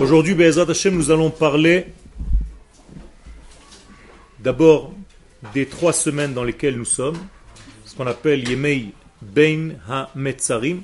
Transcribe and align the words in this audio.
Aujourd'hui, 0.00 0.34
Be'ezrat 0.34 0.70
Hashem, 0.70 0.94
nous 0.94 1.10
allons 1.10 1.28
parler 1.28 1.86
d'abord 4.38 4.92
des 5.52 5.66
trois 5.66 5.92
semaines 5.92 6.32
dans 6.32 6.44
lesquelles 6.44 6.76
nous 6.76 6.84
sommes, 6.84 7.18
ce 7.84 7.96
qu'on 7.96 8.06
appelle 8.06 8.48
Yemei 8.48 8.92
Bein 9.20 9.70
HaMetzarim. 9.88 10.82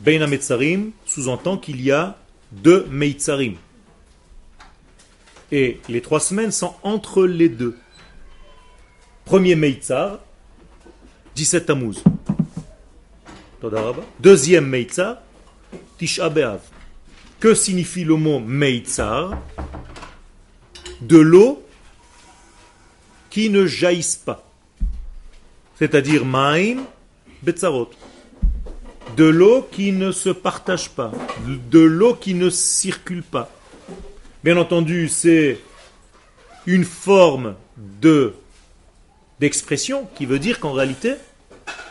Bein 0.00 0.20
HaMetzarim 0.20 0.90
sous-entend 1.06 1.58
qu'il 1.58 1.80
y 1.80 1.92
a 1.92 2.18
deux 2.50 2.86
Meitzarim. 2.90 3.54
Et 5.52 5.80
les 5.88 6.00
trois 6.00 6.20
semaines 6.20 6.50
sont 6.50 6.74
entre 6.82 7.24
les 7.24 7.48
deux. 7.48 7.78
Premier 9.24 9.54
Meitzar, 9.54 10.18
17 11.36 11.66
Tammuz. 11.66 12.02
Deuxième 14.18 14.66
Meitzar, 14.66 15.18
Tisha 15.98 16.28
B'Av. 16.30 16.58
Que 17.40 17.54
signifie 17.54 18.02
le 18.02 18.16
mot 18.16 18.40
Meitzar 18.40 19.38
De 21.00 21.18
l'eau 21.18 21.62
qui 23.30 23.48
ne 23.48 23.64
jaillisse 23.64 24.16
pas. 24.16 24.44
C'est-à-dire 25.78 26.24
Maim 26.24 26.78
Betzarot. 27.44 27.90
De 29.16 29.24
l'eau 29.24 29.68
qui 29.70 29.92
ne 29.92 30.10
se 30.10 30.30
partage 30.30 30.90
pas. 30.90 31.12
De 31.70 31.78
l'eau 31.78 32.14
qui 32.14 32.34
ne 32.34 32.50
circule 32.50 33.22
pas. 33.22 33.48
Bien 34.42 34.56
entendu, 34.56 35.08
c'est 35.08 35.60
une 36.66 36.84
forme 36.84 37.54
de 37.76 38.34
d'expression 39.38 40.08
qui 40.16 40.26
veut 40.26 40.40
dire 40.40 40.58
qu'en 40.58 40.72
réalité, 40.72 41.14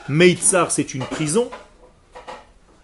Meitzar 0.10 0.72
c'est 0.72 0.94
une 0.94 1.06
prison, 1.06 1.50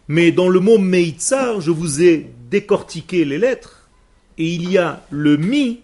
mais 0.07 0.31
dans 0.31 0.47
le 0.47 0.61
mot 0.61 0.77
Meitzar, 0.77 1.59
je 1.59 1.71
vous 1.71 2.02
ai 2.02 2.30
décortiqué 2.53 3.25
les 3.25 3.39
lettres, 3.39 3.89
et 4.38 4.48
il 4.48 4.70
y 4.70 4.77
a 4.77 5.03
le 5.09 5.38
mi 5.38 5.81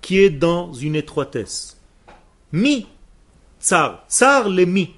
qui 0.00 0.18
est 0.18 0.30
dans 0.30 0.72
une 0.72 0.96
étroitesse. 0.96 1.80
Mi, 2.50 2.88
tsar, 3.60 4.04
tsar 4.08 4.48
les 4.48 4.66
mi. 4.66 4.90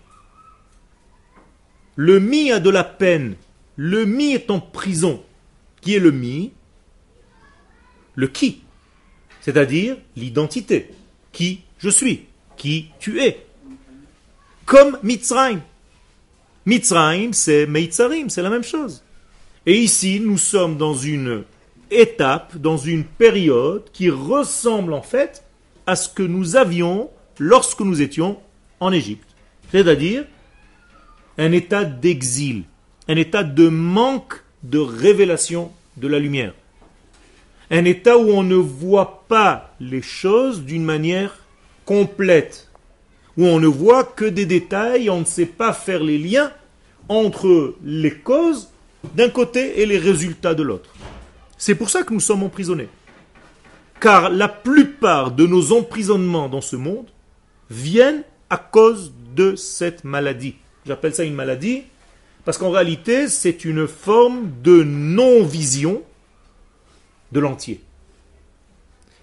Le 1.96 2.18
mi 2.18 2.50
a 2.50 2.60
de 2.60 2.70
la 2.70 2.82
peine, 2.82 3.36
le 3.76 4.06
mi 4.06 4.32
est 4.32 4.50
en 4.50 4.58
prison. 4.58 5.22
Qui 5.82 5.96
est 5.96 6.00
le 6.00 6.12
mi? 6.12 6.52
Le 8.14 8.26
qui, 8.28 8.62
c'est-à-dire 9.42 9.98
l'identité. 10.16 10.94
Qui 11.30 11.60
je 11.76 11.90
suis, 11.90 12.24
qui 12.56 12.88
tu 13.00 13.20
es. 13.20 13.44
Comme 14.64 14.98
Mitzrayim. 15.02 15.60
Mitzrayim, 16.64 17.34
c'est 17.34 17.66
Meitzarim, 17.66 18.30
c'est 18.30 18.40
la 18.40 18.48
même 18.48 18.64
chose. 18.64 19.03
Et 19.66 19.78
ici, 19.78 20.20
nous 20.20 20.38
sommes 20.38 20.76
dans 20.76 20.94
une 20.94 21.44
étape, 21.90 22.56
dans 22.56 22.76
une 22.76 23.04
période 23.04 23.84
qui 23.92 24.10
ressemble 24.10 24.92
en 24.92 25.02
fait 25.02 25.44
à 25.86 25.96
ce 25.96 26.08
que 26.08 26.22
nous 26.22 26.56
avions 26.56 27.10
lorsque 27.38 27.80
nous 27.80 28.02
étions 28.02 28.38
en 28.80 28.92
Égypte. 28.92 29.28
C'est-à-dire 29.70 30.24
un 31.38 31.52
état 31.52 31.84
d'exil, 31.84 32.64
un 33.08 33.16
état 33.16 33.42
de 33.42 33.68
manque 33.68 34.42
de 34.62 34.78
révélation 34.78 35.72
de 35.96 36.08
la 36.08 36.18
lumière. 36.18 36.54
Un 37.70 37.84
état 37.86 38.18
où 38.18 38.30
on 38.30 38.42
ne 38.42 38.54
voit 38.56 39.24
pas 39.28 39.74
les 39.80 40.02
choses 40.02 40.62
d'une 40.62 40.84
manière 40.84 41.38
complète, 41.86 42.70
où 43.38 43.46
on 43.46 43.58
ne 43.58 43.66
voit 43.66 44.04
que 44.04 44.26
des 44.26 44.46
détails, 44.46 45.08
on 45.08 45.20
ne 45.20 45.24
sait 45.24 45.46
pas 45.46 45.72
faire 45.72 46.02
les 46.02 46.18
liens 46.18 46.52
entre 47.08 47.74
les 47.82 48.14
causes 48.14 48.68
d'un 49.14 49.28
côté 49.28 49.80
et 49.80 49.86
les 49.86 49.98
résultats 49.98 50.54
de 50.54 50.62
l'autre. 50.62 50.90
C'est 51.56 51.74
pour 51.74 51.90
ça 51.90 52.02
que 52.02 52.12
nous 52.12 52.20
sommes 52.20 52.42
emprisonnés. 52.42 52.88
Car 54.00 54.30
la 54.30 54.48
plupart 54.48 55.30
de 55.30 55.46
nos 55.46 55.72
emprisonnements 55.72 56.48
dans 56.48 56.60
ce 56.60 56.76
monde 56.76 57.06
viennent 57.70 58.24
à 58.50 58.56
cause 58.56 59.12
de 59.34 59.56
cette 59.56 60.04
maladie. 60.04 60.56
J'appelle 60.86 61.14
ça 61.14 61.24
une 61.24 61.34
maladie 61.34 61.84
parce 62.44 62.58
qu'en 62.58 62.70
réalité, 62.70 63.28
c'est 63.28 63.64
une 63.64 63.86
forme 63.86 64.50
de 64.62 64.82
non-vision 64.82 66.02
de 67.32 67.40
l'entier. 67.40 67.80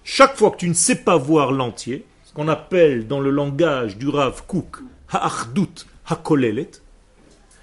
Chaque 0.03 0.35
fois 0.35 0.51
que 0.51 0.57
tu 0.57 0.69
ne 0.69 0.73
sais 0.73 0.95
pas 0.95 1.17
voir 1.17 1.51
l'entier, 1.51 2.05
ce 2.23 2.33
qu'on 2.33 2.47
appelle 2.47 3.07
dans 3.07 3.19
le 3.19 3.29
langage 3.29 3.97
du 3.97 4.07
Rav 4.07 4.45
Kook, 4.47 4.77
Ha'achdut 5.09 5.85
Hakolelet, 6.07 6.71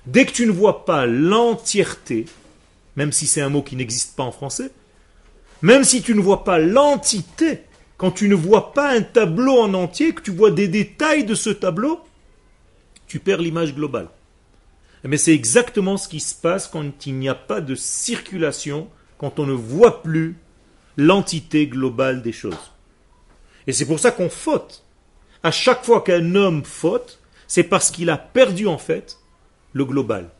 dès 0.09 0.25
que 0.25 0.33
tu 0.33 0.47
ne 0.47 0.53
vois 0.53 0.85
pas 0.85 1.07
l'entièreté, 1.07 2.25
même 2.97 3.13
si 3.13 3.27
c'est 3.27 3.43
un 3.43 3.51
mot 3.51 3.63
qui 3.63 3.77
n'existe 3.77 4.17
pas 4.17 4.23
en 4.23 4.33
français, 4.33 4.71
même 5.61 5.85
si 5.85 6.03
tu 6.03 6.15
ne 6.15 6.21
vois 6.21 6.45
pas 6.45 6.59
l'entité, 6.59 7.61
quand 7.99 8.11
tu 8.11 8.29
ne 8.29 8.35
vois 8.35 8.73
pas 8.73 8.91
un 8.91 9.03
tableau 9.03 9.61
en 9.61 9.75
entier, 9.75 10.15
que 10.15 10.23
tu 10.23 10.31
vois 10.31 10.51
des 10.51 10.69
détails 10.69 11.25
de 11.25 11.35
ce 11.35 11.51
tableau, 11.51 12.01
tu 13.07 13.19
perds 13.19 13.43
l'image 13.43 13.75
globale. 13.75 14.09
Mais 15.05 15.17
c'est 15.17 15.35
exactement 15.35 15.97
ce 15.97 16.09
qui 16.09 16.21
se 16.21 16.35
passe 16.35 16.69
quand 16.69 17.07
il 17.07 17.15
n'y 17.15 17.29
a 17.29 17.35
pas 17.35 17.61
de 17.61 17.75
circulation, 17.75 18.89
quand 19.19 19.39
on 19.39 19.47
ne 19.47 19.53
voit 19.53 20.03
plus 20.03 20.37
l'entité 20.97 21.67
globale 21.67 22.23
des 22.23 22.33
choses. 22.33 22.73
Et 23.67 23.73
c'est 23.73 23.87
pour 23.87 24.01
ça 24.01 24.11
qu'on 24.11 24.31
faute. 24.31 24.85
À 25.43 25.51
chaque 25.51 25.85
fois 25.85 26.01
qu'un 26.01 26.35
homme 26.35 26.65
faute, 26.65 27.21
c'est 27.47 27.63
parce 27.63 27.91
qu'il 27.91 28.11
a 28.11 28.17
perdu 28.17 28.67
en 28.67 28.79
fait 28.79 29.19
le 29.73 29.85
global. 29.85 30.31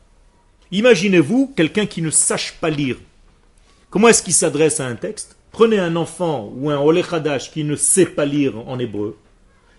Imaginez-vous 0.71 1.53
quelqu'un 1.55 1.85
qui 1.85 2.01
ne 2.01 2.09
sache 2.09 2.53
pas 2.59 2.69
lire. 2.69 2.97
Comment 3.89 4.07
est-ce 4.07 4.23
qu'il 4.23 4.33
s'adresse 4.33 4.79
à 4.79 4.85
un 4.85 4.95
texte? 4.95 5.35
Prenez 5.51 5.79
un 5.79 5.95
enfant 5.95 6.51
ou 6.55 6.69
un 6.69 6.79
olechadash 6.79 7.51
qui 7.51 7.63
ne 7.63 7.75
sait 7.75 8.05
pas 8.05 8.25
lire 8.25 8.57
en 8.67 8.77
hébreu. 8.77 9.17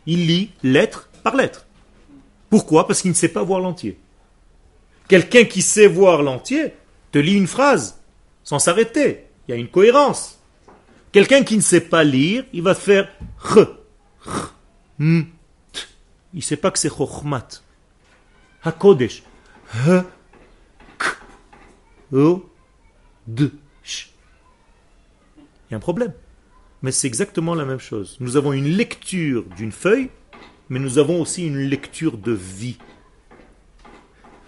Il 0.06 0.26
lit 0.26 0.50
lettre 0.62 1.08
par 1.22 1.36
lettre. 1.36 1.66
Pourquoi? 2.48 2.86
Parce 2.86 3.02
qu'il 3.02 3.10
ne 3.10 3.16
sait 3.16 3.28
pas 3.28 3.44
voir 3.44 3.60
l'entier. 3.60 3.98
Quelqu'un 5.06 5.44
qui 5.44 5.62
sait 5.62 5.86
voir 5.86 6.22
l'entier 6.22 6.74
te 7.12 7.18
lit 7.18 7.34
une 7.34 7.46
phrase 7.46 8.00
sans 8.42 8.58
s'arrêter. 8.58 9.26
Il 9.46 9.52
y 9.52 9.54
a 9.54 9.56
une 9.56 9.68
cohérence. 9.68 10.38
Quelqu'un 11.12 11.42
qui 11.42 11.56
ne 11.56 11.62
sait 11.62 11.80
pas 11.80 12.04
lire, 12.04 12.44
il 12.52 12.62
va 12.62 12.74
faire 12.74 13.08
ch, 13.42 13.66
Il 15.00 15.26
ne 16.34 16.40
sait 16.40 16.56
pas 16.56 16.70
que 16.70 16.78
c'est 16.78 16.88
chokhmat. 16.88 17.62
Hakodesh. 18.62 19.22
H, 19.74 20.04
k, 20.98 21.04
o, 22.12 22.44
d, 23.26 23.50
sh. 23.84 24.10
Il 25.38 25.72
y 25.72 25.74
a 25.74 25.76
un 25.76 25.80
problème. 25.80 26.12
Mais 26.82 26.92
c'est 26.92 27.06
exactement 27.06 27.54
la 27.54 27.64
même 27.64 27.78
chose. 27.78 28.16
Nous 28.20 28.36
avons 28.36 28.52
une 28.52 28.68
lecture 28.68 29.44
d'une 29.56 29.70
feuille, 29.70 30.10
mais 30.70 30.78
nous 30.78 30.98
avons 30.98 31.20
aussi 31.20 31.46
une 31.46 31.58
lecture 31.58 32.18
de 32.18 32.32
vie. 32.32 32.78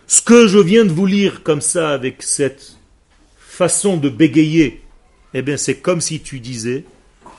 Ce 0.06 0.22
que 0.22 0.46
je 0.46 0.58
viens 0.58 0.84
de 0.84 0.92
vous 0.92 1.06
lire 1.06 1.42
comme 1.42 1.60
ça, 1.60 1.90
avec 1.90 2.22
cette 2.22 2.78
façon 3.36 3.96
de 3.96 4.08
bégayer, 4.08 4.82
eh 5.34 5.42
bien 5.42 5.56
c'est 5.56 5.76
comme 5.76 6.00
si 6.00 6.20
tu 6.20 6.40
disais, 6.40 6.84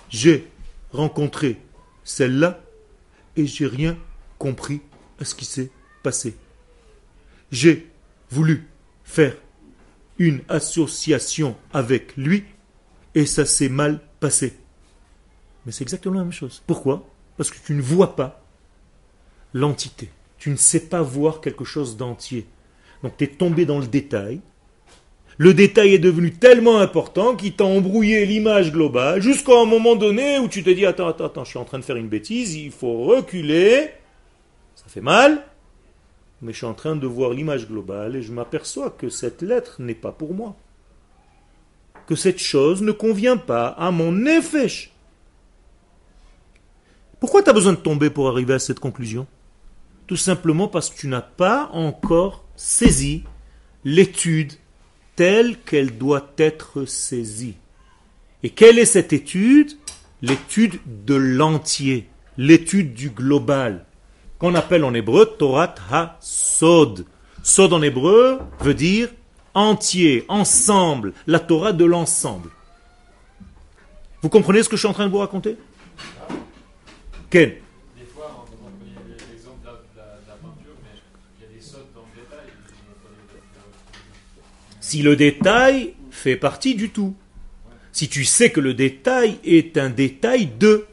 j'ai 0.09 0.47
rencontré 0.91 1.57
celle-là 2.03 2.61
et 3.35 3.45
j'ai 3.45 3.67
rien 3.67 3.97
compris 4.37 4.81
à 5.19 5.25
ce 5.25 5.35
qui 5.35 5.45
s'est 5.45 5.69
passé. 6.01 6.35
J'ai 7.53 7.87
voulu 8.31 8.67
faire 9.03 9.37
une 10.17 10.41
association 10.49 11.55
avec 11.71 12.17
lui 12.17 12.45
et 13.13 13.27
ça 13.27 13.45
s'est 13.45 13.69
mal 13.69 14.01
passé. 14.19 14.57
Mais 15.65 15.71
c'est 15.71 15.83
exactement 15.83 16.15
la 16.15 16.23
même 16.23 16.33
chose. 16.33 16.63
Pourquoi? 16.65 17.07
Parce 17.37 17.51
que 17.51 17.57
tu 17.63 17.75
ne 17.75 17.81
vois 17.81 18.15
pas 18.15 18.43
l'entité. 19.53 20.09
Tu 20.39 20.49
ne 20.49 20.55
sais 20.55 20.87
pas 20.87 21.03
voir 21.03 21.41
quelque 21.41 21.63
chose 21.63 21.95
d'entier. 21.95 22.47
Donc 23.03 23.17
tu 23.17 23.25
es 23.25 23.27
tombé 23.27 23.65
dans 23.65 23.79
le 23.79 23.87
détail 23.87 24.41
le 25.37 25.53
détail 25.53 25.95
est 25.95 25.99
devenu 25.99 26.31
tellement 26.31 26.79
important 26.79 27.35
qu'il 27.35 27.53
t'a 27.53 27.65
embrouillé 27.65 28.25
l'image 28.25 28.71
globale 28.71 29.19
jusqu'à 29.21 29.59
un 29.59 29.65
moment 29.65 29.95
donné 29.95 30.37
où 30.37 30.47
tu 30.47 30.63
te 30.63 30.69
dis 30.69 30.85
attends, 30.85 31.07
attends, 31.07 31.25
attends, 31.25 31.43
je 31.43 31.49
suis 31.49 31.59
en 31.59 31.65
train 31.65 31.79
de 31.79 31.83
faire 31.83 31.95
une 31.95 32.07
bêtise, 32.07 32.55
il 32.55 32.71
faut 32.71 33.03
reculer, 33.05 33.89
ça 34.75 34.85
fait 34.87 35.01
mal, 35.01 35.43
mais 36.43 36.51
je 36.51 36.57
suis 36.57 36.65
en 36.65 36.73
train 36.73 36.95
de 36.95 37.07
voir 37.07 37.31
l'image 37.31 37.67
globale 37.67 38.17
et 38.17 38.21
je 38.21 38.33
m'aperçois 38.33 38.89
que 38.91 39.09
cette 39.09 39.41
lettre 39.41 39.81
n'est 39.81 39.95
pas 39.95 40.11
pour 40.11 40.33
moi. 40.33 40.55
Que 42.05 42.15
cette 42.15 42.39
chose 42.39 42.81
ne 42.81 42.91
convient 42.91 43.37
pas 43.37 43.67
à 43.67 43.91
mon 43.91 44.25
effet. 44.25 44.67
Pourquoi 47.21 47.41
tu 47.41 47.49
as 47.49 47.53
besoin 47.53 47.71
de 47.71 47.77
tomber 47.77 48.09
pour 48.09 48.27
arriver 48.27 48.53
à 48.53 48.59
cette 48.59 48.81
conclusion? 48.81 49.25
Tout 50.05 50.17
simplement 50.17 50.67
parce 50.67 50.89
que 50.89 50.99
tu 50.99 51.07
n'as 51.07 51.21
pas 51.21 51.69
encore 51.71 52.43
saisi 52.57 53.23
l'étude 53.85 54.51
telle 55.15 55.57
qu'elle 55.61 55.97
doit 55.97 56.33
être 56.37 56.83
saisie. 56.83 57.55
Et 58.43 58.49
quelle 58.49 58.79
est 58.79 58.85
cette 58.85 59.13
étude? 59.13 59.71
L'étude 60.21 60.79
de 61.05 61.15
l'entier, 61.15 62.09
l'étude 62.37 62.93
du 62.93 63.09
global, 63.09 63.85
qu'on 64.43 64.55
appelle 64.55 64.83
en 64.83 64.93
hébreu 64.93 65.25
Torat 65.39 65.73
ha-sod. 65.89 67.05
Sod 67.43 67.71
en 67.71 67.81
hébreu 67.81 68.39
veut 68.59 68.73
dire 68.73 69.07
entier, 69.53 70.25
ensemble, 70.27 71.13
la 71.27 71.39
Torah 71.39 71.71
de 71.71 71.85
l'ensemble. 71.85 72.49
Vous 74.21 74.27
comprenez 74.27 74.61
ce 74.61 74.67
que 74.67 74.75
je 74.75 74.81
suis 74.81 74.87
en 74.89 74.91
train 74.91 75.05
de 75.05 75.11
vous 75.11 75.19
raconter? 75.19 75.55
Ken 77.29 77.51
Des 77.51 78.03
fois, 78.13 78.35
on 78.37 78.45
prenait 78.57 79.15
l'exemple 79.31 79.61
de, 79.61 79.65
la- 79.65 79.71
de 79.71 79.77
la- 79.95 80.03
de 80.19 80.27
la 80.27 80.33
peinture, 80.35 80.75
mais 80.83 80.99
il 81.39 81.43
y 81.45 81.49
a 81.49 81.55
des 81.55 81.61
sautes 81.65 81.87
dans 81.95 82.01
le 82.13 82.21
détail. 82.21 82.49
Si 84.81 85.01
le 85.03 85.15
détail 85.15 85.93
fait 86.11 86.35
partie 86.35 86.75
du 86.75 86.89
tout. 86.89 87.15
Si 87.93 88.09
tu 88.09 88.25
sais 88.25 88.51
que 88.51 88.59
le 88.59 88.73
détail 88.73 89.39
est 89.45 89.77
un 89.77 89.89
détail 89.89 90.47
de. 90.47 90.85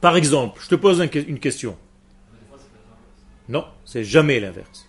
Par 0.00 0.16
exemple, 0.16 0.60
je 0.64 0.68
te 0.70 0.74
pose 0.74 1.00
une 1.28 1.38
question. 1.38 1.76
Non, 3.48 3.64
c'est 3.84 4.04
jamais 4.04 4.40
l'inverse. 4.40 4.86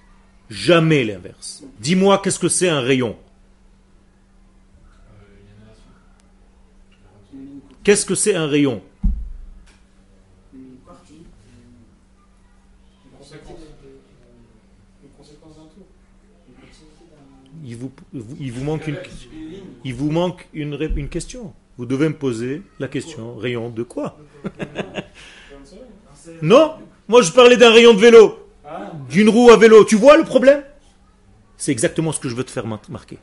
Jamais 0.49 1.03
l'inverse. 1.03 1.63
Dis-moi 1.79 2.21
qu'est-ce 2.23 2.39
que 2.39 2.47
c'est 2.49 2.69
un 2.69 2.81
rayon? 2.81 3.17
Qu'est-ce 7.83 8.05
que 8.05 8.15
c'est 8.15 8.35
un 8.35 8.47
rayon? 8.47 8.81
Il 17.63 17.77
vous, 17.77 17.91
il 18.39 18.51
vous 18.51 18.63
manque 18.63 18.87
une, 18.87 18.97
il 19.83 19.93
vous 19.95 20.11
manque 20.11 20.47
une, 20.53 21.09
question. 21.09 21.53
Vous 21.77 21.85
devez 21.85 22.09
me 22.09 22.15
poser 22.15 22.61
la 22.79 22.87
question. 22.87 23.35
Rayon 23.35 23.69
de 23.69 23.83
quoi? 23.83 24.17
Non 26.41 26.73
Moi 27.07 27.21
je 27.21 27.31
parlais 27.31 27.55
d'un 27.55 27.71
rayon 27.71 27.93
de 27.93 27.99
vélo. 27.99 28.44
D'une 29.09 29.29
roue 29.29 29.51
à 29.51 29.57
vélo. 29.57 29.83
Tu 29.85 29.95
vois 29.95 30.17
le 30.17 30.23
problème? 30.23 30.63
C'est 31.57 31.71
exactement 31.71 32.11
ce 32.11 32.19
que 32.19 32.29
je 32.29 32.35
veux 32.35 32.43
te 32.43 32.51
faire 32.51 32.67
mar- 32.67 32.81
marquer. 32.89 33.17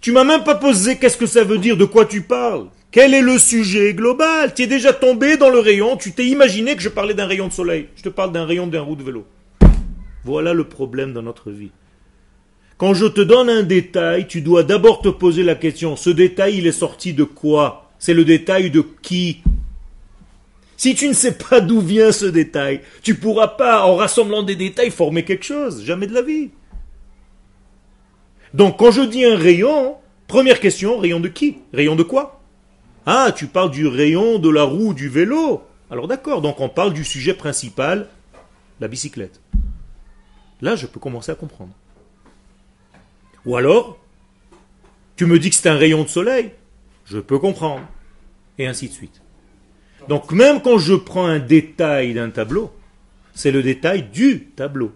Tu 0.00 0.12
m'as 0.12 0.24
même 0.24 0.44
pas 0.44 0.54
posé 0.54 0.96
qu'est-ce 0.98 1.16
que 1.16 1.26
ça 1.26 1.42
veut 1.42 1.58
dire, 1.58 1.76
de 1.76 1.84
quoi 1.84 2.04
tu 2.04 2.20
parles. 2.22 2.66
Quel 2.90 3.12
est 3.12 3.22
le 3.22 3.38
sujet 3.38 3.92
global? 3.94 4.54
Tu 4.54 4.62
es 4.62 4.66
déjà 4.66 4.92
tombé 4.92 5.36
dans 5.36 5.50
le 5.50 5.58
rayon, 5.58 5.96
tu 5.96 6.12
t'es 6.12 6.26
imaginé 6.26 6.76
que 6.76 6.82
je 6.82 6.88
parlais 6.88 7.14
d'un 7.14 7.26
rayon 7.26 7.48
de 7.48 7.52
soleil. 7.52 7.88
Je 7.96 8.02
te 8.02 8.08
parle 8.08 8.32
d'un 8.32 8.44
rayon 8.46 8.66
d'un 8.66 8.82
roue 8.82 8.96
de 8.96 9.02
vélo. 9.02 9.26
Voilà 10.24 10.54
le 10.54 10.64
problème 10.64 11.12
dans 11.12 11.22
notre 11.22 11.50
vie. 11.50 11.72
Quand 12.78 12.94
je 12.94 13.06
te 13.06 13.20
donne 13.20 13.48
un 13.48 13.62
détail, 13.62 14.26
tu 14.28 14.42
dois 14.42 14.62
d'abord 14.62 15.00
te 15.00 15.08
poser 15.08 15.42
la 15.42 15.54
question, 15.54 15.96
ce 15.96 16.10
détail, 16.10 16.58
il 16.58 16.66
est 16.66 16.72
sorti 16.72 17.14
de 17.14 17.24
quoi? 17.24 17.90
C'est 17.98 18.14
le 18.14 18.24
détail 18.24 18.70
de 18.70 18.84
qui 19.02 19.42
si 20.76 20.94
tu 20.94 21.08
ne 21.08 21.12
sais 21.12 21.32
pas 21.32 21.60
d'où 21.60 21.80
vient 21.80 22.12
ce 22.12 22.26
détail, 22.26 22.82
tu 23.02 23.14
pourras 23.14 23.48
pas, 23.48 23.84
en 23.84 23.96
rassemblant 23.96 24.42
des 24.42 24.56
détails, 24.56 24.90
former 24.90 25.24
quelque 25.24 25.44
chose. 25.44 25.84
Jamais 25.84 26.06
de 26.06 26.14
la 26.14 26.22
vie. 26.22 26.50
Donc, 28.54 28.78
quand 28.78 28.90
je 28.90 29.02
dis 29.02 29.24
un 29.24 29.36
rayon, 29.36 29.96
première 30.26 30.60
question, 30.60 30.98
rayon 30.98 31.20
de 31.20 31.28
qui? 31.28 31.58
Rayon 31.72 31.96
de 31.96 32.02
quoi? 32.02 32.40
Ah, 33.06 33.32
tu 33.34 33.46
parles 33.46 33.70
du 33.70 33.86
rayon 33.86 34.38
de 34.38 34.50
la 34.50 34.64
roue 34.64 34.92
du 34.92 35.08
vélo. 35.08 35.62
Alors 35.90 36.08
d'accord, 36.08 36.42
donc 36.42 36.60
on 36.60 36.68
parle 36.68 36.92
du 36.92 37.04
sujet 37.04 37.34
principal, 37.34 38.08
la 38.80 38.88
bicyclette. 38.88 39.40
Là, 40.60 40.74
je 40.74 40.86
peux 40.86 40.98
commencer 40.98 41.30
à 41.30 41.36
comprendre. 41.36 41.72
Ou 43.44 43.56
alors, 43.56 43.98
tu 45.14 45.26
me 45.26 45.38
dis 45.38 45.50
que 45.50 45.56
c'est 45.56 45.68
un 45.68 45.76
rayon 45.76 46.02
de 46.02 46.08
soleil. 46.08 46.50
Je 47.04 47.18
peux 47.18 47.38
comprendre. 47.38 47.82
Et 48.58 48.66
ainsi 48.66 48.88
de 48.88 48.92
suite. 48.92 49.20
Donc 50.08 50.32
même 50.32 50.62
quand 50.62 50.78
je 50.78 50.94
prends 50.94 51.26
un 51.26 51.38
détail 51.38 52.14
d'un 52.14 52.30
tableau, 52.30 52.72
c'est 53.34 53.50
le 53.50 53.62
détail 53.62 54.04
du 54.04 54.46
tableau. 54.56 54.92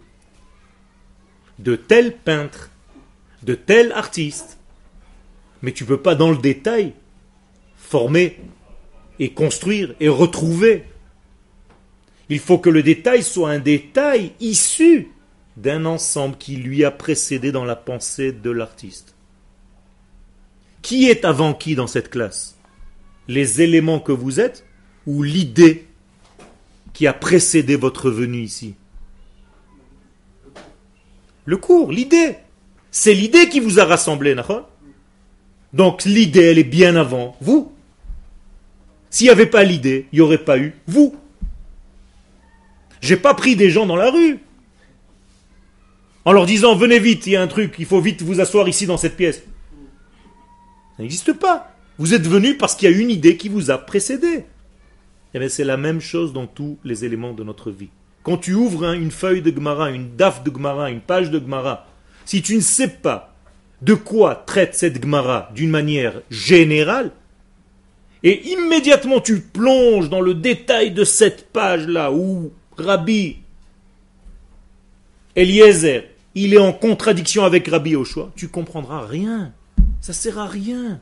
De 1.58 1.76
tel 1.76 2.16
peintre, 2.16 2.70
de 3.42 3.54
tel 3.54 3.92
artiste. 3.92 4.58
Mais 5.62 5.72
tu 5.72 5.84
ne 5.84 5.88
peux 5.88 6.00
pas 6.00 6.14
dans 6.14 6.30
le 6.30 6.38
détail 6.38 6.94
former 7.76 8.38
et 9.18 9.32
construire 9.32 9.94
et 10.00 10.08
retrouver. 10.08 10.84
Il 12.28 12.38
faut 12.38 12.58
que 12.58 12.70
le 12.70 12.82
détail 12.82 13.22
soit 13.22 13.50
un 13.50 13.58
détail 13.58 14.32
issu 14.40 15.08
d'un 15.56 15.84
ensemble 15.84 16.36
qui 16.36 16.56
lui 16.56 16.84
a 16.84 16.90
précédé 16.90 17.52
dans 17.52 17.64
la 17.64 17.76
pensée 17.76 18.32
de 18.32 18.50
l'artiste. 18.50 19.14
Qui 20.80 21.10
est 21.10 21.24
avant 21.24 21.52
qui 21.52 21.74
dans 21.74 21.88
cette 21.88 22.08
classe? 22.08 22.56
Les 23.28 23.60
éléments 23.60 24.00
que 24.00 24.12
vous 24.12 24.40
êtes 24.40 24.64
ou 25.06 25.22
l'idée 25.22 25.86
qui 26.92 27.06
a 27.06 27.12
précédé 27.12 27.76
votre 27.76 28.10
venue 28.10 28.42
ici 28.42 28.74
Le 31.44 31.56
cours, 31.56 31.92
l'idée. 31.92 32.36
C'est 32.90 33.14
l'idée 33.14 33.48
qui 33.48 33.60
vous 33.60 33.78
a 33.78 33.84
rassemblé, 33.84 34.36
Donc 35.72 36.04
l'idée, 36.04 36.42
elle 36.42 36.58
est 36.58 36.64
bien 36.64 36.96
avant 36.96 37.36
vous. 37.40 37.72
S'il 39.10 39.26
n'y 39.26 39.30
avait 39.30 39.46
pas 39.46 39.64
l'idée, 39.64 40.06
il 40.12 40.16
n'y 40.16 40.20
aurait 40.20 40.38
pas 40.44 40.58
eu 40.58 40.74
vous. 40.86 41.16
J'ai 43.00 43.16
pas 43.16 43.34
pris 43.34 43.56
des 43.56 43.70
gens 43.70 43.86
dans 43.86 43.96
la 43.96 44.10
rue 44.10 44.40
en 46.24 46.32
leur 46.32 46.46
disant 46.46 46.74
venez 46.74 46.98
vite, 46.98 47.26
il 47.26 47.32
y 47.32 47.36
a 47.36 47.42
un 47.42 47.46
truc, 47.46 47.74
il 47.78 47.86
faut 47.86 48.00
vite 48.00 48.22
vous 48.22 48.40
asseoir 48.40 48.68
ici 48.68 48.86
dans 48.86 48.96
cette 48.96 49.16
pièce. 49.16 49.42
Ça 50.96 51.02
n'existe 51.02 51.32
pas. 51.32 51.74
Vous 51.98 52.14
êtes 52.14 52.26
venu 52.26 52.56
parce 52.56 52.74
qu'il 52.74 52.90
y 52.90 52.94
a 52.94 52.96
une 52.96 53.10
idée 53.10 53.36
qui 53.36 53.48
vous 53.48 53.70
a 53.70 53.78
précédé. 53.78 54.44
Eh 55.34 55.48
c'est 55.48 55.64
la 55.64 55.76
même 55.76 56.00
chose 56.00 56.32
dans 56.32 56.46
tous 56.46 56.78
les 56.84 57.04
éléments 57.04 57.32
de 57.32 57.44
notre 57.44 57.70
vie. 57.70 57.90
Quand 58.22 58.36
tu 58.36 58.54
ouvres 58.54 58.84
hein, 58.84 58.94
une 58.94 59.10
feuille 59.10 59.42
de 59.42 59.50
Gemara, 59.50 59.90
une 59.90 60.16
daf 60.16 60.42
de 60.42 60.50
Gemara, 60.50 60.90
une 60.90 61.00
page 61.00 61.30
de 61.30 61.38
Gemara, 61.38 61.86
si 62.24 62.42
tu 62.42 62.56
ne 62.56 62.60
sais 62.60 62.88
pas 62.88 63.34
de 63.82 63.94
quoi 63.94 64.34
traite 64.34 64.74
cette 64.74 65.02
Gemara 65.02 65.50
d'une 65.54 65.70
manière 65.70 66.20
générale, 66.30 67.12
et 68.22 68.50
immédiatement 68.50 69.20
tu 69.20 69.40
plonges 69.40 70.10
dans 70.10 70.20
le 70.20 70.34
détail 70.34 70.90
de 70.90 71.04
cette 71.04 71.50
page-là 71.50 72.12
où 72.12 72.52
Rabbi 72.76 73.38
Eliezer, 75.36 76.04
il 76.34 76.54
est 76.54 76.58
en 76.58 76.72
contradiction 76.72 77.44
avec 77.44 77.68
Rabbi 77.68 77.96
Oshua, 77.96 78.30
tu 78.36 78.48
comprendras 78.48 79.06
rien. 79.06 79.52
Ça 80.00 80.12
sert 80.12 80.38
à 80.38 80.46
rien. 80.46 81.00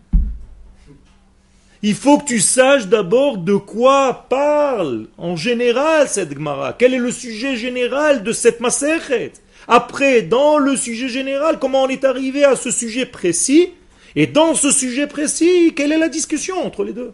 Il 1.83 1.95
faut 1.95 2.19
que 2.19 2.25
tu 2.25 2.41
saches 2.41 2.89
d'abord 2.89 3.39
de 3.39 3.55
quoi 3.55 4.27
parle 4.29 5.07
en 5.17 5.37
général 5.37 6.09
cette 6.09 6.35
Gemara. 6.35 6.73
Quel 6.73 6.95
est 6.95 6.99
le 6.99 7.13
sujet 7.13 7.57
général 7.57 8.25
de 8.25 8.33
cette 8.33 8.61
Maserhet 8.61 9.33
Après, 9.69 10.23
dans 10.23 10.59
le 10.59 10.77
sujet 10.77 11.09
général, 11.09 11.59
comment 11.61 11.83
on 11.83 11.89
est 11.89 12.05
arrivé 12.05 12.45
à 12.45 12.57
ce 12.57 12.73
sujet 12.73 13.07
précis? 13.07 13.75
Et 14.17 14.27
dans 14.27 14.55
ce 14.55 14.73
sujet 14.73 15.07
précis, 15.07 15.73
quelle 15.77 15.93
est 15.93 15.99
la 15.99 16.09
discussion 16.09 16.65
entre 16.65 16.83
les 16.83 16.93
deux? 16.93 17.13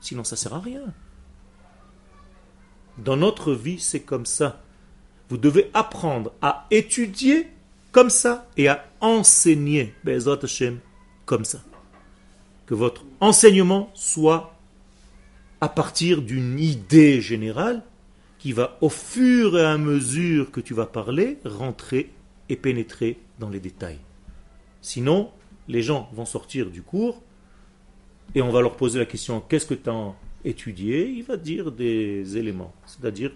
Sinon, 0.00 0.24
ça 0.24 0.34
sert 0.34 0.54
à 0.54 0.60
rien. 0.60 0.82
Dans 2.98 3.16
notre 3.16 3.52
vie, 3.52 3.78
c'est 3.78 4.00
comme 4.00 4.26
ça. 4.26 4.60
Vous 5.28 5.36
devez 5.36 5.70
apprendre 5.72 6.32
à 6.42 6.66
étudier 6.72 7.46
comme 7.92 8.10
ça 8.10 8.48
et 8.56 8.68
à 8.68 8.84
enseigner 9.00 9.94
comme 11.24 11.44
ça. 11.44 11.58
Que 12.66 12.74
votre 12.74 13.04
enseignement 13.20 13.90
soit 13.94 14.56
à 15.60 15.68
partir 15.68 16.22
d'une 16.22 16.58
idée 16.58 17.20
générale 17.20 17.82
qui 18.38 18.52
va 18.52 18.76
au 18.80 18.88
fur 18.88 19.56
et 19.56 19.64
à 19.64 19.78
mesure 19.78 20.50
que 20.50 20.60
tu 20.60 20.74
vas 20.74 20.86
parler 20.86 21.38
rentrer 21.44 22.10
et 22.48 22.56
pénétrer 22.56 23.18
dans 23.38 23.48
les 23.48 23.60
détails. 23.60 24.00
Sinon, 24.80 25.30
les 25.68 25.82
gens 25.82 26.10
vont 26.12 26.24
sortir 26.24 26.70
du 26.70 26.82
cours 26.82 27.22
et 28.34 28.42
on 28.42 28.50
va 28.50 28.60
leur 28.60 28.76
poser 28.76 28.98
la 28.98 29.06
question 29.06 29.40
qu'est-ce 29.40 29.66
que 29.66 29.74
tu 29.74 29.88
as 29.88 30.14
étudié? 30.44 31.08
Il 31.08 31.22
va 31.22 31.36
dire 31.36 31.70
des 31.70 32.36
éléments, 32.36 32.74
c'est-à-dire 32.84 33.30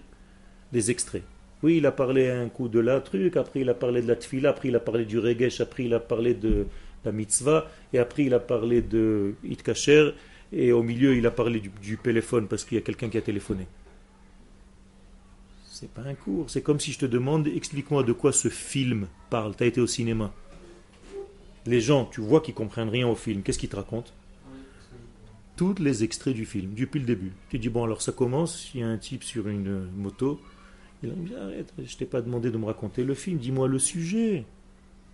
des 0.73 0.91
extraits. 0.91 1.23
Oui, 1.63 1.77
il 1.77 1.85
a 1.85 1.91
parlé 1.91 2.29
un 2.29 2.49
coup 2.49 2.67
de 2.67 2.79
la 2.79 2.99
truc, 2.99 3.37
après 3.37 3.61
il 3.61 3.69
a 3.69 3.73
parlé 3.73 4.01
de 4.01 4.07
la 4.07 4.15
tfila, 4.15 4.49
après 4.49 4.67
il 4.67 4.75
a 4.75 4.79
parlé 4.79 5.05
du 5.05 5.17
regesh, 5.17 5.61
après 5.61 5.85
il 5.85 5.93
a 5.93 5.99
parlé 5.99 6.33
de 6.33 6.67
la 7.07 7.11
mitzvah, 7.11 7.69
et 7.93 7.99
après 7.99 8.25
il 8.25 8.33
a 8.33 8.39
parlé 8.39 8.81
de 8.81 9.33
itkacher, 9.43 10.11
et 10.51 10.71
au 10.71 10.83
milieu 10.83 11.15
il 11.15 11.25
a 11.25 11.31
parlé 11.31 11.59
du, 11.59 11.97
téléphone 11.97 12.47
parce 12.47 12.63
qu'il 12.63 12.75
y 12.77 12.81
a 12.81 12.83
quelqu'un 12.83 13.09
qui 13.09 13.17
a 13.17 13.21
téléphoné. 13.21 13.65
C'est 15.65 15.89
pas 15.89 16.01
un 16.01 16.15
cours, 16.15 16.49
c'est 16.49 16.61
comme 16.61 16.79
si 16.79 16.91
je 16.91 16.99
te 16.99 17.05
demande 17.05 17.47
explique-moi 17.47 18.03
de 18.03 18.13
quoi 18.13 18.31
ce 18.31 18.49
film 18.49 19.07
parle. 19.29 19.55
Tu 19.55 19.63
as 19.63 19.67
été 19.67 19.79
au 19.79 19.87
cinéma. 19.87 20.33
Les 21.65 21.81
gens, 21.81 22.05
tu 22.05 22.21
vois 22.21 22.41
qu'ils 22.41 22.53
comprennent 22.53 22.89
rien 22.89 23.07
au 23.07 23.15
film, 23.15 23.41
qu'est-ce 23.43 23.59
qu'ils 23.59 23.69
te 23.69 23.75
racontent? 23.75 24.11
Tous 25.55 25.75
les 25.79 26.03
extraits 26.03 26.35
du 26.35 26.45
film, 26.45 26.73
depuis 26.75 26.99
le 26.99 27.05
début. 27.05 27.31
Tu 27.49 27.59
dis 27.59 27.69
bon 27.69 27.83
alors 27.83 28.01
ça 28.01 28.11
commence, 28.11 28.71
il 28.73 28.81
y 28.81 28.83
a 28.83 28.87
un 28.87 28.97
type 28.97 29.23
sur 29.23 29.47
une 29.47 29.89
moto, 29.95 30.39
il 31.03 31.11
dit 31.25 31.35
arrête, 31.35 31.73
je 31.83 31.95
t'ai 31.95 32.05
pas 32.05 32.21
demandé 32.21 32.49
de 32.49 32.57
me 32.57 32.65
raconter 32.65 33.03
le 33.03 33.13
film, 33.13 33.37
dis-moi 33.37 33.67
le 33.67 33.79
sujet. 33.79 34.45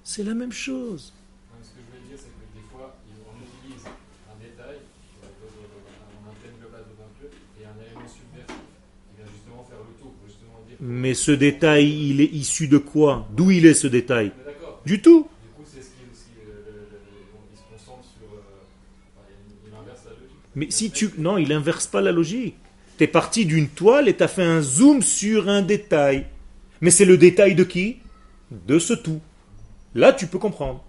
C'est 0.03 0.23
la 0.23 0.33
même 0.33 0.51
chose. 0.51 1.13
Mais 10.85 11.13
ce 11.13 11.31
détail, 11.31 12.09
il 12.09 12.19
est 12.19 12.33
issu 12.33 12.67
de 12.67 12.77
quoi? 12.77 13.25
D'où 13.31 13.51
il 13.51 13.65
est 13.65 13.73
ce 13.73 13.87
détail? 13.87 14.33
Du 14.85 15.01
tout. 15.01 15.29
Mais 20.55 20.67
si 20.69 20.91
tu... 20.91 21.09
Non, 21.17 21.37
il 21.37 21.53
inverse 21.53 21.87
pas 21.87 22.01
la 22.01 22.11
logique. 22.11 22.55
Tu 22.97 23.05
es 23.05 23.07
parti 23.07 23.45
d'une 23.45 23.69
toile 23.69 24.09
et 24.09 24.17
tu 24.17 24.23
as 24.23 24.27
fait 24.27 24.43
un 24.43 24.61
zoom 24.61 25.01
sur 25.01 25.47
un 25.47 25.61
détail. 25.61 26.25
Mais 26.81 26.91
c'est 26.91 27.05
le 27.05 27.17
détail 27.17 27.55
de 27.55 27.63
qui? 27.63 27.99
De 28.51 28.77
ce 28.77 28.91
tout. 28.91 29.21
Là, 29.95 30.11
tu 30.11 30.27
peux 30.27 30.37
comprendre. 30.37 30.83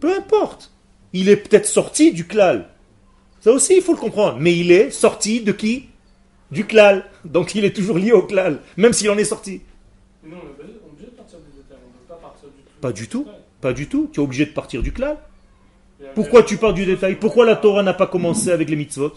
Peu 0.00 0.12
importe. 0.16 0.72
Il 1.12 1.28
est 1.28 1.36
peut-être 1.36 1.66
sorti 1.66 2.12
du 2.12 2.26
klal. 2.26 2.68
Ça 3.40 3.52
aussi, 3.52 3.76
il 3.76 3.82
faut 3.82 3.94
le 3.94 4.00
comprendre. 4.00 4.40
Mais 4.40 4.58
il 4.58 4.72
est 4.72 4.90
sorti 4.90 5.40
de 5.40 5.52
qui? 5.52 5.88
Du 6.54 6.64
klal. 6.64 7.04
Donc 7.24 7.54
il 7.54 7.64
est 7.64 7.74
toujours 7.74 7.98
lié 7.98 8.12
au 8.12 8.22
klal, 8.22 8.60
même 8.76 8.92
s'il 8.92 9.10
en 9.10 9.18
est 9.18 9.24
sorti. 9.24 9.60
Mais 10.22 10.30
nous, 10.30 10.36
on 10.36 10.46
est 10.46 10.90
obligé 10.90 11.10
de 11.10 11.16
partir 11.16 11.38
du 11.40 11.50
détail, 11.56 11.78
on 11.84 11.88
ne 11.88 11.98
peut 11.98 12.08
pas 12.08 12.28
partir 12.28 12.48
du 12.48 12.62
tout. 12.62 12.80
Pas 12.80 12.92
du 12.92 13.08
tout. 13.08 13.24
Ouais. 13.26 13.40
Pas 13.60 13.72
du 13.72 13.88
tout. 13.88 14.08
Tu 14.12 14.20
es 14.20 14.22
obligé 14.22 14.46
de 14.46 14.52
partir 14.52 14.82
du 14.82 14.92
klal. 14.92 15.18
Pourquoi 16.14 16.42
tu 16.42 16.56
pars 16.58 16.74
du 16.74 16.84
détail? 16.86 17.16
Pourquoi 17.16 17.44
la 17.44 17.56
Torah 17.56 17.82
n'a 17.82 17.94
pas 17.94 18.06
commencé 18.06 18.50
avec 18.50 18.68
les 18.68 18.76
mitzvot? 18.76 19.14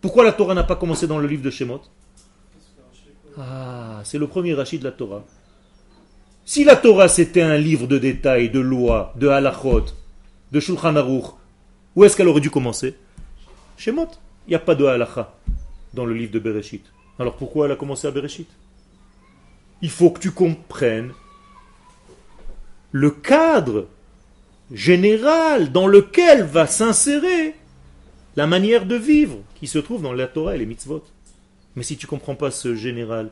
Pourquoi 0.00 0.24
la 0.24 0.32
Torah 0.32 0.54
n'a 0.54 0.64
pas 0.64 0.76
commencé 0.76 1.06
dans 1.06 1.18
le 1.18 1.26
livre 1.26 1.42
de 1.42 1.50
Shemot? 1.50 1.82
Ah, 3.36 4.00
c'est 4.04 4.18
le 4.18 4.26
premier 4.26 4.54
rachid 4.54 4.80
de 4.80 4.84
la 4.84 4.92
Torah. 4.92 5.24
Si 6.44 6.62
la 6.64 6.76
Torah 6.76 7.08
c'était 7.08 7.42
un 7.42 7.58
livre 7.58 7.86
de 7.86 7.98
détails, 7.98 8.48
de 8.48 8.60
lois, 8.60 9.12
de 9.16 9.28
halachot, 9.28 9.86
de 10.52 10.60
Shulchan 10.60 10.96
Aruch, 10.96 11.26
où 11.96 12.04
est-ce 12.04 12.16
qu'elle 12.16 12.28
aurait 12.28 12.40
dû 12.40 12.50
commencer? 12.50 12.94
Shemot. 13.76 14.08
Il 14.46 14.50
n'y 14.50 14.56
a 14.56 14.60
pas 14.60 14.74
de 14.74 14.84
halacha 14.84 15.34
dans 15.94 16.04
le 16.04 16.14
livre 16.14 16.32
de 16.32 16.38
Bereshit. 16.38 16.84
Alors 17.18 17.36
pourquoi 17.36 17.66
elle 17.66 17.72
a 17.72 17.76
commencé 17.76 18.06
à 18.06 18.10
Bereshit? 18.10 18.48
Il 19.82 19.90
faut 19.90 20.10
que 20.10 20.20
tu 20.20 20.30
comprennes 20.30 21.12
le 22.92 23.10
cadre 23.10 23.88
général 24.72 25.72
dans 25.72 25.86
lequel 25.86 26.42
va 26.44 26.66
s'insérer 26.66 27.54
la 28.36 28.46
manière 28.46 28.86
de 28.86 28.96
vivre 28.96 29.38
qui 29.54 29.66
se 29.66 29.78
trouve 29.78 30.02
dans 30.02 30.12
la 30.12 30.26
Torah 30.26 30.54
et 30.54 30.58
les 30.58 30.66
mitzvot. 30.66 31.04
Mais 31.76 31.82
si 31.82 31.96
tu 31.96 32.06
comprends 32.06 32.34
pas 32.34 32.50
ce 32.50 32.74
général, 32.74 33.30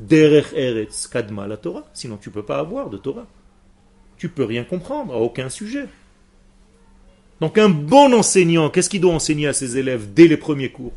derech 0.00 0.52
eretz 0.54 1.08
kadma 1.08 1.46
la 1.46 1.56
Torah, 1.56 1.86
sinon 1.94 2.16
tu 2.16 2.30
peux 2.30 2.44
pas 2.44 2.58
avoir 2.58 2.90
de 2.90 2.96
Torah. 2.96 3.26
Tu 4.16 4.28
peux 4.28 4.44
rien 4.44 4.64
comprendre 4.64 5.14
à 5.14 5.18
aucun 5.18 5.48
sujet. 5.48 5.86
Donc 7.40 7.56
un 7.56 7.68
bon 7.68 8.12
enseignant, 8.12 8.68
qu'est-ce 8.68 8.90
qu'il 8.90 9.00
doit 9.00 9.14
enseigner 9.14 9.46
à 9.46 9.52
ses 9.52 9.78
élèves 9.78 10.12
dès 10.12 10.26
les 10.26 10.36
premiers 10.36 10.70
cours? 10.70 10.92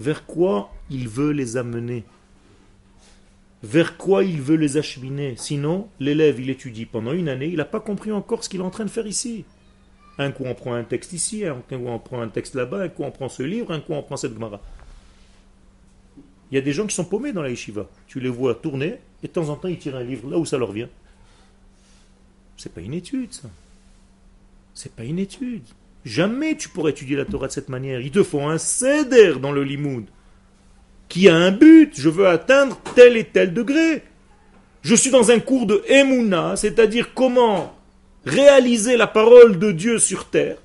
Vers 0.00 0.26
quoi 0.26 0.72
il 0.90 1.08
veut 1.08 1.30
les 1.30 1.56
amener? 1.56 2.04
Vers 3.62 3.96
quoi 3.96 4.24
il 4.24 4.42
veut 4.42 4.56
les 4.56 4.76
acheminer? 4.76 5.36
Sinon, 5.36 5.88
l'élève, 5.98 6.40
il 6.40 6.50
étudie 6.50 6.84
pendant 6.84 7.12
une 7.12 7.28
année, 7.28 7.46
il 7.46 7.56
n'a 7.56 7.64
pas 7.64 7.80
compris 7.80 8.12
encore 8.12 8.44
ce 8.44 8.48
qu'il 8.48 8.60
est 8.60 8.64
en 8.64 8.70
train 8.70 8.84
de 8.84 8.90
faire 8.90 9.06
ici. 9.06 9.44
Un 10.18 10.30
coup 10.30 10.44
on 10.46 10.54
prend 10.54 10.74
un 10.74 10.84
texte 10.84 11.12
ici, 11.12 11.44
un 11.44 11.54
coup 11.54 11.74
on 11.74 11.98
prend 11.98 12.20
un 12.20 12.28
texte 12.28 12.54
là-bas, 12.54 12.82
un 12.82 12.88
coup 12.88 13.02
on 13.02 13.10
prend 13.10 13.28
ce 13.28 13.42
livre, 13.42 13.72
un 13.72 13.80
coup 13.80 13.94
on 13.94 14.02
prend 14.02 14.16
cette 14.16 14.34
Gemara. 14.34 14.60
Il 16.50 16.54
y 16.54 16.58
a 16.58 16.60
des 16.60 16.72
gens 16.72 16.86
qui 16.86 16.94
sont 16.94 17.04
paumés 17.04 17.32
dans 17.32 17.42
la 17.42 17.50
yeshiva. 17.50 17.88
Tu 18.06 18.20
les 18.20 18.28
vois 18.28 18.54
tourner, 18.54 18.98
et 19.22 19.26
de 19.26 19.32
temps 19.32 19.48
en 19.48 19.56
temps 19.56 19.68
ils 19.68 19.78
tirent 19.78 19.96
un 19.96 20.04
livre 20.04 20.30
là 20.30 20.38
où 20.38 20.44
ça 20.44 20.58
leur 20.58 20.72
vient. 20.72 20.88
C'est 22.56 22.72
pas 22.72 22.80
une 22.80 22.94
étude, 22.94 23.32
ça. 23.32 23.48
C'est 24.74 24.92
pas 24.92 25.04
une 25.04 25.18
étude. 25.18 25.64
Jamais 26.04 26.56
tu 26.56 26.68
pourrais 26.68 26.90
étudier 26.92 27.16
la 27.16 27.24
Torah 27.24 27.46
de 27.46 27.52
cette 27.52 27.68
manière. 27.70 28.00
Il 28.00 28.10
te 28.10 28.22
faut 28.22 28.42
un 28.42 28.58
céder 28.58 29.34
dans 29.40 29.52
le 29.52 29.64
limoud 29.64 30.04
qui 31.08 31.28
a 31.28 31.34
un 31.36 31.50
but. 31.50 31.92
Je 31.94 32.08
veux 32.10 32.26
atteindre 32.28 32.78
tel 32.94 33.16
et 33.16 33.24
tel 33.24 33.54
degré. 33.54 34.02
Je 34.82 34.94
suis 34.94 35.10
dans 35.10 35.30
un 35.30 35.40
cours 35.40 35.66
de 35.66 35.82
Emouna, 35.88 36.56
c'est-à-dire 36.56 37.14
comment 37.14 37.74
réaliser 38.26 38.96
la 38.98 39.06
parole 39.06 39.58
de 39.58 39.72
Dieu 39.72 39.98
sur 39.98 40.28
terre. 40.28 40.58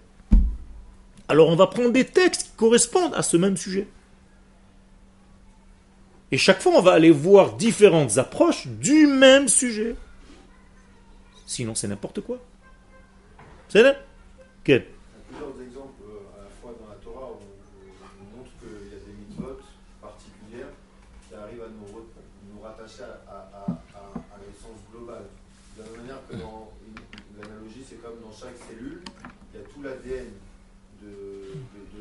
Alors 1.29 1.47
on 1.49 1.55
va 1.55 1.67
prendre 1.67 1.91
des 1.91 2.05
textes 2.05 2.43
qui 2.43 2.51
correspondent 2.57 3.13
à 3.15 3.21
ce 3.21 3.37
même 3.37 3.55
sujet. 3.55 3.87
Et 6.31 6.37
chaque 6.37 6.61
fois, 6.61 6.73
on 6.75 6.81
va 6.81 6.93
aller 6.93 7.09
voir 7.11 7.53
différentes 7.55 8.17
approches 8.17 8.67
du 8.67 9.07
même 9.07 9.47
sujet. 9.47 9.95
Sinon, 11.47 11.73
c'est 11.73 11.87
n'importe 11.87 12.21
quoi. 12.21 12.37
C'est 13.69 13.81
là 13.81 13.95
Il 14.67 14.71
y 14.71 14.75
a 14.75 14.79
plusieurs 14.79 15.57
exemples 15.65 16.03
euh, 16.05 16.37
à 16.37 16.43
la 16.45 16.49
fois 16.61 16.75
dans 16.79 16.85
la 16.89 16.95
Torah 17.01 17.33
où 17.33 17.41
on 17.41 18.13
nous 18.21 18.37
montre 18.37 18.51
qu'il 18.61 18.93
y 18.93 18.93
a 18.93 19.01
des 19.01 19.13
mitzvot 19.17 19.57
particulières 20.01 20.69
qui 21.27 21.33
arrivent 21.33 21.65
à 21.65 21.71
nous, 21.73 21.97
re- 21.97 22.13
nous 22.53 22.61
rattacher 22.61 23.09
à, 23.09 23.33
à, 23.33 23.37
à, 23.49 23.65
à, 23.97 24.01
à 24.13 24.37
l'essence 24.45 24.77
globale. 24.93 25.25
De 25.77 25.81
la 25.81 25.89
même 25.89 26.01
manière 26.01 26.21
que 26.29 26.35
dans 26.37 26.69
une- 26.85 27.41
l'analogie, 27.41 27.81
c'est 27.89 27.97
comme 28.05 28.21
dans 28.21 28.33
chaque 28.37 28.57
il 28.79 29.59
y 29.59 29.61
a 29.61 29.65
tout 29.67 29.81
l'ADN 29.81 30.27
de, 31.01 31.07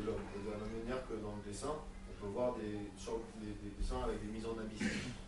l'homme. 0.05 0.15
Et 0.35 0.45
de 0.45 0.51
la 0.51 0.57
même 0.57 0.79
manière 0.81 1.07
que 1.07 1.13
dans 1.21 1.35
le 1.35 1.51
dessin, 1.51 1.73
on 1.73 2.25
peut 2.25 2.31
voir 2.31 2.55
des, 2.55 3.71
dessins 3.79 4.01
avec 4.03 4.21
des 4.25 4.31
mises 4.31 4.45
en 4.45 4.57
abysse. 4.59 4.79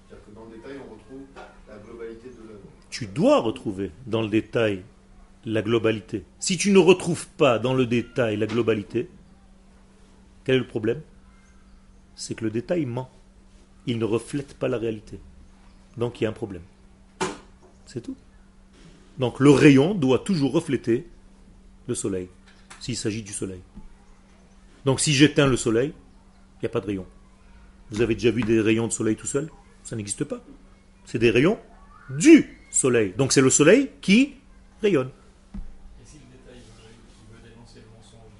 C'est-à-dire 0.07 0.25
que 0.25 0.31
dans 0.35 0.45
le 0.45 0.57
détail, 0.57 0.77
on 0.87 0.93
retrouve 0.93 1.21
la 1.67 1.77
globalité 1.77 2.29
de 2.29 2.47
l'œuvre. 2.47 2.67
tu 2.89 3.07
dois 3.07 3.39
retrouver 3.39 3.91
dans 4.07 4.21
le 4.21 4.27
détail 4.29 4.83
la 5.45 5.61
globalité. 5.61 6.23
Si 6.39 6.57
tu 6.57 6.71
ne 6.71 6.77
retrouves 6.77 7.27
pas 7.27 7.59
dans 7.59 7.73
le 7.73 7.85
détail 7.85 8.37
la 8.37 8.45
globalité, 8.45 9.09
quel 10.43 10.55
est 10.55 10.59
le 10.59 10.67
problème? 10.67 11.01
C'est 12.15 12.35
que 12.35 12.43
le 12.43 12.51
détail 12.51 12.85
ment. 12.85 13.09
Il 13.87 13.97
ne 13.97 14.05
reflète 14.05 14.53
pas 14.53 14.67
la 14.67 14.77
réalité. 14.77 15.19
Donc 15.97 16.21
il 16.21 16.25
y 16.25 16.27
a 16.27 16.29
un 16.29 16.33
problème. 16.33 16.61
C'est 17.87 18.01
tout. 18.01 18.15
Donc 19.17 19.39
le 19.39 19.49
rayon 19.49 19.95
doit 19.95 20.19
toujours 20.19 20.51
refléter 20.51 21.07
le 21.87 21.95
soleil, 21.95 22.29
s'il 22.79 22.95
s'agit 22.95 23.23
du 23.23 23.33
soleil. 23.33 23.61
Donc 24.85 24.99
si 24.99 25.13
j'éteins 25.13 25.47
le 25.47 25.57
soleil, 25.57 25.93
il 26.57 26.59
n'y 26.63 26.65
a 26.67 26.69
pas 26.69 26.79
de 26.79 26.87
rayon. 26.87 27.05
Vous 27.91 28.01
avez 28.01 28.15
déjà 28.15 28.31
vu 28.31 28.43
des 28.43 28.61
rayons 28.61 28.87
de 28.87 28.93
soleil 28.93 29.15
tout 29.15 29.27
seul? 29.27 29.49
Ça 29.83 29.95
n'existe 29.95 30.23
pas. 30.23 30.41
C'est 31.05 31.19
des 31.19 31.31
rayons 31.31 31.59
du 32.09 32.57
soleil. 32.69 33.13
Donc 33.17 33.33
c'est 33.33 33.41
le 33.41 33.49
soleil 33.49 33.89
qui 34.01 34.35
rayonne. 34.81 35.09
Et 36.01 36.05
si 36.05 36.17
le 36.17 36.37
détail 36.37 36.61
veut, 36.77 36.89
il 37.29 37.35
veut 37.35 37.49
dénoncer 37.49 37.79
le 37.79 37.89
mensonge 37.97 38.31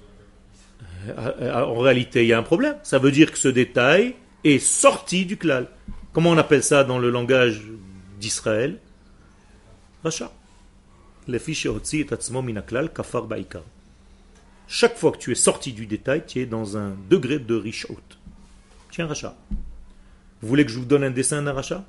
de 1.40 1.46
la 1.46 1.68
En 1.68 1.78
réalité, 1.78 2.22
il 2.22 2.28
y 2.28 2.32
a 2.32 2.38
un 2.38 2.42
problème. 2.42 2.76
Ça 2.82 2.98
veut 2.98 3.10
dire 3.10 3.30
que 3.30 3.38
ce 3.38 3.48
détail 3.48 4.14
est 4.44 4.58
sorti 4.58 5.26
du 5.26 5.36
klal. 5.36 5.68
Comment 6.12 6.30
on 6.30 6.38
appelle 6.38 6.62
ça 6.62 6.84
dans 6.84 6.98
le 6.98 7.10
langage 7.10 7.62
d'Israël? 8.20 8.78
Racha. 10.02 10.32
Chaque 14.68 14.96
fois 14.96 15.12
que 15.12 15.18
tu 15.18 15.32
es 15.32 15.34
sorti 15.34 15.72
du 15.72 15.86
détail, 15.86 16.24
tu 16.26 16.40
es 16.40 16.46
dans 16.46 16.76
un 16.76 16.96
degré 17.08 17.38
de 17.38 17.54
richout. 17.54 17.96
Tiens, 18.90 19.06
Racha. 19.06 19.36
Vous 20.40 20.48
voulez 20.48 20.64
que 20.64 20.72
je 20.72 20.78
vous 20.78 20.84
donne 20.84 21.04
un 21.04 21.10
dessin 21.10 21.42
d'un 21.42 21.52
Racha? 21.52 21.84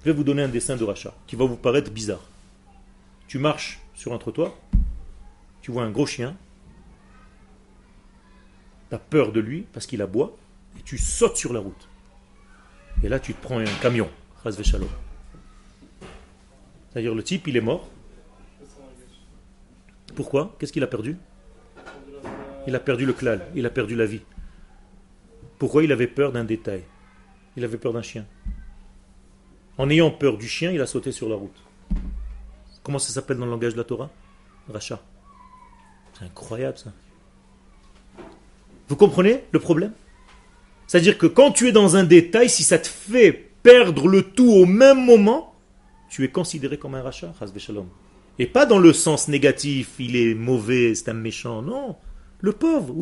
Je 0.00 0.10
vais 0.10 0.16
vous 0.16 0.24
donner 0.24 0.42
un 0.42 0.48
dessin 0.48 0.76
de 0.76 0.84
Racha 0.84 1.14
qui 1.26 1.36
va 1.36 1.44
vous 1.44 1.56
paraître 1.56 1.90
bizarre. 1.90 2.26
Tu 3.28 3.38
marches 3.38 3.80
sur 3.94 4.12
un 4.12 4.18
trottoir, 4.18 4.52
tu 5.62 5.70
vois 5.72 5.84
un 5.84 5.90
gros 5.90 6.06
chien, 6.06 6.36
tu 8.90 8.94
as 8.94 8.98
peur 8.98 9.32
de 9.32 9.40
lui 9.40 9.66
parce 9.72 9.86
qu'il 9.86 10.02
aboie, 10.02 10.36
et 10.78 10.82
tu 10.82 10.98
sautes 10.98 11.36
sur 11.36 11.52
la 11.52 11.60
route. 11.60 11.88
Et 13.02 13.08
là, 13.08 13.18
tu 13.18 13.34
te 13.34 13.42
prends 13.42 13.58
un 13.58 13.64
camion. 13.80 14.08
C'est-à-dire 16.94 17.14
le 17.16 17.24
type, 17.24 17.48
il 17.48 17.56
est 17.56 17.60
mort. 17.60 17.88
Pourquoi? 20.14 20.54
Qu'est-ce 20.58 20.72
qu'il 20.72 20.84
a 20.84 20.86
perdu? 20.86 21.16
Il 22.68 22.76
a 22.76 22.78
perdu 22.78 23.04
le 23.04 23.12
klal, 23.12 23.44
il 23.56 23.66
a 23.66 23.70
perdu 23.70 23.96
la 23.96 24.06
vie. 24.06 24.20
Pourquoi 25.58 25.82
il 25.82 25.90
avait 25.90 26.06
peur 26.06 26.30
d'un 26.30 26.44
détail? 26.44 26.84
Il 27.56 27.64
avait 27.64 27.78
peur 27.78 27.92
d'un 27.92 28.02
chien. 28.02 28.24
En 29.76 29.90
ayant 29.90 30.12
peur 30.12 30.38
du 30.38 30.46
chien, 30.46 30.70
il 30.70 30.80
a 30.80 30.86
sauté 30.86 31.10
sur 31.10 31.28
la 31.28 31.34
route. 31.34 31.60
Comment 32.84 33.00
ça 33.00 33.12
s'appelle 33.12 33.38
dans 33.38 33.44
le 33.44 33.50
langage 33.50 33.72
de 33.72 33.78
la 33.78 33.84
Torah? 33.84 34.10
Racha. 34.72 35.02
C'est 36.16 36.24
incroyable 36.24 36.78
ça. 36.78 36.92
Vous 38.86 38.96
comprenez 38.96 39.44
le 39.50 39.58
problème? 39.58 39.92
C'est-à-dire 40.86 41.18
que 41.18 41.26
quand 41.26 41.50
tu 41.50 41.66
es 41.66 41.72
dans 41.72 41.96
un 41.96 42.04
détail, 42.04 42.48
si 42.48 42.62
ça 42.62 42.78
te 42.78 42.86
fait 42.86 43.32
perdre 43.64 44.06
le 44.06 44.22
tout 44.22 44.52
au 44.52 44.64
même 44.64 45.04
moment, 45.04 45.53
tu 46.08 46.24
es 46.24 46.28
considéré 46.28 46.78
comme 46.78 46.94
un 46.94 47.02
rachat, 47.02 47.32
chas 47.38 47.52
v'shalom. 47.52 47.86
Et 48.38 48.46
pas 48.46 48.66
dans 48.66 48.78
le 48.78 48.92
sens 48.92 49.28
négatif, 49.28 49.92
il 49.98 50.16
est 50.16 50.34
mauvais, 50.34 50.94
c'est 50.94 51.10
un 51.10 51.14
méchant. 51.14 51.62
Non, 51.62 51.96
le 52.40 52.52
pauvre. 52.52 52.94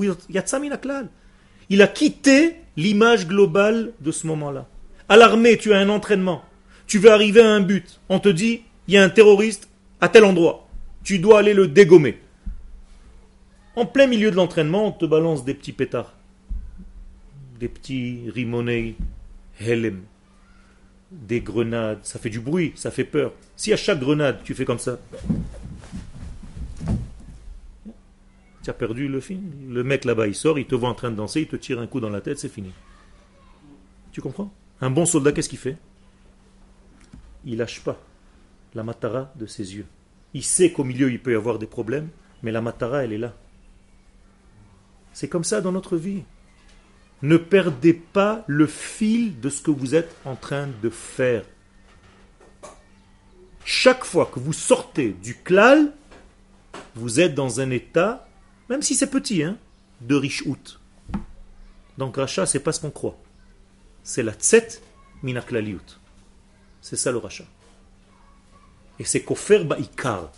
Il 1.69 1.83
a 1.83 1.87
quitté 1.89 2.57
l'image 2.77 3.27
globale 3.27 3.93
de 4.01 4.11
ce 4.13 4.27
moment-là. 4.27 4.69
À 5.09 5.17
l'armée, 5.17 5.57
tu 5.57 5.73
as 5.73 5.79
un 5.79 5.89
entraînement. 5.89 6.43
Tu 6.87 6.99
veux 6.99 7.11
arriver 7.11 7.41
à 7.41 7.51
un 7.51 7.61
but. 7.61 8.01
On 8.09 8.19
te 8.19 8.29
dit, 8.29 8.63
il 8.89 8.95
y 8.95 8.99
a 8.99 9.03
un 9.03 9.09
terroriste 9.09 9.69
à 10.01 10.09
tel 10.09 10.25
endroit. 10.25 10.69
Tu 11.03 11.19
dois 11.19 11.39
aller 11.39 11.55
le 11.55 11.69
dégommer. 11.69 12.19
En 13.75 13.87
plein 13.87 14.07
milieu 14.07 14.31
de 14.31 14.37
l'entraînement, 14.37 14.89
on 14.89 14.93
te 14.93 15.07
balance 15.07 15.45
des 15.45 15.55
petits 15.55 15.73
pétards. 15.73 16.15
Des 17.59 17.69
petits 17.69 18.29
rimonei 18.35 18.97
helem. 19.61 20.03
Des 21.13 21.41
grenades. 21.41 22.01
Ça 22.03 22.19
fait 22.19 22.31
du 22.31 22.41
bruit, 22.41 22.73
ça 22.75 22.91
fait 22.91 23.05
peur. 23.05 23.33
Si 23.55 23.73
à 23.73 23.77
chaque 23.77 24.01
grenade, 24.01 24.41
tu 24.43 24.55
fais 24.55 24.65
comme 24.65 24.79
ça, 24.79 24.99
Tu 28.63 28.71
as 28.71 28.75
perdu 28.75 29.09
le 29.09 29.21
film. 29.21 29.51
Le 29.71 29.83
mec 29.83 30.05
là-bas, 30.05 30.29
il 30.29 30.35
sort, 30.35 30.59
il 30.59 30.67
te 30.67 30.75
voit 30.75 30.89
en 30.89 30.95
train 30.95 31.11
de 31.11 31.17
danser, 31.17 31.41
il 31.41 31.49
te 31.49 31.57
tire 31.57 31.81
un 31.81 31.87
coup 31.87 32.01
dans 32.01 32.11
la 32.11 32.21
tête, 32.21 32.39
c'est 32.39 32.49
fini. 32.49 32.71
Tu 34.13 34.21
comprends? 34.21 34.53
Un 34.81 34.91
bon 34.91 35.05
soldat, 35.05 35.33
qu'est-ce 35.33 35.49
qu'il 35.49 35.59
fait? 35.59 35.77
Il 37.45 37.59
lâche 37.59 37.83
pas 37.83 38.01
la 38.75 38.85
matara 38.85 39.33
de 39.37 39.47
ses 39.47 39.75
yeux. 39.75 39.87
Il 40.33 40.45
sait 40.45 40.73
qu'au 40.73 40.85
milieu, 40.85 41.11
il 41.11 41.21
peut 41.21 41.33
y 41.33 41.37
avoir 41.37 41.59
des 41.59 41.67
problèmes, 41.67 42.09
mais 42.43 42.53
la 42.53 42.63
matara, 42.63 43.05
elle 43.05 43.13
est 43.13 43.19
là. 43.19 43.35
C'est 45.13 45.29
comme 45.29 45.45
ça 45.45 45.61
dans 45.61 45.73
notre 45.73 45.97
vie. 45.97 46.23
Ne 47.23 47.37
perdez 47.37 47.93
pas 47.93 48.45
le 48.49 48.67
fil 48.67 49.39
de 49.41 49.49
ce 49.49 49.63
que 49.63 49.71
vous 49.71 49.95
êtes 49.95 50.15
en 50.25 50.35
train 50.35 50.69
de 50.83 50.91
faire. 50.91 51.45
Chaque 53.65 54.05
fois 54.05 54.27
que 54.27 54.41
vous 54.41 54.53
sortez 54.53 55.11
du 55.11 55.37
klal, 55.37 55.93
vous 56.97 57.21
êtes 57.21 57.35
dans 57.35 57.61
un 57.61 57.71
état, 57.71 58.27
même 58.69 58.83
si 58.83 58.97
c'est 58.97 59.11
petit, 59.11 59.45
hein, 59.45 59.57
de 60.01 60.17
riche 60.17 60.43
out. 60.47 60.81
Donc 61.97 62.17
rachat, 62.17 62.45
c'est 62.47 62.59
pas 62.59 62.73
ce 62.73 62.81
qu'on 62.81 62.91
croit. 62.91 63.19
C'est 64.03 64.25
la 64.25 64.33
tset 64.33 64.81
minaklaliut. 65.23 66.01
C'est 66.81 66.97
ça 66.97 67.13
le 67.13 67.19
rachat. 67.19 67.47
Et 68.99 69.05
c'est 69.05 69.23
kofer 69.23 69.65
ikar. 69.79 70.33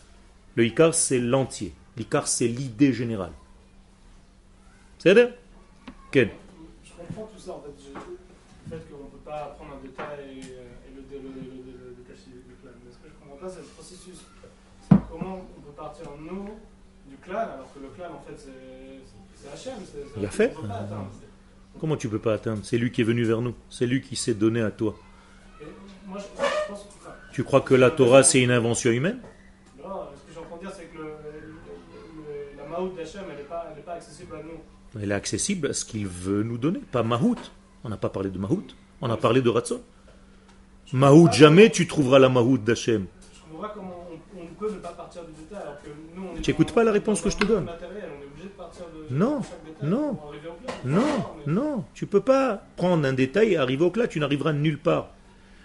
Le 0.55 0.67
ikar, 0.67 0.95
c'est 0.95 1.19
l'entier. 1.19 1.73
L'ikar, 1.97 2.29
c'est 2.29 2.49
l'idée 2.49 2.93
générale. 2.93 3.33
C'est 4.99 5.15
comprends 7.07 7.27
tout 7.33 7.39
ça 7.41 7.53
en 7.53 7.61
fait. 7.63 7.75
Le 7.95 8.79
fait 8.79 8.85
qu'on 8.91 9.05
ne 9.05 9.11
peut 9.11 9.25
pas 9.25 9.55
prendre 9.59 9.75
un 9.77 9.83
détail 9.83 10.41
et, 10.41 10.57
euh, 10.57 10.89
et 10.89 10.95
le, 10.97 11.03
le, 11.11 11.29
le, 11.29 11.95
le, 11.99 12.03
cacher 12.09 12.31
du 12.33 12.55
clan. 12.63 12.71
Mais 12.85 12.91
ce 12.93 12.97
que 12.97 13.09
je 13.09 13.15
comprends 13.21 13.37
pas, 13.37 13.49
c'est 13.53 13.61
le 13.61 13.67
processus. 13.77 14.19
C'est 14.89 14.97
comment 15.11 15.45
on 15.57 15.61
peut 15.61 15.77
partir 15.77 16.07
nous 16.19 16.49
du 17.07 17.17
clan 17.17 17.39
alors 17.41 17.69
que 17.75 17.79
le 17.81 17.89
clan 17.89 18.15
en 18.15 18.21
fait 18.27 18.39
c'est 18.39 19.01
c'est- 19.57 19.99
Il 20.17 20.25
a 20.25 20.31
fait. 20.31 20.55
Comment 21.81 21.97
tu 21.97 22.09
peux 22.09 22.19
pas 22.19 22.35
atteindre? 22.35 22.61
C'est 22.65 22.79
lui 22.79 22.91
qui 22.93 23.01
est 23.03 23.05
venu 23.05 23.25
vers 23.25 23.41
nous. 23.43 23.55
C'est 23.69 23.87
lui 23.87 24.01
qui 24.01 24.17
s'est 24.17 24.33
donné 24.35 24.63
à 24.63 24.71
toi. 24.71 24.95
Et 25.61 25.65
moi 26.07 26.19
je, 26.19 26.25
je 26.25 26.69
pense 26.69 26.83
que. 26.85 26.89
enfin, 27.03 27.15
Tu 27.33 27.45
crois 27.45 27.61
que 27.61 27.75
la 27.75 27.91
Torah, 27.91 28.23
c'est 28.23 28.41
une 28.41 28.51
invention 28.53 28.91
humaine? 28.93 29.21
Non, 29.83 30.07
ce 30.15 30.29
que 30.29 30.35
j'entends 30.41 30.57
dire, 30.57 30.71
c'est 30.75 30.85
que 30.87 30.97
le, 30.99 31.05
le- 31.05 31.11
le- 31.11 32.57
la 32.57 32.65
Maout 32.69 32.97
d'Hachem, 32.97 33.25
elle 33.31 33.37
n'est 33.37 33.83
pas 33.83 33.93
accessible 33.93 34.35
à 34.37 34.43
nous. 34.43 34.61
Elle 35.01 35.11
est 35.11 35.15
accessible 35.15 35.69
à 35.69 35.73
ce 35.73 35.85
qu'il 35.85 36.07
veut 36.07 36.43
nous 36.43 36.59
donner. 36.59 36.79
Pas 36.79 37.03
Mahout. 37.03 37.37
On 37.83 37.89
n'a 37.89 37.97
pas 37.97 38.09
parlé 38.11 38.31
de 38.31 38.39
Mahout. 38.39 38.65
On 39.01 39.11
a 39.11 39.17
parlé 39.17 39.43
de 39.43 39.49
Ratzon. 39.51 39.83
Mahout, 40.93 41.33
jamais 41.33 41.71
tu 41.71 41.87
trouveras 41.87 42.19
la 42.19 42.29
Mahout 42.29 42.59
d'Hachem. 42.59 43.07
Je 43.35 43.41
comprends 43.53 43.63
pas 43.69 43.73
comment 43.75 44.07
on, 44.37 44.41
on 44.43 44.47
peut 44.55 44.71
ne 44.73 44.79
pas 44.79 44.91
partir 44.93 45.23
du 45.25 45.33
détail 45.33 45.63
alors 45.63 45.81
que 45.83 45.89
nous 46.17 46.23
on 46.33 46.37
est 46.37 46.41
Tu 46.41 46.51
écoutes 46.53 46.69
dans- 46.69 46.75
pas 46.75 46.85
la 46.85 46.93
réponse 46.93 47.21
que 47.21 47.31
je 47.31 47.37
te 47.37 47.45
donne. 47.45 47.65
matériel, 47.65 48.05
on 48.17 48.23
est 48.23 48.27
obligé 48.27 48.45
de 48.45 48.49
partir 48.51 48.85
de 48.87 49.15
Non, 49.15 49.41
de 49.83 49.87
non. 49.87 50.19
Non, 50.85 51.03
non, 51.47 51.85
tu 51.95 52.07
peux 52.07 52.21
pas 52.21 52.63
prendre 52.77 53.07
un 53.07 53.13
détail 53.13 53.55
et 53.55 53.57
arriver 53.57 53.85
au 53.85 53.91
clat, 53.91 54.07
tu 54.07 54.21
n'arriveras 54.21 54.53
nulle 54.53 54.79
part. 54.79 55.09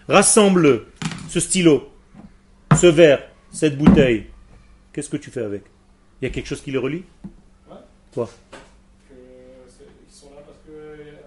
Rassemble 0.08 0.86
ce 1.28 1.38
stylo, 1.38 1.88
ce 2.76 2.86
verre, 2.88 3.22
cette 3.52 3.78
bouteille. 3.78 4.26
Qu'est-ce 4.92 5.08
que 5.10 5.16
tu 5.18 5.30
fais 5.30 5.42
avec? 5.42 5.62
Il 6.20 6.24
y 6.24 6.28
a 6.28 6.30
quelque 6.34 6.46
chose 6.46 6.60
qui 6.62 6.72
les 6.72 6.78
relie? 6.78 7.04
Quoi 8.12 8.28
c'est- 9.08 9.84
Ils 10.08 10.12
sont 10.12 10.30
là 10.34 10.42
parce 10.44 10.58
que 10.66 10.72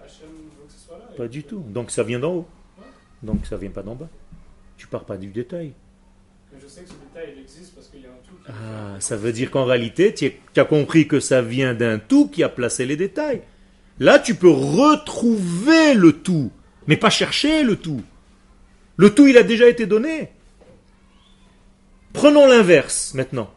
Hachem 0.04 0.28
veut 0.28 0.66
que 0.66 0.72
ce 0.72 0.86
soit 0.86 0.98
là. 0.98 1.03
et 1.03 1.03
Pas 1.16 1.28
du 1.28 1.42
tout. 1.44 1.64
Donc 1.68 1.90
ça 1.90 2.02
vient 2.02 2.18
d'en 2.18 2.34
haut. 2.34 2.48
Donc 3.22 3.46
ça 3.46 3.56
vient 3.56 3.70
pas 3.70 3.82
d'en 3.82 3.94
bas. 3.94 4.08
Tu 4.76 4.86
pars 4.86 5.04
pas 5.04 5.16
du 5.16 5.28
détail. 5.28 5.72
je 6.60 6.66
sais 6.66 6.82
que 6.82 6.88
ce 6.88 6.94
détail 6.94 7.34
il 7.36 7.42
existe 7.42 7.74
parce 7.74 7.88
qu'il 7.88 8.00
y 8.00 8.06
a 8.06 8.08
un 8.08 8.28
tout 8.28 8.34
qui. 8.44 8.50
Ah, 8.50 9.00
ça 9.00 9.16
veut 9.16 9.32
dire 9.32 9.50
qu'en 9.50 9.64
réalité, 9.64 10.12
tu 10.14 10.32
as 10.56 10.64
compris 10.64 11.08
que 11.08 11.20
ça 11.20 11.42
vient 11.42 11.74
d'un 11.74 11.98
tout 11.98 12.28
qui 12.28 12.42
a 12.42 12.48
placé 12.48 12.84
les 12.86 12.96
détails. 12.96 13.42
Là, 14.00 14.18
tu 14.18 14.34
peux 14.34 14.50
retrouver 14.50 15.94
le 15.94 16.12
tout, 16.12 16.50
mais 16.86 16.96
pas 16.96 17.10
chercher 17.10 17.62
le 17.62 17.76
tout. 17.76 18.02
Le 18.96 19.14
tout, 19.14 19.26
il 19.26 19.38
a 19.38 19.42
déjà 19.42 19.68
été 19.68 19.86
donné. 19.86 20.30
Prenons 22.12 22.46
l'inverse 22.46 23.14
maintenant. 23.14 23.50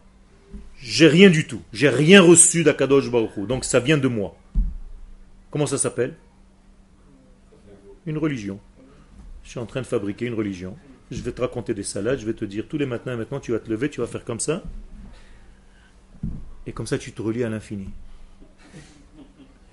J'ai 0.79 1.07
rien 1.07 1.29
du 1.29 1.47
tout. 1.47 1.61
J'ai 1.73 1.89
rien 1.89 2.21
reçu 2.21 2.63
d'Akadosh 2.63 3.09
Baruch 3.09 3.35
Hu. 3.37 3.47
Donc 3.47 3.65
ça 3.65 3.79
vient 3.79 3.97
de 3.97 4.07
moi. 4.07 4.35
Comment 5.49 5.65
ça 5.65 5.77
s'appelle? 5.77 6.15
Une 8.07 8.17
religion. 8.17 8.59
Je 9.43 9.49
suis 9.51 9.59
en 9.59 9.65
train 9.67 9.81
de 9.81 9.85
fabriquer 9.85 10.25
une 10.25 10.33
religion. 10.33 10.75
Je 11.11 11.21
vais 11.21 11.31
te 11.31 11.41
raconter 11.41 11.73
des 11.75 11.83
salades. 11.83 12.19
Je 12.19 12.25
vais 12.25 12.33
te 12.33 12.45
dire 12.45 12.65
tous 12.67 12.77
les 12.79 12.85
matins, 12.87 13.15
maintenant, 13.15 13.39
tu 13.39 13.51
vas 13.51 13.59
te 13.59 13.69
lever, 13.69 13.89
tu 13.89 14.01
vas 14.01 14.07
faire 14.07 14.25
comme 14.25 14.39
ça. 14.39 14.63
Et 16.65 16.71
comme 16.73 16.87
ça, 16.87 16.97
tu 16.97 17.11
te 17.11 17.21
relis 17.21 17.43
à 17.43 17.49
l'infini. 17.49 17.89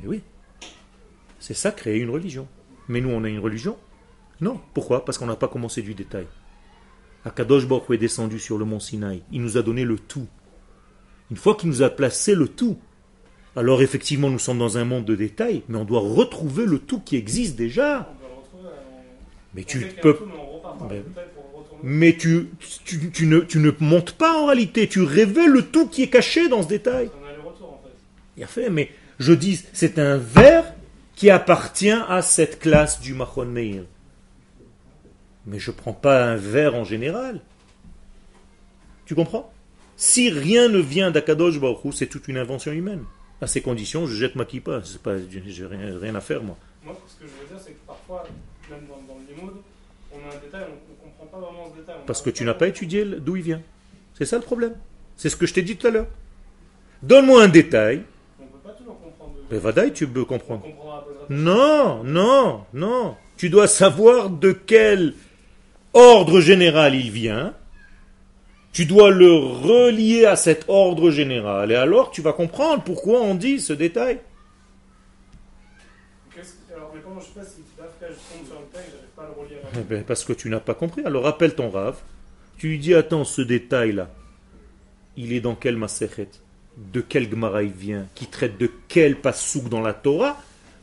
Et 0.03 0.07
oui. 0.07 0.20
C'est 1.40 1.55
ça, 1.55 1.73
créer 1.73 1.99
une 2.01 2.11
religion. 2.11 2.47
Mais 2.88 3.01
nous, 3.01 3.09
on 3.11 3.25
a 3.25 3.29
une 3.29 3.38
religion? 3.38 3.77
Non. 4.40 4.61
Pourquoi? 4.75 5.05
Parce 5.05 5.16
qu'on 5.18 5.27
n'a 5.27 5.37
pas 5.37 5.49
commencé 5.49 5.81
du 5.83 5.94
détail. 5.94 6.27
Akadosh 7.25 7.66
Baruch 7.66 7.90
est 7.90 7.99
descendu 7.99 8.38
sur 8.38 8.59
le 8.59 8.64
mont 8.64 8.81
Sinaï. 8.81 9.23
Il 9.33 9.40
nous 9.42 9.57
a 9.57 9.62
donné 9.62 9.85
le 9.85 9.99
tout. 9.99 10.27
Une 11.31 11.37
fois 11.37 11.55
qu'il 11.55 11.68
nous 11.70 11.83
a 11.83 11.88
placé 11.88 12.35
le 12.35 12.49
tout, 12.49 12.79
alors 13.57 13.81
effectivement, 13.81 14.29
nous 14.29 14.38
sommes 14.38 14.59
dans 14.59 14.77
un 14.77 14.85
monde 14.85 15.05
de 15.07 15.14
détails, 15.14 15.62
mais 15.68 15.79
on 15.79 15.85
doit 15.85 16.01
retrouver 16.01 16.66
le 16.66 16.79
tout 16.79 17.01
qui 17.01 17.16
existe 17.16 17.57
déjà. 17.57 18.11
On 18.11 18.14
peut 18.14 18.29
le 18.29 18.35
retrouver. 18.40 18.68
on- 18.68 19.44
Mais 19.55 19.64
tu 19.64 19.81
peux 20.03 20.19
mais 21.87 22.17
tu, 22.17 22.49
tu, 22.87 23.11
tu 23.11 23.27
ne, 23.27 23.40
tu 23.40 23.59
ne 23.59 23.71
montes 23.79 24.12
pas 24.12 24.40
en 24.40 24.47
réalité, 24.47 24.88
tu 24.88 25.03
révèles 25.03 25.51
le 25.51 25.67
tout 25.67 25.87
qui 25.87 26.03
est 26.03 26.09
caché 26.09 26.49
dans 26.49 26.62
ce 26.62 26.69
détail. 26.69 27.11
Il 28.38 28.43
a 28.43 28.47
fait, 28.47 28.71
mais 28.71 28.90
je 29.19 29.35
dis, 29.35 29.62
c'est 29.75 29.99
un 29.99 30.17
verre 30.17 30.73
qui 31.14 31.29
appartient 31.29 31.90
à 31.90 32.23
cette 32.23 32.59
classe 32.59 33.03
du 33.03 33.12
Mahon 33.12 33.45
Meir. 33.45 33.85
Mais 35.47 35.59
je 35.59 35.71
ne 35.71 35.77
prends 35.77 35.93
pas 35.93 36.25
un 36.25 36.37
verre 36.37 36.75
en 36.75 36.85
général. 36.85 37.43
Tu 39.05 39.14
comprends? 39.14 39.53
Si 39.97 40.31
rien 40.31 40.69
ne 40.69 40.79
vient 40.79 41.11
d'Akadosh 41.11 41.61
Baruch 41.61 41.93
c'est 41.93 42.07
toute 42.07 42.29
une 42.29 42.38
invention 42.38 42.73
humaine. 42.73 43.05
À 43.43 43.47
ces 43.47 43.61
conditions, 43.61 44.07
je 44.07 44.17
jette 44.17 44.37
ma 44.37 44.47
kippa. 44.47 44.81
Pas, 45.03 45.17
j'ai 45.19 45.67
rien, 45.67 45.99
rien 45.99 46.14
à 46.14 46.21
faire, 46.23 46.43
moi. 46.43 46.57
Moi, 46.83 46.99
ce 47.07 47.23
que 47.23 47.31
je 47.31 47.43
veux 47.43 47.47
dire, 47.47 47.62
c'est 47.62 47.73
que 47.73 47.87
parfois, 47.87 48.25
même 48.70 48.87
dans, 48.88 49.14
dans 49.14 49.20
le 49.20 49.35
limoud, 49.35 49.55
on 50.12 50.16
a 50.31 50.35
un 50.35 50.38
détail, 50.38 50.64
on 50.68 51.09
ne 51.09 51.11
comprend 51.11 51.27
pas 51.27 51.46
vraiment 51.46 51.72
ce 51.72 51.81
détail. 51.81 51.96
On 52.03 52.07
Parce 52.07 52.22
que 52.22 52.31
tu 52.31 52.44
n'as 52.44 52.55
pas 52.55 52.68
étudié 52.68 53.05
d'où 53.05 53.37
il 53.37 53.42
vient. 53.42 53.62
C'est 54.14 54.24
ça 54.24 54.37
le 54.37 54.42
problème. 54.42 54.74
C'est 55.16 55.29
ce 55.29 55.37
que 55.37 55.46
je 55.46 55.55
t'ai 55.55 55.62
dit 55.62 55.77
tout 55.77 55.87
à 55.87 55.90
l'heure. 55.90 56.07
Donne-moi 57.03 57.42
un 57.42 57.48
détail. 57.48 58.03
On 58.38 58.44
ne 58.44 58.48
peut 58.48 58.59
pas 58.59 58.70
toujours 58.70 59.00
comprendre. 59.00 59.35
Ben, 59.50 59.59
Vadaï, 59.59 59.92
tu 59.92 60.07
peux 60.07 60.24
comprendre. 60.24 60.64
Non, 61.29 62.03
non, 62.05 62.64
non. 62.72 63.16
Tu 63.37 63.50
dois 63.50 63.66
savoir 63.66 64.31
de 64.31 64.53
quel 64.53 65.14
ordre 65.92 66.40
général 66.40 66.94
il 66.94 67.11
vient. 67.11 67.55
Tu 68.72 68.87
dois 68.87 69.11
le 69.11 69.33
relier 69.33 70.27
à 70.27 70.37
cet 70.37 70.64
ordre 70.68 71.11
général. 71.11 71.70
Et 71.70 71.77
alors 71.77 72.11
tu 72.11 72.22
vas 72.22 72.33
comprendre 72.33 72.83
pourquoi 72.83 73.20
on 73.20 73.35
dit 73.35 73.61
ce 73.61 73.72
détail. 73.72 74.18
Qu'est-ce 76.75 76.77
que- 76.77 76.77
Alors, 76.77 76.93
mais 76.95 77.01
comment 77.03 77.21
je 77.21 77.27
fais 77.27 77.45
si 77.47 77.63
d'Afrique 77.77 78.01
je 78.01 78.37
tombe 78.37 78.47
sur 78.47 78.61
le 78.61 78.67
texte, 78.73 78.91
j'arrive 78.93 79.09
pas 79.17 79.23
à 79.23 79.27
le 79.27 79.33
relier 79.41 79.57
à 79.57 79.69
Eh 79.73 79.77
la 79.77 79.83
ben, 79.83 80.05
parce 80.05 80.25
que 80.25 80.33
tu 80.33 80.49
n'as 80.49 80.61
pas 80.61 80.75
compris. 80.75 81.03
Alors 81.05 81.25
rappelle 81.25 81.55
ton 81.55 81.71
rave. 81.71 81.97
Tu 82.59 82.69
lui 82.69 82.79
dis, 82.79 82.95
attends, 82.95 83.25
ce 83.25 83.43
détail-là, 83.43 84.11
il 85.17 85.33
est 85.33 85.41
dans 85.41 85.55
quel 85.55 85.77
Maserhet 85.77 86.29
De 86.77 87.01
quel 87.01 87.31
Gemara 87.31 87.63
il 87.63 87.73
vient? 87.73 88.07
Qui 88.15 88.27
traite 88.27 88.59
de 88.59 88.71
quel 88.89 89.21
pasouk 89.21 89.69
dans 89.69 89.81
la 89.81 89.93
Torah? 89.95 90.37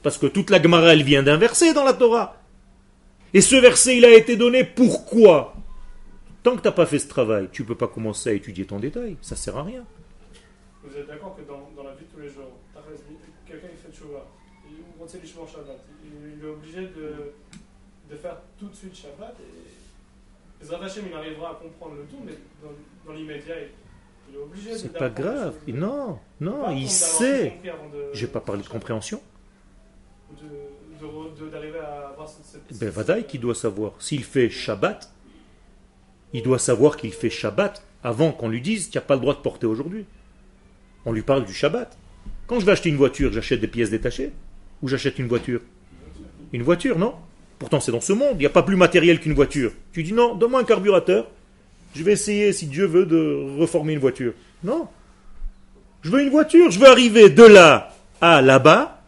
Parce 0.03 0.17
que 0.17 0.25
toute 0.27 0.49
la 0.49 0.61
Gemara, 0.61 0.93
elle 0.93 1.03
vient 1.03 1.23
d'un 1.23 1.37
verset 1.37 1.73
dans 1.73 1.83
la 1.83 1.93
Torah. 1.93 2.37
Et 3.33 3.41
ce 3.41 3.55
verset, 3.55 3.97
il 3.97 4.05
a 4.05 4.13
été 4.13 4.35
donné 4.35 4.63
pourquoi? 4.65 5.53
Tant 6.43 6.55
que 6.55 6.61
tu 6.61 6.67
n'as 6.67 6.71
pas 6.73 6.85
fait 6.85 6.99
ce 6.99 7.07
travail, 7.07 7.47
tu 7.51 7.61
ne 7.61 7.67
peux 7.67 7.75
pas 7.75 7.87
commencer 7.87 8.29
à 8.29 8.33
étudier 8.33 8.65
ton 8.65 8.79
détail. 8.79 9.15
Ça 9.21 9.35
sert 9.35 9.55
à 9.57 9.63
rien. 9.63 9.85
Vous 10.83 10.97
êtes 10.97 11.07
d'accord 11.07 11.35
que 11.37 11.41
dans, 11.47 11.69
dans 11.75 11.87
la 11.87 11.93
vie 11.95 12.05
de 12.05 12.11
tous 12.13 12.19
les 12.19 12.29
jours, 12.29 12.51
Tachlis, 12.73 12.99
quelqu'un 13.47 13.67
qui 13.67 13.77
fait 13.77 13.95
Tchouva, 13.97 14.25
sait 15.11 15.19
l'Ishmor 15.19 15.47
Shabbat, 15.47 15.79
il, 16.05 16.43
est 16.43 16.49
obligé 16.49 16.81
de, 16.81 17.33
de 18.09 18.15
faire 18.15 18.37
tout 18.57 18.67
de 18.69 18.75
suite 18.75 18.95
Shabbat 18.95 19.35
et 19.39 20.73
Hashem, 20.73 21.05
il 21.09 21.13
arrivera 21.13 21.51
à 21.51 21.53
comprendre 21.55 21.95
le 21.95 22.03
tout, 22.03 22.23
mais 22.23 22.33
dans, 22.61 22.71
dans 23.05 23.17
l'immédiat, 23.17 23.55
il, 23.59 24.35
est 24.35 24.37
obligé. 24.37 24.77
C'est 24.77 24.93
pas 24.93 25.09
grave. 25.09 25.55
choses. 25.65 25.75
Non, 25.75 26.19
non, 26.39 26.71
il 26.71 26.89
sait. 26.89 27.59
J'ai 28.13 28.27
pas 28.27 28.41
parlé 28.41 28.61
de 28.61 28.67
compréhension. 28.67 29.21
d'arriver 31.51 31.79
à 31.79 32.09
avoir 32.09 32.29
cette. 32.29 32.45
cette- 32.69 32.79
Ben, 32.79 32.89
Vadaï 32.89 33.25
qui 33.25 33.39
doit 33.39 33.55
savoir. 33.55 33.93
S'il 33.99 34.23
fait 34.23 34.49
Shabbat, 34.49 35.11
il 36.33 36.43
doit 36.43 36.59
savoir 36.59 36.95
qu'il 36.95 37.11
fait 37.11 37.29
Shabbat 37.31 37.83
avant 38.03 38.31
qu'on 38.31 38.49
lui 38.49 38.61
dise 38.61 38.85
qu'il 38.85 38.99
n'y 38.99 39.03
a 39.03 39.07
pas 39.07 39.15
le 39.15 39.21
droit 39.21 39.33
de 39.33 39.41
porter 39.41 39.65
aujourd'hui. 39.65 40.05
On 41.05 41.11
lui 41.11 41.23
parle 41.23 41.45
du 41.45 41.53
Shabbat. 41.53 41.97
Quand 42.47 42.59
je 42.59 42.65
vais 42.65 42.73
acheter 42.73 42.89
une 42.89 42.97
voiture, 42.97 43.33
j'achète 43.33 43.59
des 43.59 43.67
pièces 43.67 43.89
détachées 43.89 44.31
Ou 44.81 44.87
j'achète 44.87 45.19
une 45.19 45.27
voiture 45.27 45.61
Une 46.53 46.63
voiture, 46.63 46.97
non 46.97 47.15
Pourtant, 47.59 47.79
c'est 47.79 47.91
dans 47.91 48.01
ce 48.01 48.13
monde. 48.13 48.33
Il 48.35 48.39
n'y 48.39 48.45
a 48.47 48.49
pas 48.49 48.63
plus 48.63 48.75
matériel 48.75 49.19
qu'une 49.19 49.33
voiture. 49.33 49.71
Tu 49.93 50.01
dis 50.01 50.13
non, 50.13 50.33
donne-moi 50.35 50.61
un 50.61 50.63
carburateur. 50.63 51.27
Je 51.95 52.03
vais 52.03 52.13
essayer, 52.13 52.53
si 52.53 52.65
Dieu 52.65 52.85
veut, 52.85 53.05
de 53.05 53.59
reformer 53.59 53.93
une 53.93 53.99
voiture. 53.99 54.33
Non. 54.63 54.87
Je 56.01 56.09
veux 56.09 56.21
une 56.21 56.29
voiture, 56.29 56.71
je 56.71 56.79
veux 56.79 56.87
arriver 56.87 57.29
de 57.29 57.43
là 57.43 57.93
à 58.19 58.41
là-bas. 58.41 59.03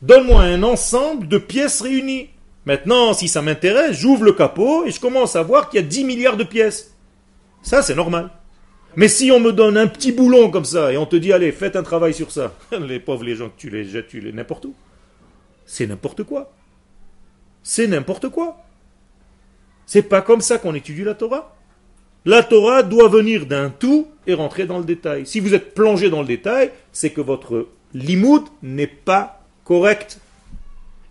Donne-moi 0.00 0.40
un 0.40 0.62
ensemble 0.62 1.28
de 1.28 1.36
pièces 1.36 1.82
réunies. 1.82 2.30
Maintenant, 2.64 3.12
si 3.12 3.28
ça 3.28 3.42
m'intéresse, 3.42 3.98
j'ouvre 3.98 4.24
le 4.24 4.32
capot 4.32 4.86
et 4.86 4.90
je 4.90 5.00
commence 5.00 5.36
à 5.36 5.42
voir 5.42 5.68
qu'il 5.68 5.80
y 5.80 5.84
a 5.84 5.86
10 5.86 6.04
milliards 6.04 6.36
de 6.36 6.44
pièces. 6.44 6.94
Ça, 7.62 7.82
c'est 7.82 7.94
normal. 7.94 8.30
Mais 8.96 9.08
si 9.08 9.30
on 9.30 9.40
me 9.40 9.52
donne 9.52 9.76
un 9.76 9.86
petit 9.86 10.12
boulon 10.12 10.50
comme 10.50 10.64
ça 10.64 10.92
et 10.92 10.96
on 10.96 11.06
te 11.06 11.16
dit, 11.16 11.32
allez, 11.32 11.52
faites 11.52 11.76
un 11.76 11.82
travail 11.82 12.14
sur 12.14 12.30
ça, 12.30 12.54
les 12.80 12.98
pauvres, 12.98 13.24
les 13.24 13.36
gens 13.36 13.50
tu 13.56 13.70
les 13.70 13.84
jettes, 13.84 14.08
tu 14.08 14.20
les 14.20 14.32
n'importe 14.32 14.64
où. 14.64 14.74
C'est 15.66 15.86
n'importe 15.86 16.24
quoi. 16.24 16.52
C'est 17.62 17.86
n'importe 17.86 18.28
quoi. 18.28 18.58
C'est 19.86 20.02
pas 20.02 20.22
comme 20.22 20.40
ça 20.40 20.58
qu'on 20.58 20.74
étudie 20.74 21.04
la 21.04 21.14
Torah. 21.14 21.56
La 22.24 22.42
Torah 22.42 22.82
doit 22.82 23.08
venir 23.08 23.46
d'un 23.46 23.70
tout 23.70 24.08
et 24.26 24.34
rentrer 24.34 24.66
dans 24.66 24.78
le 24.78 24.84
détail. 24.84 25.26
Si 25.26 25.40
vous 25.40 25.54
êtes 25.54 25.74
plongé 25.74 26.10
dans 26.10 26.20
le 26.20 26.26
détail, 26.26 26.70
c'est 26.92 27.10
que 27.10 27.20
votre 27.20 27.68
limoud 27.94 28.44
n'est 28.62 28.86
pas 28.86 29.42
correct. 29.64 30.20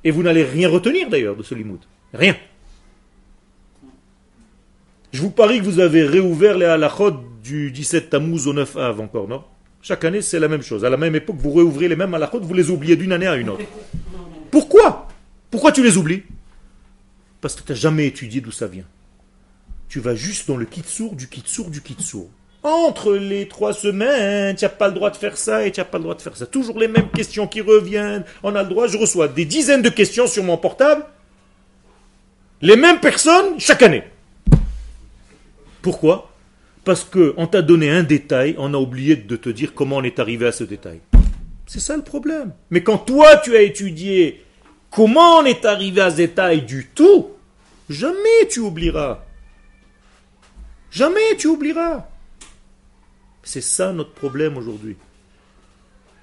Et 0.04 0.12
vous 0.12 0.24
n'allez 0.24 0.44
rien 0.44 0.70
retenir 0.70 1.10
d'ailleurs 1.10 1.36
de 1.36 1.44
ce 1.44 1.56
limoud. 1.56 1.80
Rien. 2.14 2.36
Je 5.12 5.22
vous 5.22 5.32
parie 5.32 5.60
que 5.60 5.66
vous 5.66 5.80
avez 5.80 6.04
réouvert 6.04 6.58
les 6.58 6.66
halachot 6.66 7.16
du 7.44 7.72
17 7.72 8.12
Tammuz 8.12 8.48
au 8.48 8.54
9 8.54 8.78
Av 8.78 9.02
encore, 9.02 9.28
non? 9.28 9.44
Chaque 9.82 10.04
année, 10.04 10.22
c'est 10.22 10.40
la 10.40 10.48
même 10.48 10.62
chose. 10.62 10.86
À 10.86 10.90
la 10.90 10.98
même 10.98 11.16
époque, 11.16 11.38
vous 11.40 11.52
réouvrez 11.52 11.88
les 11.88 11.96
mêmes 11.96 12.14
halachot, 12.14 12.40
vous 12.42 12.54
les 12.54 12.70
oubliez 12.70 12.96
d'une 12.96 13.12
année 13.12 13.28
à 13.28 13.36
une 13.36 13.50
autre. 13.50 13.66
Pourquoi? 14.52 15.08
Pourquoi 15.52 15.72
tu 15.72 15.84
les 15.84 15.98
oublies? 15.98 16.24
Parce 17.42 17.56
que 17.56 17.64
tu 17.64 17.72
n'as 17.72 17.78
jamais 17.78 18.08
étudié 18.08 18.42
d'où 18.42 18.52
ça 18.52 18.68
vient. 18.68 18.86
Tu 19.88 20.00
vas 20.00 20.16
juste 20.16 20.48
dans 20.48 20.58
le 20.58 20.66
kitsour 20.66 21.16
du 21.16 21.28
kitsour 21.28 21.70
du 21.70 21.82
kitsour. 21.82 22.30
Entre 22.62 23.16
les 23.16 23.48
trois 23.48 23.74
semaines, 23.74 24.56
tu 24.56 24.66
n'as 24.66 24.70
pas 24.70 24.90
le 24.90 24.94
droit 24.94 25.10
de 25.10 25.16
faire 25.16 25.38
ça 25.38 25.66
et 25.66 25.72
tu 25.72 25.80
n'as 25.80 25.86
pas 25.86 25.98
le 25.98 26.04
droit 26.04 26.16
de 26.16 26.22
faire 26.22 26.36
ça. 26.36 26.46
Toujours 26.46 26.78
les 26.78 26.90
mêmes 26.90 27.10
questions 27.10 27.48
qui 27.48 27.62
reviennent. 27.62 28.26
On 28.44 28.54
a 28.56 28.64
le 28.64 28.70
droit, 28.70 28.88
je 28.88 28.98
reçois 28.98 29.28
des 29.30 29.46
dizaines 29.46 29.82
de 29.82 29.90
questions 29.90 30.28
sur 30.28 30.44
mon 30.44 30.58
portable. 30.58 31.06
Les 32.62 32.76
mêmes 32.76 33.00
personnes 33.00 33.60
chaque 33.60 33.82
année. 33.82 34.04
Pourquoi? 35.82 36.30
Parce 36.84 37.06
qu'on 37.06 37.48
t'a 37.48 37.62
donné 37.62 37.90
un 37.90 38.04
détail, 38.04 38.56
on 38.58 38.74
a 38.74 38.78
oublié 38.78 39.16
de 39.16 39.36
te 39.38 39.50
dire 39.50 39.74
comment 39.74 39.98
on 39.98 40.04
est 40.04 40.20
arrivé 40.20 40.46
à 40.46 40.52
ce 40.52 40.66
détail. 40.66 41.00
C'est 41.70 41.80
ça 41.80 41.96
le 41.96 42.02
problème. 42.02 42.56
Mais 42.72 42.82
quand 42.82 42.98
toi 42.98 43.38
tu 43.38 43.56
as 43.56 43.62
étudié 43.62 44.44
comment 44.90 45.38
on 45.38 45.46
est 45.46 45.66
arrivé 45.66 46.02
à 46.02 46.10
ce 46.10 46.16
détail 46.16 46.64
du 46.64 46.88
tout, 46.88 47.28
jamais 47.88 48.48
tu 48.50 48.60
oublieras. 48.60 49.24
Jamais 50.90 51.38
tu 51.38 51.46
oublieras. 51.46 52.08
C'est 53.44 53.62
ça 53.62 53.94
notre 53.94 54.14
problème 54.14 54.58
aujourd'hui. 54.58 54.98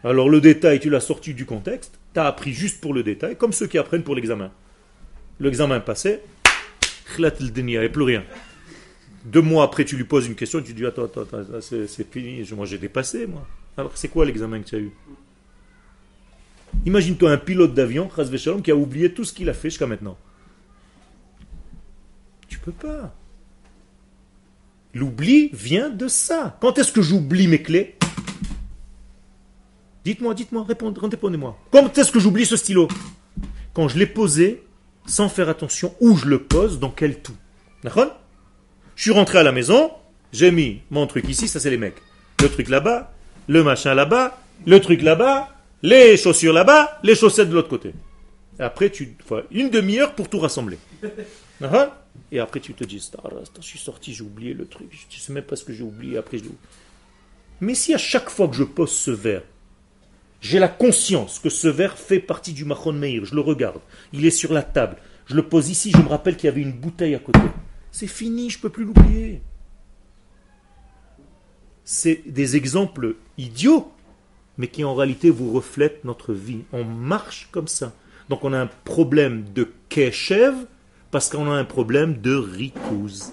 Alors 0.02 0.28
le 0.28 0.40
détail, 0.40 0.80
tu 0.80 0.90
l'as 0.90 0.98
sorti 0.98 1.32
du 1.32 1.46
contexte, 1.46 1.96
tu 2.12 2.18
as 2.18 2.26
appris 2.26 2.52
juste 2.52 2.80
pour 2.80 2.92
le 2.92 3.04
détail, 3.04 3.36
comme 3.36 3.52
ceux 3.52 3.68
qui 3.68 3.78
apprennent 3.78 4.02
pour 4.02 4.16
l'examen. 4.16 4.50
L'examen 5.38 5.78
passé, 5.78 6.22
il 7.20 7.64
n'y 7.64 7.76
avait 7.76 7.88
plus 7.88 8.02
rien. 8.02 8.24
Deux 9.24 9.42
mois 9.42 9.62
après, 9.62 9.84
tu 9.84 9.96
lui 9.96 10.02
poses 10.02 10.26
une 10.26 10.34
question, 10.34 10.60
tu 10.60 10.74
dis 10.74 10.84
Attends, 10.84 11.04
attends, 11.04 11.20
attends 11.20 11.60
c'est 11.60 12.10
fini, 12.10 12.44
moi 12.56 12.66
j'ai 12.66 12.78
dépassé, 12.78 13.28
moi. 13.28 13.46
Alors 13.76 13.92
c'est 13.94 14.08
quoi 14.08 14.24
l'examen 14.24 14.60
que 14.60 14.68
tu 14.68 14.74
as 14.74 14.80
eu? 14.80 14.90
Imagine-toi 16.84 17.32
un 17.32 17.38
pilote 17.38 17.74
d'avion, 17.74 18.08
qui 18.62 18.70
a 18.70 18.76
oublié 18.76 19.12
tout 19.12 19.24
ce 19.24 19.32
qu'il 19.32 19.48
a 19.48 19.54
fait 19.54 19.70
jusqu'à 19.70 19.86
maintenant. 19.86 20.16
Tu 22.48 22.58
peux 22.58 22.72
pas. 22.72 23.14
L'oubli 24.94 25.50
vient 25.52 25.90
de 25.90 26.08
ça. 26.08 26.56
Quand 26.60 26.78
est-ce 26.78 26.92
que 26.92 27.02
j'oublie 27.02 27.48
mes 27.48 27.60
clés? 27.60 27.96
Dites-moi, 30.04 30.34
dites-moi, 30.34 30.64
répondez-moi. 30.64 31.58
Quand 31.72 31.98
est-ce 31.98 32.12
que 32.12 32.20
j'oublie 32.20 32.46
ce 32.46 32.56
stylo? 32.56 32.86
Quand 33.74 33.88
je 33.88 33.98
l'ai 33.98 34.06
posé 34.06 34.62
sans 35.06 35.28
faire 35.28 35.48
attention 35.48 35.94
où 36.00 36.16
je 36.16 36.26
le 36.26 36.42
pose, 36.42 36.78
dans 36.78 36.90
quel 36.90 37.20
tout. 37.20 37.36
D'accord? 37.82 38.18
Je 38.94 39.02
suis 39.02 39.10
rentré 39.10 39.38
à 39.38 39.42
la 39.42 39.52
maison, 39.52 39.90
j'ai 40.32 40.50
mis 40.50 40.80
mon 40.90 41.06
truc 41.06 41.28
ici, 41.28 41.48
ça 41.48 41.60
c'est 41.60 41.70
les 41.70 41.76
mecs. 41.76 42.00
Le 42.40 42.48
truc 42.48 42.68
là-bas, 42.68 43.12
le 43.48 43.62
machin 43.62 43.94
là-bas, 43.94 44.38
le 44.66 44.80
truc 44.80 45.02
là-bas, 45.02 45.55
les 45.86 46.16
chaussures 46.16 46.52
là-bas, 46.52 46.98
les 47.04 47.14
chaussettes 47.14 47.48
de 47.48 47.54
l'autre 47.54 47.68
côté. 47.68 47.94
après, 48.58 48.90
tu 48.90 49.16
une 49.52 49.70
demi-heure 49.70 50.14
pour 50.14 50.28
tout 50.28 50.40
rassembler. 50.40 50.78
Et 52.32 52.40
après, 52.40 52.58
tu 52.58 52.74
te 52.74 52.82
dis, 52.82 52.98
je 52.98 53.60
suis 53.62 53.78
sorti, 53.78 54.12
j'ai 54.12 54.24
oublié 54.24 54.52
le 54.52 54.66
truc, 54.66 54.88
je 54.90 55.16
ne 55.16 55.20
sais 55.20 55.32
même 55.32 55.44
pas 55.44 55.54
ce 55.54 55.64
que 55.64 55.72
j'ai 55.72 55.84
oublié, 55.84 56.18
après 56.18 56.38
je 56.38 56.44
Mais 57.60 57.74
si 57.74 57.94
à 57.94 57.98
chaque 57.98 58.30
fois 58.30 58.48
que 58.48 58.56
je 58.56 58.64
pose 58.64 58.90
ce 58.90 59.12
verre, 59.12 59.42
j'ai 60.40 60.58
la 60.58 60.68
conscience 60.68 61.38
que 61.38 61.50
ce 61.50 61.68
verre 61.68 61.96
fait 61.96 62.18
partie 62.18 62.52
du 62.52 62.64
Mahon 62.64 62.92
Meir, 62.92 63.24
je 63.24 63.34
le 63.34 63.40
regarde, 63.40 63.80
il 64.12 64.26
est 64.26 64.30
sur 64.30 64.52
la 64.52 64.62
table, 64.62 64.96
je 65.26 65.36
le 65.36 65.46
pose 65.46 65.70
ici, 65.70 65.92
je 65.92 65.98
me 65.98 66.08
rappelle 66.08 66.36
qu'il 66.36 66.46
y 66.46 66.50
avait 66.52 66.62
une 66.62 66.72
bouteille 66.72 67.14
à 67.14 67.20
côté. 67.20 67.40
C'est 67.92 68.08
fini, 68.08 68.50
je 68.50 68.58
ne 68.58 68.62
peux 68.62 68.70
plus 68.70 68.84
l'oublier. 68.84 69.40
C'est 71.84 72.22
des 72.26 72.56
exemples 72.56 73.14
idiots, 73.38 73.92
mais 74.58 74.68
qui 74.68 74.84
en 74.84 74.94
réalité 74.94 75.30
vous 75.30 75.52
reflètent 75.52 76.04
notre 76.04 76.32
vie. 76.32 76.62
On 76.72 76.84
marche 76.84 77.48
comme 77.52 77.68
ça. 77.68 77.92
Donc 78.28 78.44
on 78.44 78.52
a 78.52 78.58
un 78.58 78.70
problème 78.84 79.44
de 79.54 79.68
keshev, 79.88 80.54
parce 81.10 81.30
qu'on 81.30 81.50
a 81.50 81.54
un 81.54 81.64
problème 81.64 82.20
de 82.20 82.34
rikouz. 82.34 83.32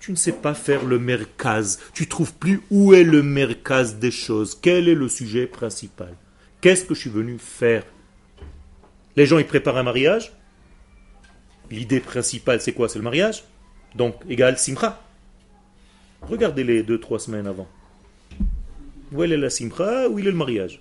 Tu 0.00 0.12
ne 0.12 0.16
sais 0.16 0.32
pas 0.32 0.54
faire 0.54 0.84
le 0.84 0.98
merkaz. 0.98 1.78
Tu 1.92 2.08
trouves 2.08 2.34
plus 2.34 2.62
où 2.70 2.94
est 2.94 3.04
le 3.04 3.22
merkaz 3.22 3.98
des 3.98 4.10
choses. 4.10 4.56
Quel 4.60 4.88
est 4.88 4.94
le 4.94 5.08
sujet 5.08 5.46
principal? 5.46 6.14
Qu'est-ce 6.60 6.84
que 6.84 6.94
je 6.94 7.00
suis 7.00 7.10
venu 7.10 7.38
faire? 7.38 7.84
Les 9.16 9.26
gens, 9.26 9.38
ils 9.38 9.46
préparent 9.46 9.76
un 9.78 9.82
mariage. 9.82 10.32
L'idée 11.70 12.00
principale, 12.00 12.60
c'est 12.60 12.72
quoi? 12.72 12.88
C'est 12.88 12.98
le 12.98 13.04
mariage. 13.04 13.44
Donc, 13.94 14.14
égal 14.28 14.58
simcha. 14.58 15.02
Regardez 16.22 16.64
les 16.64 16.82
deux, 16.82 17.00
trois 17.00 17.18
semaines 17.18 17.46
avant. 17.46 17.68
Où 19.12 19.22
est 19.22 19.28
la 19.28 19.50
simcha 19.50 20.08
Où 20.08 20.18
est 20.18 20.22
le 20.22 20.32
mariage? 20.32 20.80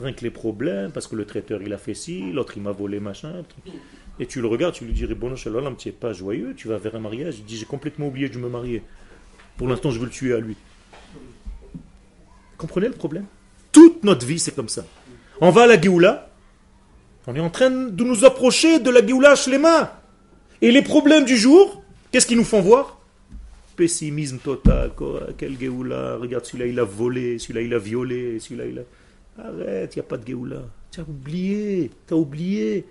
Rien 0.00 0.12
que 0.12 0.22
les 0.22 0.30
problèmes, 0.30 0.90
parce 0.90 1.06
que 1.06 1.14
le 1.14 1.24
traiteur 1.24 1.62
il 1.62 1.72
a 1.72 1.78
fait 1.78 1.94
ci, 1.94 2.32
l'autre 2.32 2.54
il 2.56 2.62
m'a 2.62 2.72
volé 2.72 2.98
machin. 2.98 3.44
Et 4.18 4.26
tu 4.26 4.40
le 4.40 4.48
regardes, 4.48 4.74
tu 4.74 4.84
lui 4.84 4.92
dis 4.92 5.06
Bon, 5.06 5.34
Shalom, 5.36 5.76
tu 5.76 5.88
n'es 5.88 5.92
pas 5.92 6.12
joyeux, 6.12 6.54
tu 6.56 6.68
vas 6.68 6.78
vers 6.78 6.96
un 6.96 7.00
mariage. 7.00 7.36
Il 7.38 7.44
dit 7.44 7.56
J'ai 7.56 7.66
complètement 7.66 8.08
oublié 8.08 8.28
de 8.28 8.38
me 8.38 8.48
marier. 8.48 8.82
Pour 9.56 9.68
l'instant, 9.68 9.90
je 9.90 9.98
veux 9.98 10.06
le 10.06 10.10
tuer 10.10 10.34
à 10.34 10.40
lui. 10.40 10.56
Comprenez 12.56 12.88
le 12.88 12.94
problème? 12.94 13.26
Toute 13.70 14.04
notre 14.04 14.26
vie, 14.26 14.38
c'est 14.38 14.54
comme 14.54 14.68
ça. 14.68 14.84
On 15.40 15.50
va 15.50 15.62
à 15.62 15.66
la 15.66 15.80
Géoula, 15.80 16.30
on 17.26 17.34
est 17.34 17.40
en 17.40 17.50
train 17.50 17.70
de 17.70 18.04
nous 18.04 18.24
approcher 18.24 18.80
de 18.80 18.90
la 18.90 19.04
Géoula 19.04 19.36
Shlema. 19.36 20.00
Et 20.60 20.70
les 20.70 20.82
problèmes 20.82 21.24
du 21.24 21.36
jour, 21.36 21.82
qu'est-ce 22.10 22.26
qu'ils 22.26 22.36
nous 22.36 22.44
font 22.44 22.60
voir? 22.60 22.98
Pessimisme 23.76 24.38
total. 24.38 24.92
Quel 25.38 25.58
Géoula? 25.58 26.16
Regarde, 26.16 26.44
celui-là, 26.44 26.66
il 26.66 26.78
a 26.78 26.84
volé, 26.84 27.38
celui-là, 27.38 27.62
il 27.62 27.74
a 27.74 27.78
violé, 27.78 28.38
celui-là, 28.38 28.66
il 28.66 28.78
a. 28.78 28.82
Arrête, 29.42 29.96
il 29.96 29.98
n'y 29.98 30.04
a 30.04 30.08
pas 30.08 30.18
de 30.18 30.26
Géoula. 30.26 30.62
Tu 30.90 31.00
as 31.00 31.04
oublié, 31.04 31.90
tu 32.06 32.14
as 32.14 32.16
oublié. 32.16 32.84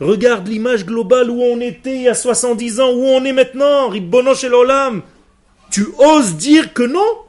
Regarde 0.00 0.48
l'image 0.48 0.84
globale 0.84 1.30
où 1.30 1.40
on 1.40 1.60
était 1.60 1.94
il 1.94 2.02
y 2.02 2.08
a 2.08 2.14
70 2.14 2.80
ans, 2.80 2.92
où 2.92 3.04
on 3.04 3.24
est 3.24 3.32
maintenant, 3.32 3.88
Ribbono 3.88 4.32
l'Olam. 4.50 5.02
Tu 5.70 5.86
oses 5.98 6.36
dire 6.36 6.72
que 6.72 6.82
non? 6.82 7.24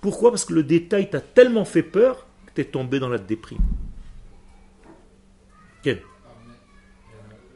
Pourquoi? 0.00 0.30
Parce 0.30 0.44
que 0.44 0.52
le 0.52 0.62
détail 0.62 1.10
t'a 1.10 1.20
tellement 1.20 1.64
fait 1.64 1.82
peur 1.82 2.26
que 2.46 2.62
tu 2.62 2.68
tombé 2.68 3.00
dans 3.00 3.08
la 3.08 3.18
déprime. 3.18 3.58
Quel 5.82 6.02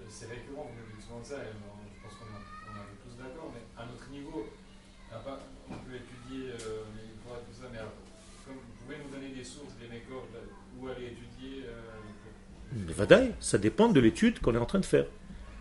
C'est 0.09 0.27
récurrent, 0.27 0.71
vous 0.71 0.79
nous 0.79 0.97
dites 0.97 1.07
souvent 1.07 1.23
ça, 1.23 1.37
et 1.37 1.55
je 1.55 2.03
pense 2.03 2.15
qu'on 2.19 2.27
est 2.27 3.03
tous 3.03 3.17
d'accord, 3.23 3.53
mais 3.55 3.63
à 3.81 3.87
notre 3.87 4.11
niveau, 4.11 4.47
on 5.71 5.75
peut 5.75 5.95
étudier 5.95 6.51
euh, 6.51 6.83
tout 7.25 7.55
ça, 7.55 7.69
mais 7.73 7.79
comme 8.45 8.55
vous 8.55 8.85
pouvez 8.85 8.99
nous 8.99 9.11
donner 9.15 9.35
des 9.35 9.45
sources, 9.45 9.75
des 9.79 9.87
mécors, 9.87 10.27
où 10.81 10.89
aller 10.89 11.15
étudier 11.15 11.67
euh, 11.67 12.86
ça 13.41 13.59
dépend 13.59 13.89
de 13.89 14.01
l'étude 14.01 14.41
qu'on 14.41 14.55
est 14.55 14.59
en 14.59 14.67
train 14.67 14.81
de 14.81 14.87
faire. 14.87 15.05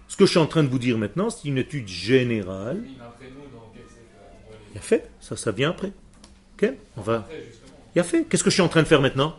Ce 0.07 0.15
que 0.15 0.25
je 0.25 0.31
suis 0.31 0.39
en 0.39 0.45
train 0.45 0.63
de 0.63 0.69
vous 0.69 0.79
dire 0.79 0.97
maintenant, 0.97 1.29
c'est 1.29 1.47
une 1.47 1.57
étude 1.57 1.87
générale. 1.87 2.83
Il 4.73 4.77
a 4.77 4.81
fait, 4.81 5.09
ça, 5.19 5.35
ça 5.35 5.51
vient 5.51 5.71
après. 5.71 5.91
Ok 6.55 6.71
On 6.97 7.01
va. 7.01 7.27
Il 7.95 7.99
a 7.99 8.03
fait. 8.03 8.25
Qu'est-ce 8.25 8.43
que 8.43 8.49
je 8.49 8.55
suis 8.55 8.61
en 8.61 8.67
train 8.67 8.83
de 8.83 8.87
faire 8.87 9.01
maintenant? 9.01 9.35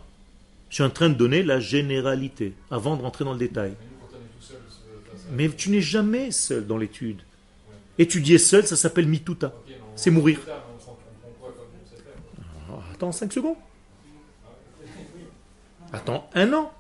Je 0.69 0.77
suis 0.77 0.85
en 0.85 0.91
train 0.91 1.09
de 1.09 1.15
donner 1.15 1.43
la 1.43 1.61
généralité 1.61 2.55
avant 2.71 2.97
de 2.97 3.03
rentrer 3.03 3.25
dans 3.25 3.33
le 3.33 3.39
détail. 3.39 3.75
Mais 5.33 5.49
tu 5.49 5.71
n'es 5.71 5.81
jamais 5.81 6.31
seul 6.31 6.67
dans 6.67 6.77
l'étude. 6.77 7.21
Étudier 7.99 8.39
seul, 8.39 8.67
ça 8.67 8.77
s'appelle 8.77 9.07
mituta. 9.07 9.53
C'est 9.95 10.11
mourir. 10.11 10.41
Ah, 12.69 12.83
attends 12.93 13.13
5 13.13 13.33
secondes. 13.33 13.57
Attends 15.93 16.29
un 16.35 16.53
an. 16.53 16.73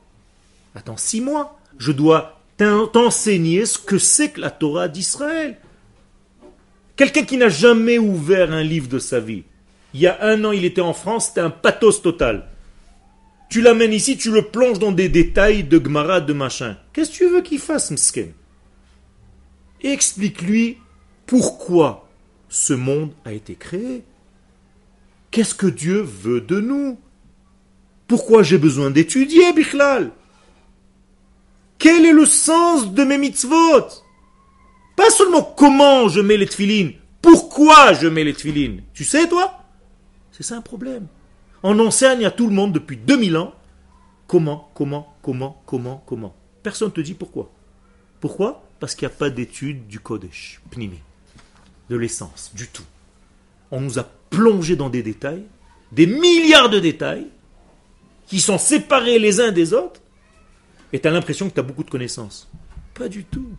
Attends, 0.76 0.96
six 0.96 1.20
mois. 1.20 1.58
Je 1.78 1.90
dois 1.90 2.40
t'enseigner 2.58 3.66
ce 3.66 3.78
que 3.78 3.98
c'est 3.98 4.30
que 4.30 4.40
la 4.40 4.50
Torah 4.50 4.88
d'Israël. 4.88 5.58
Quelqu'un 6.94 7.24
qui 7.24 7.36
n'a 7.36 7.48
jamais 7.48 7.98
ouvert 7.98 8.52
un 8.52 8.62
livre 8.62 8.88
de 8.88 8.98
sa 8.98 9.20
vie, 9.20 9.44
Il 9.96 10.00
y 10.00 10.06
a 10.06 10.22
un 10.22 10.44
an, 10.44 10.52
il 10.52 10.66
était 10.66 10.82
en 10.82 10.92
France, 10.92 11.28
c'était 11.28 11.40
un 11.40 11.48
pathos 11.48 12.02
total. 12.02 12.48
Tu 13.48 13.62
l'amènes 13.62 13.94
ici, 13.94 14.18
tu 14.18 14.30
le 14.30 14.42
plonges 14.42 14.78
dans 14.78 14.92
des 14.92 15.08
détails 15.08 15.64
de 15.64 15.82
Gemara, 15.82 16.20
de 16.20 16.34
machin. 16.34 16.76
Qu'est-ce 16.92 17.12
que 17.12 17.16
tu 17.16 17.28
veux 17.28 17.40
qu'il 17.40 17.58
fasse, 17.58 17.90
Msken? 17.90 18.32
Explique-lui 19.82 20.76
pourquoi 21.24 22.06
ce 22.50 22.74
monde 22.74 23.12
a 23.24 23.32
été 23.32 23.54
créé. 23.54 24.04
Qu'est-ce 25.30 25.54
que 25.54 25.66
Dieu 25.66 26.02
veut 26.02 26.42
de 26.42 26.60
nous? 26.60 26.98
Pourquoi 28.06 28.42
j'ai 28.42 28.58
besoin 28.58 28.90
d'étudier, 28.90 29.50
Bichlal? 29.54 30.10
Quel 31.78 32.06
est 32.06 32.12
le 32.12 32.26
sens 32.26 32.92
de 32.92 33.04
mes 33.04 33.18
mitzvot? 33.18 33.86
Pas 34.96 35.10
seulement 35.10 35.42
comment 35.42 36.08
je 36.08 36.20
mets 36.20 36.36
les 36.36 36.46
tefilines, 36.46 36.92
pourquoi 37.20 37.92
je 37.92 38.08
mets 38.08 38.24
les 38.24 38.32
tefilines. 38.32 38.82
Tu 38.94 39.04
sais, 39.04 39.28
toi? 39.28 39.60
C'est 40.32 40.42
ça 40.42 40.56
un 40.56 40.62
problème. 40.62 41.06
On 41.62 41.78
enseigne 41.78 42.24
à 42.24 42.30
tout 42.30 42.46
le 42.46 42.54
monde 42.54 42.72
depuis 42.72 42.96
2000 42.96 43.36
ans 43.36 43.54
comment, 44.26 44.70
comment, 44.74 45.16
comment, 45.22 45.62
comment, 45.66 46.02
comment. 46.06 46.34
Personne 46.62 46.88
ne 46.88 46.92
te 46.92 47.00
dit 47.00 47.14
pourquoi. 47.14 47.50
Pourquoi? 48.20 48.64
Parce 48.80 48.94
qu'il 48.94 49.06
n'y 49.06 49.14
a 49.14 49.16
pas 49.16 49.30
d'étude 49.30 49.86
du 49.86 50.00
Kodesh, 50.00 50.60
Pnimi, 50.70 50.98
de 51.90 51.96
l'essence, 51.96 52.52
du 52.54 52.66
tout. 52.68 52.84
On 53.70 53.80
nous 53.80 53.98
a 53.98 54.04
plongé 54.30 54.76
dans 54.76 54.90
des 54.90 55.02
détails, 55.02 55.44
des 55.92 56.06
milliards 56.06 56.70
de 56.70 56.80
détails, 56.80 57.26
qui 58.26 58.40
sont 58.40 58.58
séparés 58.58 59.18
les 59.18 59.40
uns 59.40 59.52
des 59.52 59.72
autres, 59.72 60.00
et 60.96 61.00
tu 61.00 61.08
as 61.08 61.10
l'impression 61.10 61.50
que 61.50 61.52
tu 61.52 61.60
as 61.60 61.62
beaucoup 61.62 61.84
de 61.84 61.90
connaissances. 61.90 62.50
Pas 62.94 63.10
du 63.10 63.22
tout. 63.22 63.50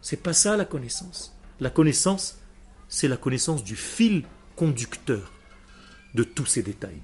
C'est 0.00 0.22
pas 0.22 0.32
ça 0.32 0.56
la 0.56 0.64
connaissance. 0.64 1.36
La 1.58 1.70
connaissance, 1.70 2.38
c'est 2.88 3.08
la 3.08 3.16
connaissance 3.16 3.64
du 3.64 3.74
fil 3.74 4.22
conducteur 4.54 5.32
de 6.14 6.22
tous 6.22 6.46
ces 6.46 6.62
détails. 6.62 7.00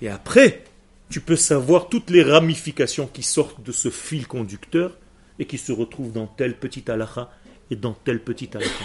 Et 0.00 0.08
après, 0.08 0.62
tu 1.08 1.20
peux 1.20 1.34
savoir 1.34 1.88
toutes 1.88 2.08
les 2.10 2.22
ramifications 2.22 3.08
qui 3.08 3.24
sortent 3.24 3.60
de 3.64 3.72
ce 3.72 3.90
fil 3.90 4.28
conducteur 4.28 4.96
et 5.40 5.46
qui 5.46 5.58
se 5.58 5.72
retrouvent 5.72 6.12
dans 6.12 6.28
tel 6.28 6.56
petit 6.56 6.88
halakha 6.88 7.32
et 7.72 7.74
dans 7.74 7.94
tel 7.94 8.22
petit 8.22 8.48
halakha. 8.54 8.84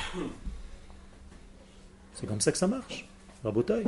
C'est 2.16 2.26
comme 2.26 2.42
ça 2.42 2.52
que 2.52 2.58
ça 2.58 2.66
marche. 2.66 3.08
Rabotaille. 3.44 3.86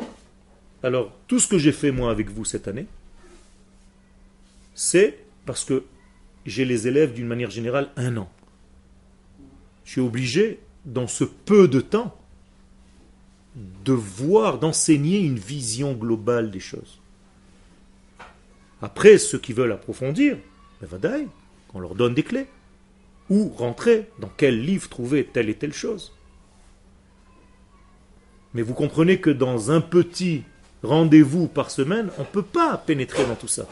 Alors, 0.84 1.12
tout 1.28 1.40
ce 1.40 1.48
que 1.48 1.58
j'ai 1.58 1.72
fait 1.72 1.90
moi 1.90 2.12
avec 2.12 2.30
vous 2.30 2.46
cette 2.46 2.68
année, 2.68 2.86
c'est 4.76 5.18
parce 5.46 5.66
que 5.66 5.84
j'ai 6.46 6.66
les 6.66 6.88
élèves 6.88 7.14
d'une 7.14 7.28
manière 7.28 7.52
générale 7.52 7.90
un 7.96 8.18
an. 8.18 8.32
Je 9.84 9.92
suis 9.92 10.02
obligé, 10.02 10.60
dans 10.86 11.08
ce 11.08 11.24
peu 11.24 11.68
de 11.68 11.82
temps, 11.82 12.18
de 13.56 13.94
voir, 13.94 14.60
d'enseigner 14.60 15.20
une 15.20 15.38
vision 15.38 15.94
globale 15.94 16.52
des 16.52 16.60
choses. 16.60 17.02
Après, 18.82 19.18
ceux 19.18 19.38
qui 19.38 19.54
veulent 19.54 19.74
approfondir, 19.74 20.38
ben 20.82 21.28
on 21.74 21.80
leur 21.80 21.96
donne 21.96 22.14
des 22.14 22.24
clés. 22.24 22.48
Ou 23.30 23.50
rentrer 23.50 24.10
dans 24.20 24.32
quel 24.36 24.62
livre 24.62 24.90
trouver 24.90 25.26
telle 25.26 25.50
et 25.50 25.56
telle 25.56 25.74
chose. 25.74 26.14
Mais 28.54 28.62
vous 28.62 28.74
comprenez 28.74 29.22
que 29.22 29.30
dans 29.30 29.72
un 29.72 29.80
petit 29.80 30.44
rendez-vous 30.84 31.48
par 31.48 31.72
semaine, 31.72 32.10
on 32.18 32.22
ne 32.22 32.28
peut 32.28 32.42
pas 32.42 32.78
pénétrer 32.78 33.26
dans 33.26 33.36
tout 33.36 33.48
ça. 33.48 33.68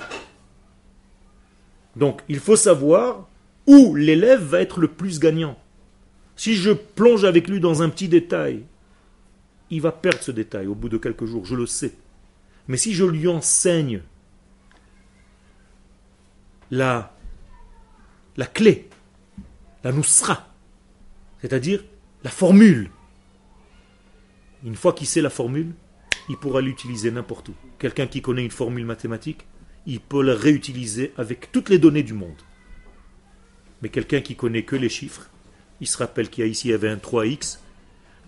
Donc, 1.95 2.21
il 2.29 2.39
faut 2.39 2.55
savoir 2.55 3.27
où 3.67 3.95
l'élève 3.95 4.43
va 4.43 4.61
être 4.61 4.79
le 4.79 4.87
plus 4.87 5.19
gagnant. 5.19 5.57
Si 6.35 6.55
je 6.55 6.71
plonge 6.71 7.25
avec 7.25 7.47
lui 7.47 7.59
dans 7.59 7.81
un 7.81 7.89
petit 7.89 8.07
détail, 8.07 8.63
il 9.69 9.81
va 9.81 9.91
perdre 9.91 10.21
ce 10.21 10.31
détail 10.31 10.67
au 10.67 10.75
bout 10.75 10.89
de 10.89 10.97
quelques 10.97 11.25
jours, 11.25 11.45
je 11.45 11.55
le 11.55 11.65
sais. 11.65 11.93
Mais 12.67 12.77
si 12.77 12.93
je 12.93 13.03
lui 13.03 13.27
enseigne 13.27 14.01
la, 16.71 17.15
la 18.37 18.45
clé, 18.45 18.89
la 19.83 19.91
nousra, 19.91 20.47
c'est-à-dire 21.41 21.83
la 22.23 22.29
formule. 22.29 22.89
Une 24.63 24.75
fois 24.75 24.93
qu'il 24.93 25.07
sait 25.07 25.21
la 25.21 25.29
formule, 25.29 25.73
il 26.27 26.37
pourra 26.37 26.61
l'utiliser 26.61 27.11
n'importe 27.11 27.49
où. 27.49 27.53
Quelqu'un 27.79 28.07
qui 28.07 28.21
connaît 28.21 28.43
une 28.43 28.51
formule 28.51 28.85
mathématique, 28.85 29.45
il 29.89 29.99
peut 29.99 30.21
la 30.21 30.35
réutiliser 30.35 31.11
avec 31.17 31.51
toutes 31.51 31.69
les 31.69 31.79
données 31.79 32.03
du 32.03 32.13
monde. 32.13 32.41
Mais 33.81 33.89
quelqu'un 33.89 34.21
qui 34.21 34.35
connaît 34.35 34.63
que 34.63 34.75
les 34.75 34.87
chiffres, 34.87 35.29
il 35.81 35.87
se 35.87 35.97
rappelle 35.97 36.29
qu'il 36.29 36.43
y 36.43 36.47
a 36.47 36.49
ici 36.49 36.67
il 36.67 36.71
y 36.71 36.73
avait 36.75 36.89
un 36.89 36.97
3x, 36.97 37.57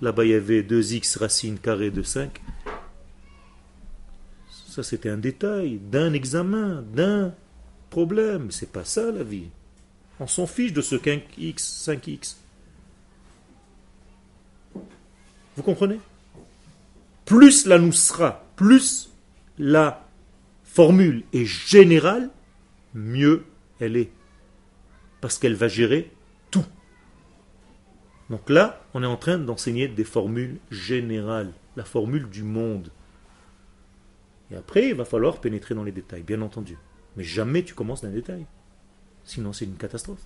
là-bas 0.02 0.26
il 0.26 0.32
y 0.32 0.34
avait 0.34 0.64
2x 0.64 1.20
racine 1.20 1.60
carrée 1.60 1.92
de 1.92 2.02
5. 2.02 2.42
Ça 4.50 4.82
c'était 4.82 5.10
un 5.10 5.18
détail 5.18 5.78
d'un 5.78 6.14
examen, 6.14 6.84
d'un 6.94 7.36
problème. 7.92 8.50
C'est 8.50 8.72
pas 8.72 8.86
ça 8.86 9.12
la 9.12 9.24
vie. 9.24 9.50
On 10.20 10.26
s'en 10.26 10.48
fiche 10.48 10.74
de 10.74 10.82
ce 10.82 10.96
5x, 10.96 11.58
5x. 11.58 12.38
Vous 15.58 15.64
comprenez? 15.64 16.00
Plus 17.26 17.68
la 17.68 17.78
nous 17.78 17.92
sera, 17.92 18.46
plus 18.56 19.12
la 19.60 20.08
formule 20.74 21.24
est 21.34 21.46
générale, 21.46 22.30
mieux 22.94 23.44
elle 23.82 23.98
est. 23.98 24.10
Parce 25.20 25.38
qu'elle 25.38 25.56
va 25.56 25.68
gérer 25.68 26.12
tout. 26.50 26.66
Donc 28.30 28.50
là, 28.50 28.82
on 28.94 29.04
est 29.04 29.08
en 29.08 29.18
train 29.18 29.38
d'enseigner 29.38 29.90
des 29.90 30.06
formules 30.06 30.60
générales, 30.70 31.52
la 31.76 31.84
formule 31.84 32.30
du 32.30 32.44
monde. 32.44 32.90
Et 34.50 34.56
après, 34.56 34.90
il 34.90 34.96
va 34.96 35.04
falloir 35.04 35.42
pénétrer 35.42 35.76
dans 35.76 35.84
les 35.84 35.92
détails, 35.92 36.24
bien 36.24 36.42
entendu. 36.42 36.78
Mais 37.18 37.24
jamais 37.26 37.64
tu 37.64 37.74
commences 37.74 38.02
d'un 38.02 38.10
détail. 38.10 38.46
Sinon, 39.26 39.52
c'est 39.52 39.66
une 39.66 39.76
catastrophe. 39.76 40.26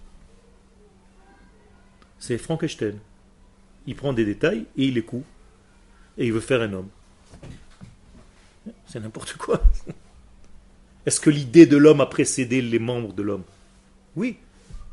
C'est 2.20 2.38
Frankenstein. 2.38 3.00
Il 3.88 3.96
prend 3.96 4.14
des 4.14 4.26
détails 4.26 4.68
et 4.78 4.86
il 4.86 4.94
les 4.94 5.04
coupe. 5.04 5.26
Et 6.20 6.28
il 6.28 6.34
veut 6.34 6.40
faire 6.40 6.62
un 6.62 6.72
homme. 6.72 6.90
C'est 8.86 9.00
n'importe 9.00 9.38
quoi. 9.38 9.60
Est-ce 11.06 11.20
que 11.20 11.30
l'idée 11.30 11.66
de 11.66 11.78
l'homme 11.78 12.02
a 12.02 12.06
précédé 12.06 12.62
les 12.62 12.80
membres 12.80 13.14
de 13.14 13.22
l'homme? 13.22 13.44
Oui. 14.16 14.38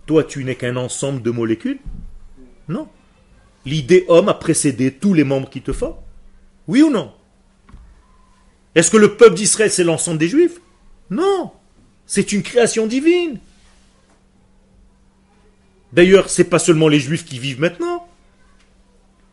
Toi, 0.07 0.25
tu 0.25 0.45
n'es 0.45 0.57
qu'un 0.57 0.77
ensemble 0.77 1.23
de 1.23 1.31
molécules? 1.31 1.79
Non. 2.69 2.89
L'idée 3.65 4.05
homme 4.09 4.29
a 4.29 4.35
précédé 4.35 4.93
tous 4.93 5.15
les 5.15 5.25
membres 5.25 5.49
qui 5.49 5.63
te 5.63 5.73
font 5.73 5.97
Oui 6.67 6.83
ou 6.83 6.91
non? 6.91 7.13
Est-ce 8.75 8.91
que 8.91 8.97
le 8.97 9.17
peuple 9.17 9.37
d'Israël, 9.37 9.71
c'est 9.71 9.85
l'ensemble 9.85 10.19
des 10.19 10.29
juifs? 10.29 10.61
Non. 11.11 11.53
C'est 12.07 12.33
une 12.33 12.43
création 12.43 12.87
divine. 12.87 13.39
D'ailleurs, 15.93 16.31
ce 16.31 16.43
n'est 16.43 16.49
pas 16.49 16.59
seulement 16.59 16.89
les 16.89 17.01
juifs 17.01 17.25
qui 17.25 17.39
vivent 17.39 17.61
maintenant. 17.61 18.09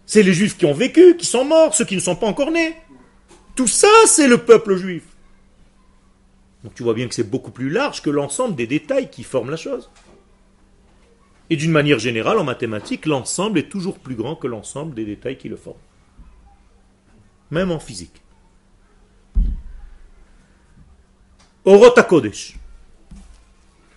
C'est 0.05 0.23
les 0.23 0.33
juifs 0.33 0.57
qui 0.57 0.65
ont 0.65 0.73
vécu, 0.73 1.15
qui 1.17 1.25
sont 1.25 1.45
morts, 1.45 1.73
ceux 1.75 1.85
qui 1.85 1.95
ne 1.95 2.01
sont 2.01 2.15
pas 2.15 2.27
encore 2.27 2.51
nés. 2.51 2.75
Tout 3.55 3.67
ça, 3.67 3.87
c'est 4.05 4.27
le 4.27 4.39
peuple 4.39 4.75
juif. 4.75 5.03
Donc 6.63 6.73
tu 6.75 6.83
vois 6.83 6.93
bien 6.93 7.07
que 7.07 7.15
c'est 7.15 7.29
beaucoup 7.29 7.51
plus 7.51 7.69
large 7.69 8.01
que 8.01 8.09
l'ensemble 8.09 8.55
des 8.55 8.67
détails 8.67 9.09
qui 9.09 9.23
forment 9.23 9.51
la 9.51 9.57
chose. 9.57 9.89
Et 11.49 11.55
d'une 11.55 11.71
manière 11.71 11.99
générale, 11.99 12.37
en 12.37 12.43
mathématiques, 12.43 13.05
l'ensemble 13.05 13.57
est 13.57 13.69
toujours 13.69 13.97
plus 13.97 14.15
grand 14.15 14.35
que 14.35 14.47
l'ensemble 14.47 14.93
des 14.93 15.05
détails 15.05 15.37
qui 15.37 15.49
le 15.49 15.55
forment. 15.55 15.77
Même 17.49 17.71
en 17.71 17.79
physique. 17.79 18.21
Orota 21.65 22.03
Kodesh. 22.03 22.55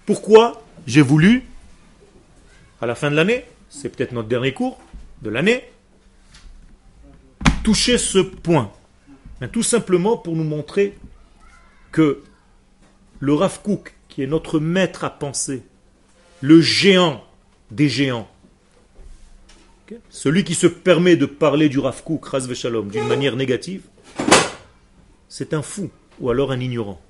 Pourquoi 0.07 0.63
j'ai 0.87 1.03
voulu, 1.03 1.45
à 2.81 2.87
la 2.87 2.95
fin 2.95 3.11
de 3.11 3.17
l'année, 3.17 3.45
c'est 3.69 3.95
peut-être 3.95 4.13
notre 4.13 4.29
dernier 4.29 4.53
cours 4.53 4.81
de 5.21 5.31
l'année, 5.31 5.65
toucher 7.63 7.99
ce 7.99 8.19
point 8.19 8.73
Tout 9.53 9.63
simplement 9.63 10.17
pour 10.17 10.35
nous 10.35 10.45
montrer 10.45 10.99
que 11.93 12.23
le 13.23 13.35
Rav 13.35 13.61
qui 14.09 14.23
est 14.23 14.27
notre 14.27 14.59
maître 14.59 15.05
à 15.05 15.11
penser, 15.11 15.63
le 16.41 16.61
géant 16.61 17.25
des 17.71 17.89
géants, 17.89 18.29
celui 20.11 20.43
qui 20.43 20.55
se 20.55 20.67
permet 20.67 21.17
de 21.17 21.27
parler 21.27 21.69
du 21.69 21.79
Rav 21.79 22.03
Kook, 22.03 22.27
d'une 22.91 23.07
manière 23.07 23.37
négative, 23.37 23.85
c'est 25.29 25.55
un 25.55 25.63
fou 25.63 25.91
ou 26.19 26.31
alors 26.31 26.53
un 26.53 26.61
ignorant. 26.61 27.01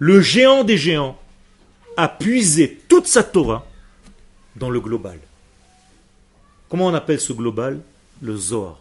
le 0.00 0.22
géant 0.22 0.64
des 0.64 0.78
géants 0.78 1.16
a 1.98 2.08
puisé 2.08 2.80
toute 2.88 3.06
sa 3.06 3.22
Torah 3.22 3.66
dans 4.56 4.70
le 4.70 4.80
global. 4.80 5.20
Comment 6.70 6.86
on 6.86 6.94
appelle 6.94 7.20
ce 7.20 7.34
global? 7.34 7.80
Le 8.22 8.34
Zohar. 8.34 8.80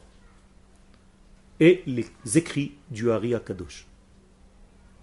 Et 1.60 1.84
les 1.86 2.06
écrits 2.36 2.74
du 2.90 3.12
Hari 3.12 3.36
Akadosh. 3.36 3.86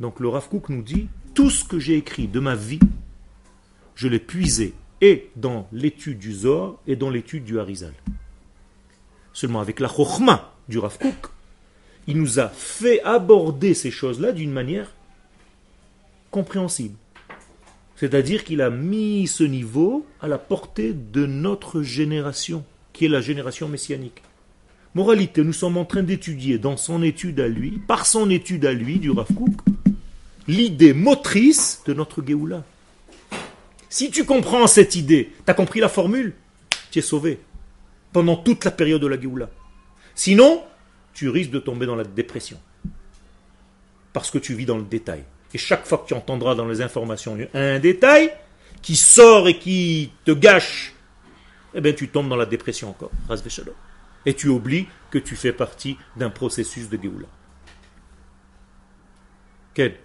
Donc 0.00 0.20
le 0.20 0.28
Rav 0.28 0.48
nous 0.68 0.82
dit 0.82 1.08
tout 1.34 1.50
ce 1.50 1.64
que 1.64 1.78
j'ai 1.78 1.96
écrit 1.96 2.28
de 2.28 2.40
ma 2.40 2.54
vie, 2.54 2.80
je 3.94 4.08
l'ai 4.08 4.18
puisé 4.18 4.74
et 5.00 5.30
dans 5.36 5.68
l'étude 5.72 6.18
du 6.18 6.32
Zohar 6.32 6.76
et 6.86 6.96
dans 6.96 7.10
l'étude 7.10 7.44
du 7.44 7.58
Harizal. 7.58 7.92
Seulement 9.32 9.60
avec 9.60 9.80
la 9.80 9.88
chokhmah 9.88 10.54
du 10.68 10.78
Rav 10.78 10.98
Kook, 10.98 11.30
il 12.06 12.18
nous 12.18 12.40
a 12.40 12.48
fait 12.48 13.02
aborder 13.02 13.74
ces 13.74 13.90
choses-là 13.90 14.32
d'une 14.32 14.52
manière 14.52 14.94
compréhensible. 16.30 16.96
C'est-à-dire 17.96 18.44
qu'il 18.44 18.60
a 18.60 18.70
mis 18.70 19.26
ce 19.26 19.42
niveau 19.44 20.06
à 20.20 20.28
la 20.28 20.38
portée 20.38 20.92
de 20.92 21.26
notre 21.26 21.82
génération, 21.82 22.64
qui 22.92 23.06
est 23.06 23.08
la 23.08 23.20
génération 23.20 23.68
messianique. 23.68 24.22
Moralité, 24.96 25.44
nous 25.44 25.52
sommes 25.52 25.76
en 25.76 25.84
train 25.84 26.02
d'étudier 26.02 26.56
dans 26.56 26.78
son 26.78 27.02
étude 27.02 27.38
à 27.40 27.48
lui, 27.48 27.72
par 27.86 28.06
son 28.06 28.30
étude 28.30 28.64
à 28.64 28.72
lui, 28.72 28.98
du 28.98 29.10
Rav 29.10 29.28
l'idée 30.48 30.94
motrice 30.94 31.82
de 31.84 31.92
notre 31.92 32.24
Géoula. 32.26 32.64
Si 33.90 34.10
tu 34.10 34.24
comprends 34.24 34.66
cette 34.66 34.94
idée, 34.94 35.34
tu 35.44 35.50
as 35.50 35.52
compris 35.52 35.80
la 35.80 35.90
formule, 35.90 36.32
tu 36.90 37.00
es 37.00 37.02
sauvé 37.02 37.40
pendant 38.14 38.36
toute 38.36 38.64
la 38.64 38.70
période 38.70 39.02
de 39.02 39.06
la 39.06 39.20
Géoula. 39.20 39.50
Sinon, 40.14 40.64
tu 41.12 41.28
risques 41.28 41.50
de 41.50 41.58
tomber 41.58 41.84
dans 41.84 41.96
la 41.96 42.04
dépression. 42.04 42.58
Parce 44.14 44.30
que 44.30 44.38
tu 44.38 44.54
vis 44.54 44.64
dans 44.64 44.78
le 44.78 44.84
détail. 44.84 45.24
Et 45.52 45.58
chaque 45.58 45.84
fois 45.84 45.98
que 45.98 46.08
tu 46.08 46.14
entendras 46.14 46.54
dans 46.54 46.66
les 46.66 46.80
informations 46.80 47.36
un 47.52 47.78
détail 47.80 48.30
qui 48.80 48.96
sort 48.96 49.46
et 49.46 49.58
qui 49.58 50.10
te 50.24 50.30
gâche, 50.30 50.94
eh 51.74 51.82
bien 51.82 51.92
tu 51.92 52.08
tombes 52.08 52.30
dans 52.30 52.36
la 52.36 52.46
dépression 52.46 52.88
encore. 52.88 53.10
Et 54.26 54.34
tu 54.34 54.48
oublies 54.48 54.86
que 55.10 55.18
tu 55.18 55.36
fais 55.36 55.52
partie 55.52 55.96
d'un 56.16 56.30
processus 56.30 56.88
de 56.88 57.00
Géoula. 57.00 57.28
Quel 59.74 59.96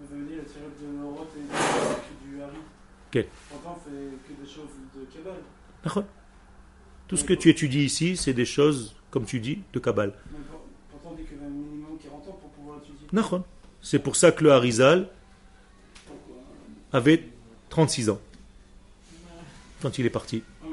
Vous 0.00 0.14
avez 0.14 0.24
dit 0.24 0.36
la 0.36 0.42
tirade 0.42 0.70
de 0.80 0.86
Noroth 0.98 1.28
et 1.36 2.26
du 2.26 2.40
Hari. 2.42 2.56
Quel 3.10 3.26
Pourtant, 3.50 3.78
on 3.78 3.90
fait 3.90 4.34
que 4.34 4.40
des 4.42 4.48
choses 4.48 4.68
de. 4.94 5.06
D'accord 5.84 6.04
Tout 7.06 7.16
ce 7.16 7.24
que 7.24 7.34
tu 7.34 7.48
étudies 7.48 7.84
ici, 7.84 8.16
c'est 8.16 8.34
des 8.34 8.44
choses, 8.44 8.96
comme 9.10 9.24
tu 9.24 9.40
dis, 9.40 9.60
de 9.72 9.78
pour- 9.78 9.92
Pourtant, 10.90 11.10
on 11.12 11.14
dit 11.14 11.24
qu'il 11.24 11.36
y 11.38 11.40
a 11.40 11.44
un 11.44 11.48
minimum 11.50 11.96
40 12.02 12.28
ans 12.28 12.38
pour 12.40 12.50
pouvoir 12.50 12.78
étudier. 12.78 13.06
D'accord. 13.12 13.44
C'est 13.80 13.98
pour 14.00 14.16
ça 14.16 14.32
que 14.32 14.42
le 14.42 14.52
Harizal 14.52 15.08
Pourquoi? 16.06 16.36
avait 16.92 17.28
36 17.68 18.10
ans 18.10 18.20
quand 19.80 19.98
il 19.98 20.06
est 20.06 20.10
parti. 20.10 20.42
Ah, 20.62 20.66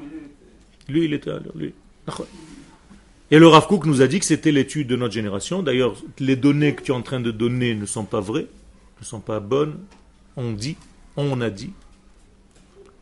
lui, 0.90 1.06
il 1.06 1.14
était- 1.14 1.32
Lui. 1.54 1.74
D'accord. 2.08 2.28
Et 3.32 3.40
le 3.40 3.48
Rav 3.48 3.68
Kook 3.68 3.86
nous 3.86 4.02
a 4.02 4.08
dit 4.08 4.20
que 4.20 4.26
c'était 4.26 4.52
l'étude 4.52 4.88
de 4.88 4.96
notre 4.96 5.14
génération. 5.14 5.64
D'ailleurs, 5.64 5.96
les 6.20 6.36
données 6.36 6.76
que 6.76 6.84
tu 6.84 6.92
es 6.92 6.96
en 6.96 7.02
train 7.02 7.20
de 7.20 7.32
donner 7.32 7.74
ne 7.74 7.86
sont 7.86 8.06
pas 8.06 8.20
vraies, 8.20 8.48
ne 9.00 9.06
sont 9.06 9.20
pas 9.20 9.40
bonnes. 9.40 9.80
On 10.36 10.52
dit, 10.52 10.78
on 11.18 11.42
a 11.42 11.50
dit. 11.50 11.72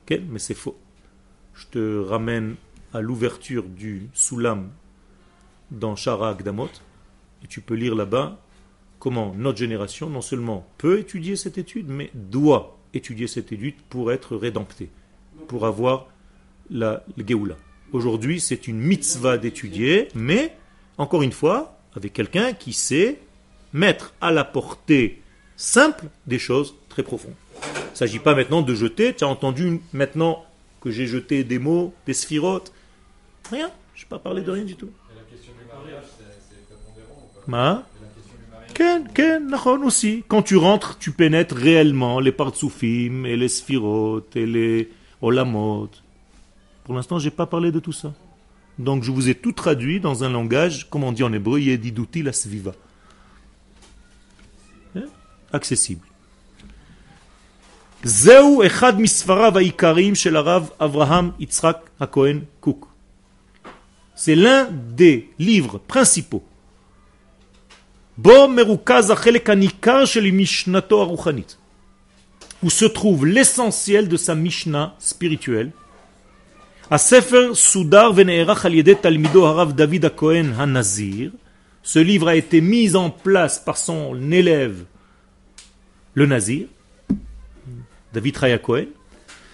Mais 0.10 0.40
c'est 0.40 0.54
faux. 0.54 0.78
Je 1.56 1.66
te 1.72 2.00
ramène 2.00 2.56
à 2.94 3.02
l'ouverture 3.02 3.64
du 3.64 4.10
Soulam 4.14 4.70
dans 5.72 5.96
Shara 5.96 6.30
Akdamot. 6.30 6.70
Et 7.44 7.48
tu 7.48 7.62
peux 7.62 7.74
lire 7.74 7.96
là-bas 7.96 8.40
comment 9.00 9.34
notre 9.36 9.58
génération 9.58 10.10
non 10.10 10.22
seulement 10.22 10.68
peut 10.78 11.00
étudier 11.00 11.36
cette 11.36 11.58
étude, 11.58 11.90
mais 11.90 12.10
doit 12.14 12.78
étudier 12.94 13.28
cette 13.28 13.52
étude 13.52 13.76
pour 13.90 14.12
être 14.12 14.38
rédemptée, 14.38 14.90
pour 15.48 15.66
avoir 15.66 16.08
la, 16.70 17.04
Géoula. 17.18 17.56
Aujourd'hui, 17.94 18.40
c'est 18.40 18.68
une 18.68 18.80
mitzvah 18.80 19.38
d'étudier, 19.38 20.08
mais, 20.16 20.56
encore 20.98 21.22
une 21.22 21.32
fois, 21.32 21.78
avec 21.96 22.12
quelqu'un 22.12 22.54
qui 22.54 22.74
sait 22.74 23.20
mettre 23.72 24.16
à 24.20 24.32
la 24.32 24.44
portée 24.44 25.22
simple 25.58 26.06
des 26.26 26.40
choses 26.40 26.74
très 26.90 27.04
profondes. 27.04 27.36
Il 27.64 27.92
ne 27.92 27.96
s'agit 27.96 28.18
pas 28.18 28.34
maintenant 28.34 28.64
de 28.64 28.74
jeter, 28.74 29.14
tu 29.14 29.24
as 29.24 29.28
entendu 29.28 29.80
maintenant 29.94 30.44
que 30.82 30.90
j'ai 30.90 31.06
jeté 31.06 31.44
des 31.44 31.60
mots, 31.60 31.94
des 32.08 32.16
sphirotes. 32.16 32.74
Rien, 33.52 33.70
je 33.94 34.04
n'ai 34.04 34.10
pas 34.10 34.18
parlé 34.18 34.42
de 34.42 34.50
rien 34.50 34.64
du 34.64 34.76
tout. 34.76 34.90
Et 35.12 35.16
la 35.16 35.22
question 35.32 35.54
du 35.54 35.68
mariage, 35.68 36.04
c'est 36.18 36.24
c'est 36.50 36.66
prépondérant 36.66 37.22
ou 37.22 37.46
pas? 37.46 37.52
Ma? 37.52 37.84
Et 37.96 38.02
la 38.02 38.10
question 38.10 38.34
du 38.44 38.52
mariage? 38.52 38.74
Ken, 38.74 39.08
ken, 39.14 39.48
nachon 39.48 39.84
aussi. 39.84 40.24
Quand 40.28 40.42
tu 40.42 40.58
rentres, 40.58 40.98
tu 40.98 41.12
pénètres 41.12 41.56
réellement 41.56 42.20
les 42.20 42.32
partsoufim 42.32 43.26
et 43.26 43.38
les 43.38 43.50
sphirotes 43.50 44.36
et 44.36 44.48
les 44.48 44.90
olamot. 45.22 45.90
Pour 46.84 46.96
l'instant, 46.96 47.20
je 47.20 47.26
n'ai 47.26 47.32
pas 47.32 47.46
parlé 47.46 47.72
de 47.72 47.80
tout 47.80 47.94
ça. 47.94 48.14
Donc 48.78 49.04
je 49.04 49.12
vous 49.12 49.30
ai 49.30 49.36
tout 49.36 49.52
traduit 49.52 50.00
dans 50.00 50.24
un 50.24 50.30
langage, 50.30 50.90
comme 50.90 51.04
on 51.04 51.12
dit 51.12 51.24
en 51.24 51.32
hébreu, 51.32 51.60
Yediduti 51.60 52.24
la 52.24 52.34
Sviva. 52.34 52.74
Hein? 54.96 55.06
Accessible. 55.52 56.06
Zeu 58.06 58.64
echad 58.64 59.00
misfarav 59.00 59.58
haikarim 59.58 60.16
shel 60.16 60.36
Avraham 60.36 61.34
Yitzhak 61.40 61.84
HaKohen 62.00 62.42
Cook. 62.60 62.86
C'est 64.16 64.36
l'un 64.36 64.68
des 64.72 65.30
livres 65.40 65.80
principaux. 65.80 66.44
Où 72.64 72.70
se 72.70 72.86
trouve 72.86 73.26
l'essentiel 73.26 74.08
de 74.08 74.18
sa 74.18 74.36
Mishnah 74.36 74.96
spirituelle 75.00 75.72
Sefer 76.98 77.56
Soudar 77.56 78.14
Aliede 78.18 78.96
Talmido 79.02 79.46
Harav 79.46 79.74
David 79.74 80.06
Akohen 80.06 80.54
Hanazir. 80.60 81.32
Ce 81.82 82.00
livre 82.00 82.28
a 82.28 82.36
été 82.36 82.62
mis 82.62 82.96
en 82.96 83.10
place 83.10 83.60
par 83.60 83.78
son 83.78 84.32
élève, 84.32 84.86
le 86.14 86.26
Nazir, 86.26 86.68
David 88.14 88.38
Raya 88.38 88.58
Cohen. 88.58 88.86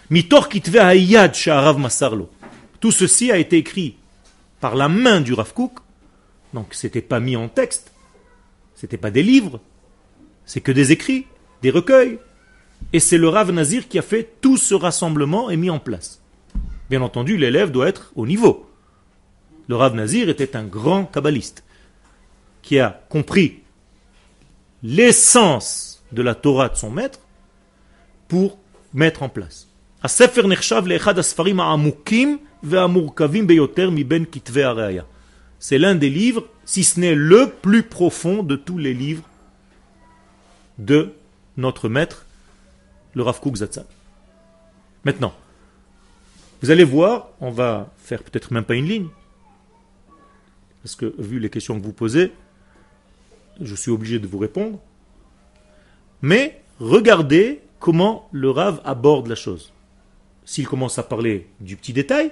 Mitor 0.09 0.49
Kitve 0.49 0.77
Hayad 0.77 1.33
Sha'arav 1.33 1.77
Masarlo. 1.77 2.29
Tout 2.79 2.91
ceci 2.91 3.31
a 3.31 3.37
été 3.37 3.57
écrit 3.57 3.95
par 4.59 4.75
la 4.75 4.89
main 4.89 5.21
du 5.21 5.33
Rav 5.33 5.53
Kook. 5.53 5.79
Donc 6.53 6.73
c'était 6.73 7.01
pas 7.01 7.19
mis 7.19 7.35
en 7.35 7.47
texte. 7.47 7.93
C'était 8.75 8.97
pas 8.97 9.11
des 9.11 9.23
livres. 9.23 9.59
C'est 10.45 10.61
que 10.61 10.71
des 10.71 10.91
écrits, 10.91 11.25
des 11.61 11.69
recueils. 11.69 12.19
Et 12.91 12.99
c'est 12.99 13.17
le 13.17 13.29
Rav 13.29 13.51
Nazir 13.51 13.87
qui 13.87 13.99
a 13.99 14.01
fait 14.01 14.35
tout 14.41 14.57
ce 14.57 14.73
rassemblement 14.73 15.49
et 15.49 15.57
mis 15.57 15.69
en 15.69 15.79
place. 15.79 16.18
Bien 16.89 17.01
entendu, 17.01 17.37
l'élève 17.37 17.71
doit 17.71 17.87
être 17.87 18.11
au 18.15 18.25
niveau. 18.25 18.69
Le 19.67 19.75
Rav 19.75 19.93
Nazir 19.93 20.29
était 20.29 20.55
un 20.55 20.63
grand 20.63 21.05
kabbaliste 21.05 21.63
qui 22.61 22.79
a 22.79 23.01
compris 23.09 23.59
l'essence 24.81 26.03
de 26.11 26.21
la 26.23 26.33
Torah 26.35 26.69
de 26.69 26.75
son 26.75 26.89
maître 26.89 27.19
pour 28.27 28.57
mettre 28.93 29.21
en 29.23 29.29
place. 29.29 29.67
C'est 35.61 35.77
l'un 35.77 35.95
des 35.95 36.09
livres, 36.09 36.47
si 36.65 36.83
ce 36.83 36.99
n'est 36.99 37.15
le 37.15 37.49
plus 37.61 37.83
profond 37.83 38.43
de 38.43 38.55
tous 38.55 38.77
les 38.77 38.93
livres 38.93 39.23
de 40.77 41.13
notre 41.57 41.89
maître, 41.89 42.25
le 43.13 43.23
Rav 43.23 43.39
Kook 43.41 43.57
Maintenant, 45.03 45.33
vous 46.61 46.71
allez 46.71 46.83
voir, 46.83 47.29
on 47.39 47.51
va 47.51 47.93
faire 47.97 48.23
peut-être 48.23 48.51
même 48.51 48.65
pas 48.65 48.75
une 48.75 48.87
ligne, 48.87 49.07
parce 50.83 50.95
que 50.95 51.13
vu 51.17 51.39
les 51.39 51.49
questions 51.49 51.79
que 51.79 51.85
vous 51.85 51.93
posez, 51.93 52.31
je 53.61 53.75
suis 53.75 53.91
obligé 53.91 54.19
de 54.19 54.27
vous 54.27 54.37
répondre. 54.37 54.79
Mais 56.21 56.61
regardez 56.79 57.61
comment 57.79 58.27
le 58.31 58.49
Rav 58.49 58.81
aborde 58.83 59.27
la 59.27 59.35
chose. 59.35 59.73
S'il 60.45 60.67
commence 60.67 60.97
à 60.97 61.03
parler 61.03 61.47
du 61.59 61.75
petit 61.75 61.93
détail, 61.93 62.31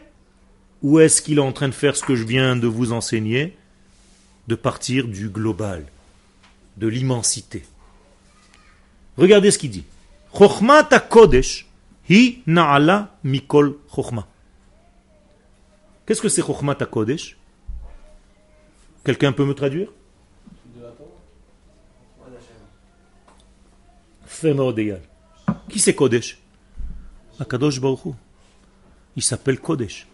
ou 0.81 0.99
est-ce 0.99 1.21
qu'il 1.21 1.37
est 1.37 1.41
en 1.41 1.53
train 1.53 1.67
de 1.67 1.73
faire 1.73 1.95
ce 1.95 2.03
que 2.03 2.15
je 2.15 2.23
viens 2.23 2.55
de 2.55 2.67
vous 2.67 2.91
enseigner, 2.91 3.55
de 4.47 4.55
partir 4.55 5.07
du 5.07 5.29
global, 5.29 5.85
de 6.77 6.87
l'immensité? 6.87 7.63
Regardez 9.17 9.51
ce 9.51 9.57
qu'il 9.57 9.71
dit. 9.71 9.85
Kodesh 11.09 11.66
Na'ala 12.45 13.17
mikol. 13.23 13.77
Qu'est-ce 16.05 16.21
que 16.21 16.29
c'est 16.29 16.41
chokhma 16.41 16.75
ta 16.75 16.85
kodesh? 16.85 17.37
Quelqu'un 19.03 19.31
peut 19.31 19.45
me 19.45 19.53
traduire? 19.53 19.89
Qui 25.69 25.79
c'est 25.79 25.95
Kodesh? 25.95 26.37
Akadosh 27.39 27.79
Baruchou. 27.79 28.15
Il 29.15 29.23
s'appelle 29.23 29.59
Kodesh. 29.59 30.07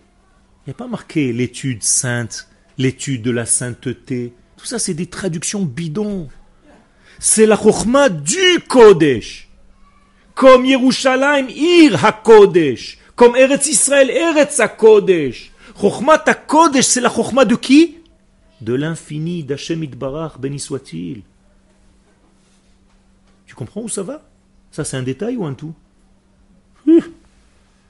Il 0.65 0.69
n'y 0.69 0.71
a 0.71 0.77
pas 0.77 0.87
marqué 0.87 1.33
l'étude 1.33 1.83
sainte, 1.83 2.47
l'étude 2.77 3.21
de 3.21 3.31
la 3.31 3.45
sainteté. 3.45 4.33
Tout 4.55 4.65
ça, 4.65 4.79
c'est 4.79 4.93
des 4.93 5.07
traductions 5.07 5.63
bidons. 5.63 6.29
C'est 7.19 7.45
la 7.45 7.57
chokhma 7.57 8.09
du 8.09 8.59
Kodesh. 8.67 9.49
Comme 10.35 10.65
Yerushalayim, 10.65 11.47
Ir 11.49 12.03
HaKodesh. 12.03 12.97
Comme 13.15 13.35
Eretz 13.35 13.67
Israël, 13.67 14.09
Eretz 14.09 14.59
HaKodesh. 14.59 15.51
Chokhmat 15.79 16.23
HaKodesh, 16.25 16.85
c'est 16.85 17.01
la 17.01 17.09
chokhma 17.09 17.45
de 17.45 17.55
qui? 17.55 17.97
De 18.61 18.73
l'infini, 18.73 19.43
d'Hachem 19.43 19.83
Itbarach, 19.83 20.39
béni 20.39 20.59
soit-il. 20.59 21.21
Tu 23.45 23.55
comprends 23.55 23.81
où 23.81 23.89
ça 23.89 24.03
va? 24.03 24.21
Ça, 24.71 24.83
c'est 24.83 24.97
un 24.97 25.03
détail 25.03 25.37
ou 25.37 25.45
un 25.45 25.53
tout? 25.53 25.73
Hum, 26.87 26.99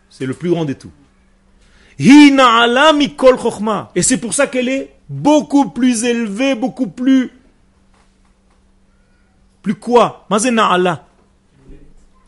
C'est 0.10 0.26
le 0.26 0.34
plus 0.34 0.50
grand 0.50 0.66
des 0.66 0.76
tout. 0.76 0.92
Et 2.00 4.02
c'est 4.02 4.18
pour 4.18 4.34
ça 4.34 4.48
qu'elle 4.48 4.68
est 4.68 4.94
beaucoup 5.08 5.70
plus 5.70 6.04
élevée, 6.04 6.56
beaucoup 6.56 6.88
plus... 6.88 7.32
Plus 9.62 9.76
quoi? 9.76 10.26
Ma 10.30 10.40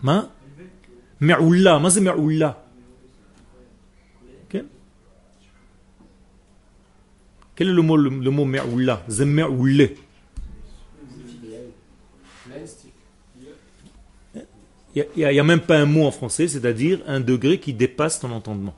ما 0.05 0.29
quel 7.55 7.69
est 7.69 7.73
le 7.73 7.81
mot 7.81 7.97
le, 7.97 8.09
mot 8.31 8.45
معولة 8.45 9.03
زي 9.07 9.25
معولة 9.25 9.89
Il 14.97 15.05
n'y 15.17 15.25
a, 15.25 15.43
même 15.43 15.59
pas 15.59 15.77
un 15.77 15.85
mot 15.85 16.05
en 16.05 16.11
français, 16.11 16.47
c'est-à-dire 16.47 17.01
un 17.05 17.19
degré 17.19 17.59
qui 17.59 17.73
dépasse 17.73 18.21
ton 18.21 18.31
entendement. 18.31 18.73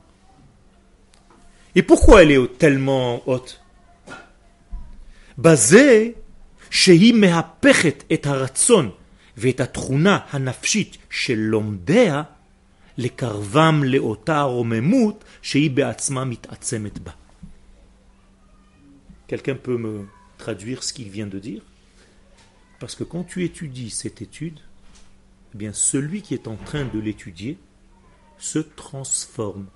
Et 1.76 1.82
pourquoi 1.84 2.24
elle 2.24 2.32
est 2.32 2.58
tellement 2.58 3.22
haute? 3.28 3.60
Basé, 5.36 6.16
shehi 6.70 7.12
mehapechet 7.12 7.98
et 8.10 8.20
haratson 8.24 8.90
ואת 9.37 9.59
התכונה 9.59 10.19
הנפשית 10.29 10.97
של 11.09 11.37
לומדיה 11.37 12.23
לקרבם 12.97 13.83
לאותה 13.83 14.39
הרוממות 14.39 15.23
שהיא 15.41 15.71
בעצמה 15.71 16.25
מתעצמת 16.25 16.99
בה. 16.99 17.11
Quelqu'un 19.27 19.55
peut 19.55 19.77
me 19.77 20.05
traduire 20.37 20.83
ce 20.83 20.93
qu'il 20.93 21.09
vient 21.09 21.25
de 21.25 21.39
dire 21.39 21.63
Parce 22.79 22.95
que 22.95 23.03
quand 23.03 23.23
tu 23.23 23.43
étudies 23.45 23.89
cette 23.89 24.21
étude, 24.21 24.59
eh 25.55 25.57
bien 25.57 25.73
celui 25.73 26.21
qui 26.21 26.33
est 26.33 26.47
en 26.47 26.57
train 26.57 26.85
de 26.85 26.99
l'étudier 26.99 27.57
se 28.37 28.59
transforme. 28.59 29.67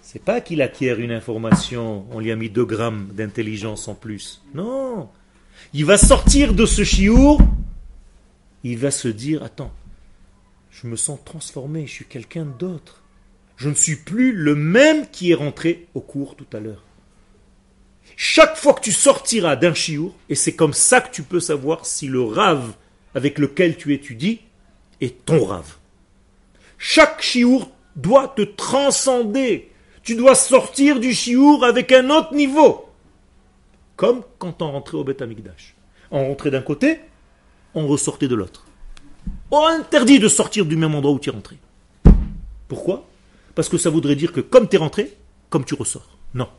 C'est 0.00 0.22
pas 0.22 0.40
qu'il 0.40 0.62
acquiert 0.62 1.00
une 1.00 1.10
information, 1.10 2.06
on 2.12 2.20
lui 2.20 2.30
a 2.30 2.36
mis 2.36 2.48
2 2.48 2.64
grammes 2.64 3.08
d'intelligence 3.12 3.88
en 3.88 3.94
plus. 3.94 4.40
Non. 4.54 5.10
Il 5.74 5.84
va 5.84 5.98
sortir 5.98 6.54
de 6.54 6.64
ce 6.64 6.84
chiour, 6.84 7.40
il 8.63 8.77
va 8.77 8.91
se 8.91 9.07
dire, 9.07 9.43
attends, 9.43 9.73
je 10.71 10.87
me 10.87 10.95
sens 10.95 11.19
transformé, 11.23 11.85
je 11.85 11.91
suis 11.91 12.05
quelqu'un 12.05 12.45
d'autre. 12.45 13.03
Je 13.57 13.69
ne 13.69 13.75
suis 13.75 13.95
plus 13.95 14.33
le 14.33 14.55
même 14.55 15.07
qui 15.09 15.31
est 15.31 15.35
rentré 15.35 15.87
au 15.93 16.01
cours 16.01 16.35
tout 16.35 16.47
à 16.53 16.59
l'heure. 16.59 16.83
Chaque 18.15 18.57
fois 18.57 18.73
que 18.73 18.81
tu 18.81 18.91
sortiras 18.91 19.55
d'un 19.55 19.73
chiour, 19.73 20.15
et 20.29 20.35
c'est 20.35 20.55
comme 20.55 20.73
ça 20.73 21.01
que 21.01 21.13
tu 21.13 21.23
peux 21.23 21.39
savoir 21.39 21.85
si 21.85 22.07
le 22.07 22.21
rave 22.21 22.73
avec 23.15 23.37
lequel 23.37 23.77
tu 23.77 23.93
étudies 23.93 24.41
est 25.01 25.25
ton 25.25 25.45
rave. 25.45 25.75
Chaque 26.77 27.21
chiour 27.21 27.71
doit 27.95 28.27
te 28.27 28.41
transcender. 28.41 29.71
Tu 30.03 30.15
dois 30.15 30.35
sortir 30.35 30.99
du 30.99 31.13
chiour 31.13 31.63
avec 31.63 31.91
un 31.91 32.09
autre 32.09 32.33
niveau. 32.33 32.89
Comme 33.95 34.23
quand 34.39 34.61
on 34.61 34.71
rentrait 34.71 34.97
au 34.97 35.03
Beth 35.03 35.21
Amikdash. 35.21 35.75
On 36.11 36.27
rentrait 36.27 36.51
d'un 36.51 36.61
côté, 36.61 36.99
on 37.75 37.87
ressortait 37.87 38.27
de 38.27 38.35
l'autre. 38.35 38.65
On 39.51 39.65
interdit 39.65 40.19
de 40.19 40.27
sortir 40.27 40.65
du 40.65 40.75
même 40.75 40.95
endroit 40.95 41.13
où 41.13 41.19
tu 41.19 41.29
es 41.29 41.33
rentré. 41.33 41.57
Pourquoi? 42.67 43.07
Parce 43.55 43.69
que 43.69 43.77
ça 43.77 43.89
voudrait 43.89 44.15
dire 44.15 44.31
que 44.31 44.41
comme 44.41 44.67
tu 44.67 44.75
es 44.75 44.79
rentré, 44.79 45.15
comme 45.49 45.65
tu 45.65 45.75
ressors. 45.75 46.17
Non. 46.33 46.49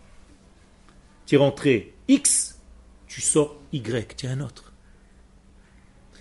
Tu 1.27 1.35
es 1.35 1.39
rentré 1.39 1.95
X, 2.09 2.59
tu 3.07 3.21
sors 3.21 3.57
Y, 3.73 4.17
tu 4.17 4.27
es 4.27 4.29
un 4.29 4.41
autre. 4.41 4.73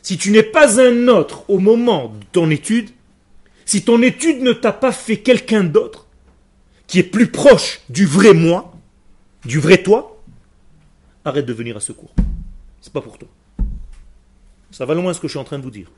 Si 0.01 0.17
tu 0.17 0.31
n'es 0.31 0.43
pas 0.43 0.81
un 0.81 1.07
autre 1.07 1.49
au 1.49 1.59
moment 1.59 2.09
de 2.09 2.25
ton 2.31 2.49
étude, 2.49 2.89
si 3.65 3.83
ton 3.83 4.01
étude 4.01 4.41
ne 4.41 4.51
t'a 4.51 4.73
pas 4.73 4.91
fait 4.91 5.17
quelqu'un 5.17 5.63
d'autre, 5.63 6.07
qui 6.87 6.99
est 6.99 7.03
plus 7.03 7.27
proche 7.27 7.81
du 7.89 8.05
vrai 8.05 8.33
moi, 8.33 8.73
du 9.45 9.59
vrai 9.59 9.81
toi, 9.81 10.21
arrête 11.23 11.45
de 11.45 11.53
venir 11.53 11.77
à 11.77 11.79
secours. 11.79 12.13
C'est 12.81 12.91
pas 12.91 13.01
pour 13.01 13.17
toi. 13.17 13.29
Ça 14.73 14.87
va 14.87 14.95
loin 14.95 15.13
ce 15.13 15.19
que 15.19 15.27
je 15.27 15.33
suis 15.33 15.39
en 15.39 15.43
train 15.43 15.59
de 15.59 15.63
vous 15.63 15.69
dire. 15.69 15.91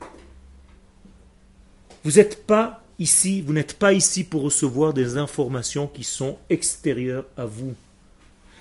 Vous 2.04 2.12
n'êtes 2.12 2.46
pas 2.46 2.84
ici, 2.98 3.40
vous 3.40 3.54
n'êtes 3.54 3.72
pas 3.72 3.94
ici 3.94 4.22
pour 4.22 4.42
recevoir 4.42 4.92
des 4.92 5.16
informations 5.16 5.86
qui 5.86 6.04
sont 6.04 6.36
extérieures 6.50 7.24
à 7.38 7.46
vous. 7.46 7.74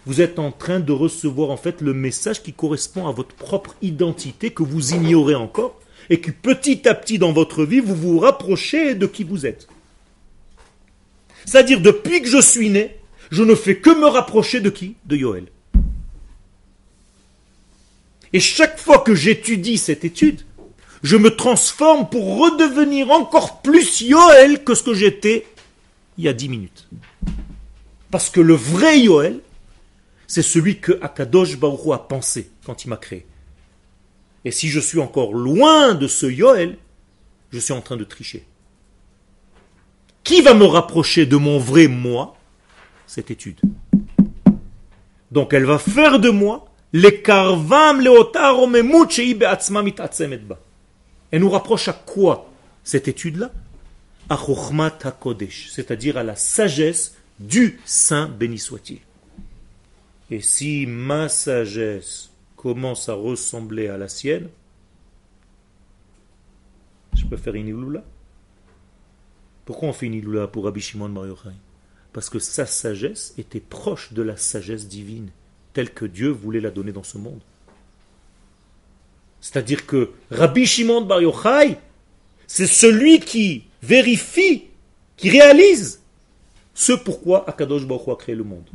Vous 0.06 0.22
êtes 0.22 0.40
en 0.40 0.54
train 0.54 0.80
de 0.80 0.94
recevoir 0.94 1.50
en 1.50 1.58
fait 1.58 1.82
le 1.82 1.94
message 1.94 2.42
qui 2.42 2.54
correspond 2.54 3.10
à 3.10 3.12
votre 3.12 3.36
propre 3.36 3.76
identité 3.82 4.52
que 4.52 4.64
vous 4.64 4.94
ignorez 4.94 5.36
encore 5.36 5.82
et 6.10 6.22
que 6.22 6.32
petit 6.32 6.88
à 6.88 6.94
petit 6.94 7.20
dans 7.20 7.34
votre 7.34 7.66
vie 7.66 7.82
vous 7.82 7.96
vous 7.96 8.20
rapprochez 8.20 8.96
de 8.96 9.08
qui 9.08 9.26
vous 9.26 9.46
êtes. 9.46 9.68
C'est-à-dire 11.44 11.82
depuis 11.82 12.22
que 12.22 12.30
je 12.30 12.42
suis 12.42 12.70
né, 12.70 12.96
je 13.32 13.44
ne 13.44 13.54
fais 13.54 13.80
que 13.80 13.90
me 13.90 14.08
rapprocher 14.08 14.62
de 14.62 14.70
qui? 14.70 14.96
De 15.06 15.18
Yoel. 15.18 15.48
Et 18.36 18.42
chaque 18.42 18.78
fois 18.78 19.00
que 19.00 19.16
j'étudie 19.16 19.78
cette 19.78 20.04
étude, 20.04 20.42
je 21.04 21.16
me 21.16 21.38
transforme 21.38 22.10
pour 22.10 22.38
redevenir 22.38 23.10
encore 23.12 23.62
plus 23.62 24.02
Yoel 24.02 24.62
que 24.66 24.76
ce 24.76 24.84
que 24.84 24.94
j'étais 24.94 25.48
il 26.18 26.26
y 26.26 26.28
a 26.28 26.34
dix 26.34 26.50
minutes. 26.50 26.86
Parce 28.12 28.30
que 28.30 28.42
le 28.42 28.54
vrai 28.54 29.00
Yoel, 29.00 29.40
c'est 30.28 30.42
celui 30.42 30.82
que 30.82 31.00
Akadosh 31.02 31.56
Baruch 31.56 31.94
a 31.94 31.98
pensé 31.98 32.50
quand 32.66 32.84
il 32.84 32.90
m'a 32.90 32.98
créé. 32.98 33.26
Et 34.44 34.52
si 34.52 34.68
je 34.68 34.82
suis 34.82 35.00
encore 35.00 35.34
loin 35.34 35.94
de 35.94 36.10
ce 36.10 36.26
Yoel, 36.26 36.78
je 37.54 37.60
suis 37.60 37.72
en 37.72 37.80
train 37.80 37.96
de 37.96 38.04
tricher. 38.04 38.46
Qui 40.26 40.42
va 40.42 40.54
me 40.54 40.66
rapprocher 40.66 41.26
de 41.26 41.38
mon 41.38 41.58
vrai 41.58 41.88
moi? 41.88 42.36
Cette 43.08 43.32
étude. 43.32 43.62
Donc 45.32 45.54
elle 45.54 45.64
va 45.64 45.80
faire 45.80 46.20
de 46.20 46.32
moi 46.32 46.65
Elle 51.32 51.42
nous 51.42 51.50
rapproche 51.50 51.88
à 51.90 51.94
quoi 51.94 52.50
cette 52.86 53.10
étude-là? 53.10 53.52
À 54.30 54.38
c'est-à-dire 54.38 56.18
à 56.18 56.24
la 56.24 56.38
sagesse 56.38 57.16
du 57.38 57.82
Saint 57.84 58.30
béni 58.30 58.58
soit-il. 58.58 59.00
Et 60.32 60.40
si 60.40 60.86
ma 60.86 61.28
sagesse 61.28 62.30
commence 62.56 63.10
à 63.10 63.14
ressembler 63.14 63.90
à 63.90 63.98
la 63.98 64.08
sienne, 64.08 64.48
je 67.14 67.26
peux 67.26 67.36
faire 67.36 67.56
une 67.56 67.68
iloula? 67.68 68.06
Pourquoi 69.66 69.90
on 69.90 69.94
fait 69.94 70.06
une 70.06 70.14
iloula 70.14 70.48
pour 70.48 70.64
Rabbi 70.64 70.80
Shimon 70.80 71.10
Bar 71.10 71.28
Yochai? 71.28 71.50
Parce 72.14 72.30
que 72.30 72.40
sa 72.40 72.66
sagesse 72.66 73.34
était 73.38 73.60
proche 73.60 74.14
de 74.14 74.22
la 74.22 74.38
sagesse 74.38 74.88
divine, 74.88 75.30
telle 75.76 75.94
que 75.94 76.06
Dieu 76.06 76.30
voulait 76.30 76.62
la 76.62 76.72
donner 76.72 76.94
dans 76.94 77.04
ce 77.04 77.18
monde. 77.18 77.42
C'est-à-dire 79.42 79.86
que 79.86 80.12
Rabbi 80.32 80.66
Shimon 80.66 81.02
Bar 81.02 81.22
Yochai, 81.22 81.78
c'est 82.48 82.66
celui 82.66 83.20
qui 83.20 83.66
vérifie, 83.84 84.64
qui 85.18 85.30
réalise 85.30 86.02
ce 86.74 86.94
pourquoi 86.94 87.48
Akadosh 87.50 87.86
Baruch 87.86 88.08
a 88.08 88.16
créé 88.16 88.36
le 88.36 88.46
monde. 88.46 88.68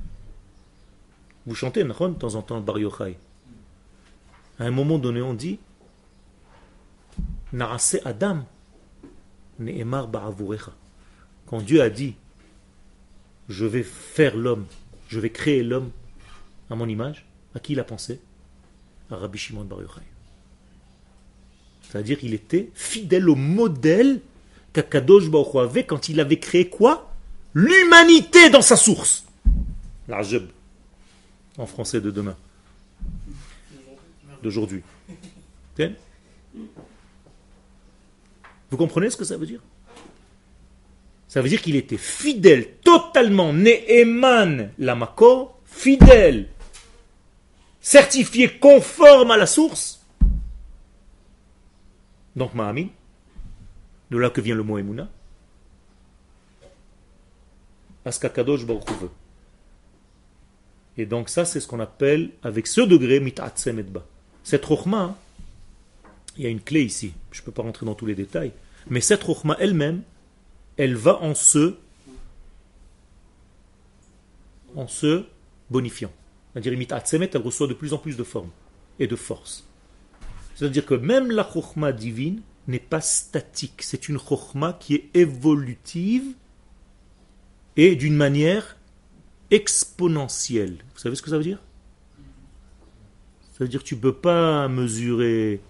Vous 1.47 1.55
chantez 1.55 1.83
Nahon 1.85 2.11
de 2.11 2.15
temps 2.19 2.35
en 2.35 2.43
temps 2.43 2.61
Bar 2.61 2.79
Yochai. 2.79 3.17
À 4.59 4.65
un 4.65 4.71
moment 4.71 4.99
donné, 4.99 5.23
on 5.23 5.33
dit 5.33 5.59
Naase 7.55 7.99
Adam 8.05 8.45
Ne'emar 9.59 10.07
Ba'avurecha. 10.07 10.73
Quand 11.47 11.63
Dieu 11.63 11.81
a 11.81 11.89
dit 11.89 12.15
Je 13.49 13.65
vais 13.65 13.85
faire 13.85 14.37
l'homme, 14.37 14.67
je 15.09 15.19
vais 15.19 15.31
créer 15.31 15.63
l'homme 15.63 15.91
à 16.71 16.77
mon 16.77 16.89
image, 16.89 17.27
à 17.55 17.61
qui 17.61 17.73
il 17.73 17.81
a 17.81 17.85
pensé? 17.85 18.21
À 19.11 19.17
Rabbi 19.17 19.39
Shimon 19.39 19.65
Bar 19.65 19.81
Yochai. 19.83 20.03
C'est-à-dire 21.83 22.19
qu'il 22.19 22.33
était 22.33 22.71
fidèle 22.75 23.29
au 23.29 23.35
modèle 23.35 24.21
qu'Akadosh 24.73 25.29
Baruch 25.29 25.57
avait 25.57 25.85
quand 25.85 26.09
il 26.09 26.21
avait 26.21 26.39
créé 26.39 26.69
quoi? 26.69 27.13
L'humanité 27.53 28.49
dans 28.51 28.63
sa 28.63 28.77
source. 28.77 29.25
L'Ajab 30.07 30.47
en 31.59 31.67
français 31.67 32.01
de 32.01 32.11
demain, 32.11 32.37
d'aujourd'hui. 34.43 34.83
Vous 38.71 38.77
comprenez 38.77 39.11
ce 39.11 39.17
que 39.17 39.25
ça 39.25 39.37
veut 39.37 39.47
dire? 39.47 39.61
Ça 41.27 41.43
veut 41.43 41.49
dire 41.49 41.61
qu'il 41.61 41.77
était 41.77 41.97
fidèle, 41.97 42.77
totalement 42.85 43.53
Ne'eman 43.53 44.71
Lamako, 44.79 45.51
fidèle, 45.65 46.49
certifié 47.81 48.59
conforme 48.59 49.31
à 49.31 49.37
la 49.37 49.47
source. 49.47 50.05
Donc 52.37 52.55
Mahami, 52.55 52.91
de 54.11 54.19
là 54.19 54.31
que 54.31 54.41
vient 54.41 54.55
le 54.55 54.63
mot 54.63 54.79
Emouna, 54.79 55.09
Askakadosh 58.05 58.65
Baruch. 58.65 58.89
Et 60.97 61.07
donc 61.07 61.29
ça, 61.29 61.45
c'est 61.45 61.61
ce 61.61 61.67
qu'on 61.67 61.81
appelle, 61.81 62.31
avec 62.43 62.67
ce 62.67 62.81
degré, 62.81 63.21
mit'atzem 63.21 63.79
et 63.79 63.83
ba. 63.83 64.05
Cette 64.43 64.65
rochma, 64.65 65.17
il 66.37 66.45
y 66.45 66.47
a 66.47 66.51
une 66.51 66.61
clé 66.61 66.83
ici, 66.83 67.13
je 67.31 67.41
ne 67.41 67.45
peux 67.45 67.53
pas 67.53 67.63
rentrer 67.63 67.87
dans 67.87 67.95
tous 67.95 68.07
les 68.07 68.15
détails, 68.15 68.53
mais 68.89 69.01
cette 69.01 69.23
rochma 69.23 69.57
elle-même, 69.61 70.03
elle 70.77 70.95
va 70.95 71.21
en 71.21 71.35
se 71.35 71.77
bonifiant. 75.69 76.13
C'est-à-dire, 76.53 76.73
elle 76.73 77.43
reçoit 77.43 77.67
de 77.67 77.75
plus 77.75 77.93
en 77.93 77.99
plus 77.99 78.17
de 78.17 78.25
forme 78.25 78.51
et 78.99 79.07
de 79.07 79.17
force. 79.17 79.65
C'est-à-dire 80.55 80.85
que 80.85 80.95
même 80.95 81.31
la 81.31 81.49
chokhma 81.51 81.93
divine 81.93 82.43
n'est 82.69 82.79
pas 82.79 83.01
statique. 83.01 83.83
C'est 83.83 84.09
une 84.09 84.19
chokhma 84.19 84.75
qui 84.75 84.95
est 84.95 85.09
évolutive 85.15 86.35
et 87.77 87.97
d'une 87.97 88.17
manière 88.17 88.77
exponentielle. 89.51 90.79
Vous 90.95 91.01
savez 91.01 91.17
ce 91.17 91.23
que 91.23 91.31
ça 91.31 91.39
veut 91.39 91.45
dire? 91.45 91.63
Ça 93.53 93.65
veut 93.65 93.69
dire 93.69 93.83
que 93.83 93.89
tu 93.89 93.97
ne 93.97 94.01
peux 94.01 94.15
pas 94.15 94.69
mesurer 94.69 95.61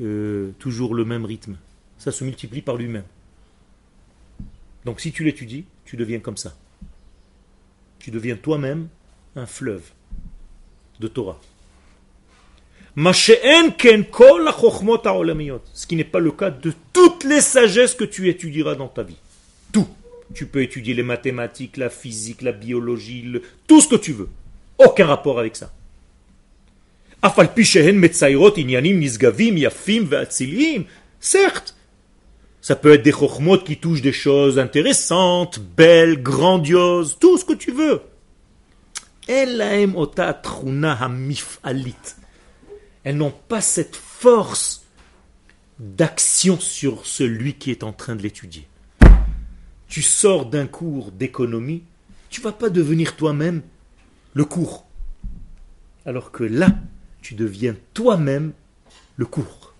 euh, 0.00 0.52
toujours 0.58 0.94
le 0.94 1.04
même 1.04 1.24
rythme. 1.24 1.56
Ça 1.98 2.12
se 2.12 2.24
multiplie 2.24 2.62
par 2.62 2.76
lui-même. 2.76 3.04
Donc 4.84 5.00
si 5.00 5.12
tu 5.12 5.24
l'étudies, 5.24 5.64
tu 5.84 5.96
deviens 5.96 6.20
comme 6.20 6.36
ça. 6.36 6.56
Tu 7.98 8.10
deviens 8.10 8.36
toi-même 8.36 8.88
un 9.36 9.46
fleuve 9.46 9.82
de 11.00 11.08
Torah. 11.08 11.40
Ce 15.72 15.86
qui 15.86 15.96
n'est 15.96 16.04
pas 16.04 16.18
le 16.18 16.30
cas 16.30 16.50
de 16.50 16.72
toutes 16.92 17.24
les 17.24 17.40
sagesses 17.40 17.94
que 17.94 18.04
tu 18.04 18.28
étudieras 18.28 18.74
dans 18.74 18.88
ta 18.88 19.02
vie. 19.02 19.16
Tout. 19.72 19.88
Tu 20.34 20.46
peux 20.46 20.62
étudier 20.62 20.94
les 20.94 21.02
mathématiques, 21.02 21.78
la 21.78 21.90
physique, 21.90 22.42
la 22.42 22.52
biologie, 22.52 23.40
tout 23.66 23.80
ce 23.80 23.88
que 23.88 23.96
tu 23.96 24.12
veux. 24.12 24.28
Aucun 24.78 25.06
rapport 25.06 25.38
avec 25.38 25.56
ça. 25.56 25.72
Certes, 31.20 31.76
ça 32.60 32.76
peut 32.76 32.92
être 32.92 33.02
des 33.02 33.12
chokhmot 33.12 33.58
qui 33.58 33.76
touchent 33.76 34.02
des 34.02 34.12
choses 34.12 34.58
intéressantes, 34.58 35.60
belles, 35.76 36.22
grandioses, 36.22 37.16
tout 37.20 37.38
ce 37.38 37.44
que 37.44 37.54
tu 37.54 37.72
veux. 37.72 38.00
Elles 39.28 39.56
n'ont 43.16 43.34
pas 43.48 43.60
cette 43.60 43.96
force 43.96 44.84
d'action 45.78 46.58
sur 46.58 47.06
celui 47.06 47.54
qui 47.54 47.70
est 47.70 47.82
en 47.82 47.92
train 47.92 48.16
de 48.16 48.22
l'étudier. 48.22 48.66
Tu 49.88 50.02
sors 50.02 50.46
d'un 50.46 50.66
cours 50.66 51.12
d'économie, 51.12 51.84
tu 52.30 52.40
vas 52.40 52.52
pas 52.52 52.70
devenir 52.70 53.16
toi-même 53.16 53.62
le 54.34 54.44
cours. 54.44 54.86
Alors 56.06 56.32
que 56.32 56.44
là, 56.44 56.68
tu 57.20 57.34
deviens 57.34 57.76
toi-même 57.94 58.52
le 59.16 59.26
cours. 59.26 59.74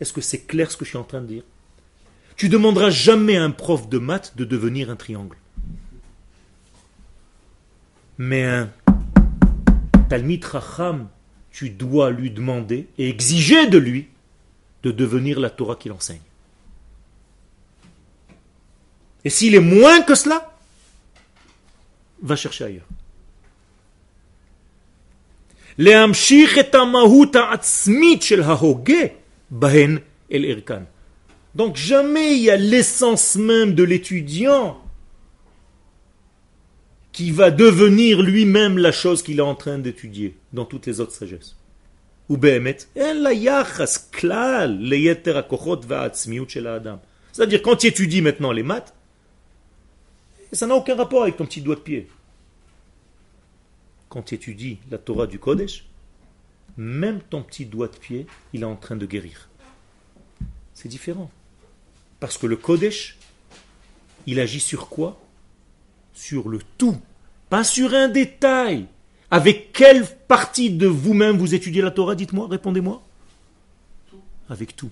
Est-ce 0.00 0.12
que 0.12 0.20
c'est 0.20 0.40
clair 0.40 0.70
ce 0.70 0.76
que 0.76 0.84
je 0.84 0.90
suis 0.90 0.98
en 0.98 1.04
train 1.04 1.20
de 1.20 1.26
dire? 1.26 1.44
Tu 2.36 2.48
demanderas 2.48 2.90
jamais 2.90 3.36
à 3.36 3.44
un 3.44 3.50
prof 3.50 3.88
de 3.88 3.98
maths 3.98 4.36
de 4.36 4.44
devenir 4.44 4.90
un 4.90 4.96
triangle. 4.96 5.36
Mais 8.24 8.44
un 8.44 8.70
Talmid 10.08 10.44
Racham, 10.44 11.08
tu 11.50 11.70
dois 11.70 12.12
lui 12.12 12.30
demander 12.30 12.86
et 12.96 13.08
exiger 13.08 13.66
de 13.66 13.78
lui 13.78 14.06
de 14.84 14.92
devenir 14.92 15.40
la 15.40 15.50
Torah 15.50 15.74
qu'il 15.74 15.90
enseigne. 15.90 16.20
Et 19.24 19.30
s'il 19.30 19.56
est 19.56 19.60
moins 19.60 20.02
que 20.02 20.14
cela, 20.14 20.56
va 22.22 22.36
chercher 22.36 22.62
ailleurs. 22.62 22.86
Donc 31.56 31.76
jamais 31.76 32.36
il 32.36 32.42
y 32.42 32.50
a 32.50 32.56
l'essence 32.56 33.34
même 33.34 33.74
de 33.74 33.82
l'étudiant 33.82 34.81
qui 37.12 37.30
va 37.30 37.50
devenir 37.50 38.22
lui-même 38.22 38.78
la 38.78 38.90
chose 38.90 39.22
qu'il 39.22 39.38
est 39.38 39.42
en 39.42 39.54
train 39.54 39.78
d'étudier 39.78 40.36
dans 40.52 40.64
toutes 40.64 40.86
les 40.86 41.00
autres 41.00 41.12
sagesses. 41.12 41.56
Ou 42.28 42.38
C'est-à-dire 47.32 47.62
quand 47.62 47.76
tu 47.76 47.86
étudies 47.86 48.22
maintenant 48.22 48.52
les 48.52 48.62
maths, 48.62 48.94
ça 50.52 50.66
n'a 50.66 50.74
aucun 50.74 50.96
rapport 50.96 51.22
avec 51.22 51.36
ton 51.36 51.46
petit 51.46 51.60
doigt 51.60 51.76
de 51.76 51.80
pied. 51.80 52.08
Quand 54.08 54.22
tu 54.22 54.34
étudies 54.34 54.78
la 54.90 54.98
Torah 54.98 55.26
du 55.26 55.38
Kodesh, 55.38 55.86
même 56.76 57.20
ton 57.20 57.42
petit 57.42 57.66
doigt 57.66 57.88
de 57.88 57.96
pied, 57.96 58.26
il 58.52 58.62
est 58.62 58.66
en 58.66 58.76
train 58.76 58.96
de 58.96 59.06
guérir. 59.06 59.48
C'est 60.74 60.88
différent. 60.88 61.30
Parce 62.20 62.38
que 62.38 62.46
le 62.46 62.56
Kodesh, 62.56 63.18
il 64.26 64.40
agit 64.40 64.60
sur 64.60 64.88
quoi? 64.88 65.21
Sur 66.14 66.48
le 66.48 66.58
tout, 66.78 66.98
pas 67.48 67.64
sur 67.64 67.94
un 67.94 68.08
détail. 68.08 68.86
Avec 69.30 69.72
quelle 69.72 70.06
partie 70.06 70.70
de 70.70 70.86
vous-même 70.86 71.38
vous 71.38 71.54
étudiez 71.54 71.80
la 71.80 71.90
Torah 71.90 72.14
Dites-moi, 72.14 72.48
répondez-moi. 72.50 73.02
Avec 74.50 74.76
tout. 74.76 74.90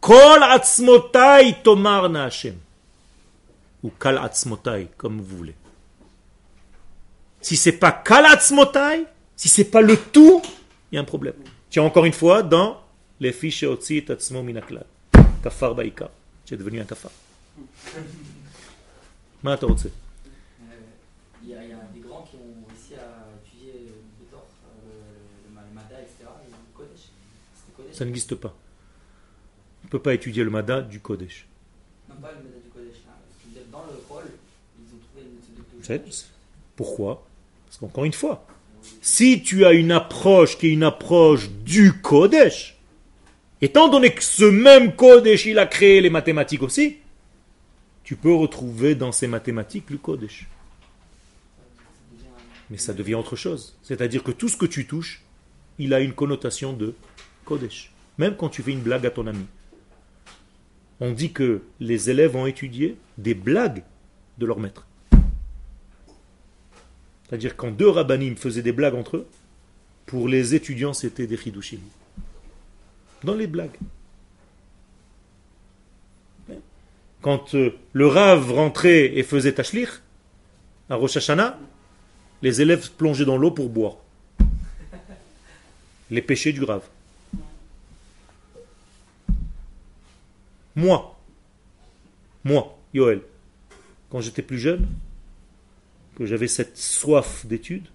Kol 0.00 0.42
atzmotai 0.42 1.56
tomar 1.62 2.14
Hashem. 2.14 2.56
Ou 3.82 3.90
kal 3.90 4.18
atzmotai, 4.18 4.88
comme 4.96 5.20
vous 5.20 5.36
voulez. 5.36 5.54
Si 7.40 7.56
c'est 7.56 7.72
pas 7.72 7.90
kal 7.90 8.26
atzmotai, 8.26 9.04
si 9.36 9.48
c'est 9.48 9.64
pas 9.64 9.80
le 9.80 9.96
tout, 9.96 10.40
il 10.90 10.96
y 10.96 10.98
a 10.98 11.00
un 11.00 11.04
problème. 11.04 11.34
Tiens, 11.70 11.82
encore 11.82 12.04
une 12.04 12.12
fois, 12.12 12.42
dans 12.42 12.80
les 13.18 13.32
fiches 13.32 13.64
Otzi 13.64 14.04
Tatzmo 14.04 14.42
Minaklal. 14.42 14.86
Kafar 15.42 15.74
Baïka. 15.74 16.10
Tu 16.44 16.54
es 16.54 16.56
devenu 16.56 16.80
un 16.80 16.84
kafar. 16.84 17.10
Il 19.44 19.48
y, 21.48 21.54
a 21.54 21.58
des 21.92 22.00
grands 22.00 22.22
qui 22.22 22.36
ont 22.36 22.64
réussi 22.68 22.94
à 22.94 23.26
étudier 23.44 23.88
le 24.30 24.36
le 25.46 25.74
Mada, 25.74 26.00
etc. 26.00 26.30
le 26.48 26.76
Kodesh. 26.76 27.10
Ça 27.92 28.04
n'existe 28.04 28.36
pas. 28.36 28.54
On 29.82 29.86
ne 29.86 29.90
peut 29.90 29.98
pas 29.98 30.14
étudier 30.14 30.44
le 30.44 30.50
Mada 30.50 30.80
du 30.80 31.00
Kodesh. 31.00 31.46
Non, 32.08 32.14
pas 32.22 32.30
le 32.30 32.36
Mada 32.36 32.58
du 32.62 32.70
Kodesh. 32.70 32.98
Dans 33.72 33.84
le 33.84 33.98
rôle, 34.08 34.30
ils 34.78 34.94
ont 34.94 34.98
trouvé 34.98 35.26
une 35.26 35.34
méthode 35.34 36.04
de 36.06 36.12
Pourquoi 36.76 37.26
Parce 37.66 37.78
qu'encore 37.78 38.04
une 38.04 38.12
fois, 38.12 38.46
si 39.00 39.42
tu 39.42 39.64
as 39.64 39.72
une 39.72 39.90
approche 39.90 40.56
qui 40.56 40.68
est 40.68 40.72
une 40.72 40.84
approche 40.84 41.50
du 41.50 42.00
Kodesh, 42.00 42.78
Étant 43.62 43.88
donné 43.88 44.12
que 44.12 44.24
ce 44.24 44.42
même 44.42 44.96
Kodesh, 44.96 45.46
il 45.46 45.56
a 45.60 45.66
créé 45.66 46.00
les 46.00 46.10
mathématiques 46.10 46.64
aussi, 46.64 46.96
tu 48.12 48.16
peux 48.16 48.34
retrouver 48.34 48.94
dans 48.94 49.10
ces 49.10 49.26
mathématiques 49.26 49.88
le 49.88 49.96
Kodesh. 49.96 50.46
Mais 52.68 52.76
ça 52.76 52.92
devient 52.92 53.14
autre 53.14 53.36
chose. 53.36 53.74
C'est-à-dire 53.82 54.22
que 54.22 54.30
tout 54.30 54.50
ce 54.50 54.56
que 54.58 54.66
tu 54.66 54.86
touches, 54.86 55.22
il 55.78 55.94
a 55.94 56.00
une 56.00 56.12
connotation 56.12 56.74
de 56.74 56.94
Kodesh. 57.46 57.90
Même 58.18 58.36
quand 58.36 58.50
tu 58.50 58.62
fais 58.62 58.72
une 58.72 58.82
blague 58.82 59.06
à 59.06 59.10
ton 59.10 59.26
ami. 59.26 59.46
On 61.00 61.12
dit 61.12 61.32
que 61.32 61.62
les 61.80 62.10
élèves 62.10 62.36
ont 62.36 62.44
étudié 62.44 62.98
des 63.16 63.32
blagues 63.32 63.82
de 64.36 64.44
leur 64.44 64.60
maître. 64.60 64.86
C'est-à-dire 67.26 67.56
quand 67.56 67.70
deux 67.70 67.88
rabbinim 67.88 68.36
faisaient 68.36 68.60
des 68.60 68.72
blagues 68.72 68.94
entre 68.94 69.16
eux, 69.16 69.26
pour 70.04 70.28
les 70.28 70.54
étudiants 70.54 70.92
c'était 70.92 71.26
des 71.26 71.38
chidushim 71.38 71.80
dans 73.24 73.34
les 73.34 73.46
blagues. 73.46 73.78
Quand 77.22 77.54
euh, 77.54 77.70
le 77.92 78.08
Rav 78.08 78.50
rentrait 78.50 79.16
et 79.16 79.22
faisait 79.22 79.52
tachlir, 79.52 80.02
à 80.90 80.96
Rosh 80.96 81.16
Hashanah, 81.16 81.56
les 82.42 82.60
élèves 82.60 82.90
plongeaient 82.90 83.24
dans 83.24 83.38
l'eau 83.38 83.52
pour 83.52 83.68
boire. 83.68 83.96
Les 86.10 86.20
péchés 86.20 86.52
du 86.52 86.64
Rav. 86.64 86.82
Moi, 90.74 91.16
moi, 92.42 92.76
Yoel, 92.92 93.22
quand 94.10 94.20
j'étais 94.20 94.42
plus 94.42 94.58
jeune, 94.58 94.88
que 96.16 96.26
j'avais 96.26 96.48
cette 96.48 96.76
soif 96.76 97.46
d'études, 97.46 97.86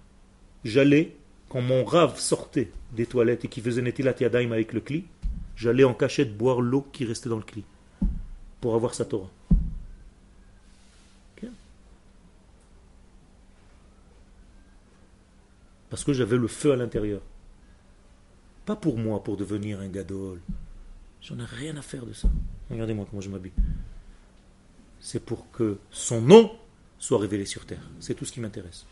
j'allais, 0.64 1.14
quand 1.50 1.60
mon 1.60 1.84
Rav 1.84 2.18
sortait 2.18 2.70
des 2.92 3.04
toilettes 3.04 3.44
et 3.44 3.48
qui 3.48 3.60
faisait 3.60 3.82
Netilat 3.82 4.14
Yadayim 4.20 4.52
avec 4.52 4.72
le 4.72 4.80
cli, 4.80 5.04
j'allais 5.54 5.84
en 5.84 5.92
cachette 5.92 6.34
boire 6.34 6.62
l'eau 6.62 6.86
qui 6.92 7.04
restait 7.04 7.28
dans 7.28 7.36
le 7.36 7.42
cli 7.42 7.62
pour 8.60 8.74
avoir 8.74 8.94
sa 8.94 9.04
Torah. 9.04 9.30
Parce 15.90 16.04
que 16.04 16.12
j'avais 16.12 16.36
le 16.36 16.48
feu 16.48 16.72
à 16.72 16.76
l'intérieur. 16.76 17.20
Pas 18.66 18.76
pour 18.76 18.98
moi, 18.98 19.22
pour 19.22 19.36
devenir 19.36 19.80
un 19.80 19.88
gadol. 19.88 20.40
J'en 21.22 21.38
ai 21.38 21.44
rien 21.44 21.76
à 21.76 21.82
faire 21.82 22.04
de 22.04 22.12
ça. 22.12 22.28
Regardez-moi 22.70 23.06
comment 23.08 23.22
je 23.22 23.30
m'habille. 23.30 23.52
C'est 25.00 25.20
pour 25.20 25.50
que 25.50 25.78
son 25.90 26.20
nom 26.20 26.52
soit 26.98 27.18
révélé 27.18 27.46
sur 27.46 27.64
terre. 27.64 27.88
C'est 28.00 28.14
tout 28.14 28.24
ce 28.24 28.32
qui 28.32 28.40
m'intéresse. 28.40 28.84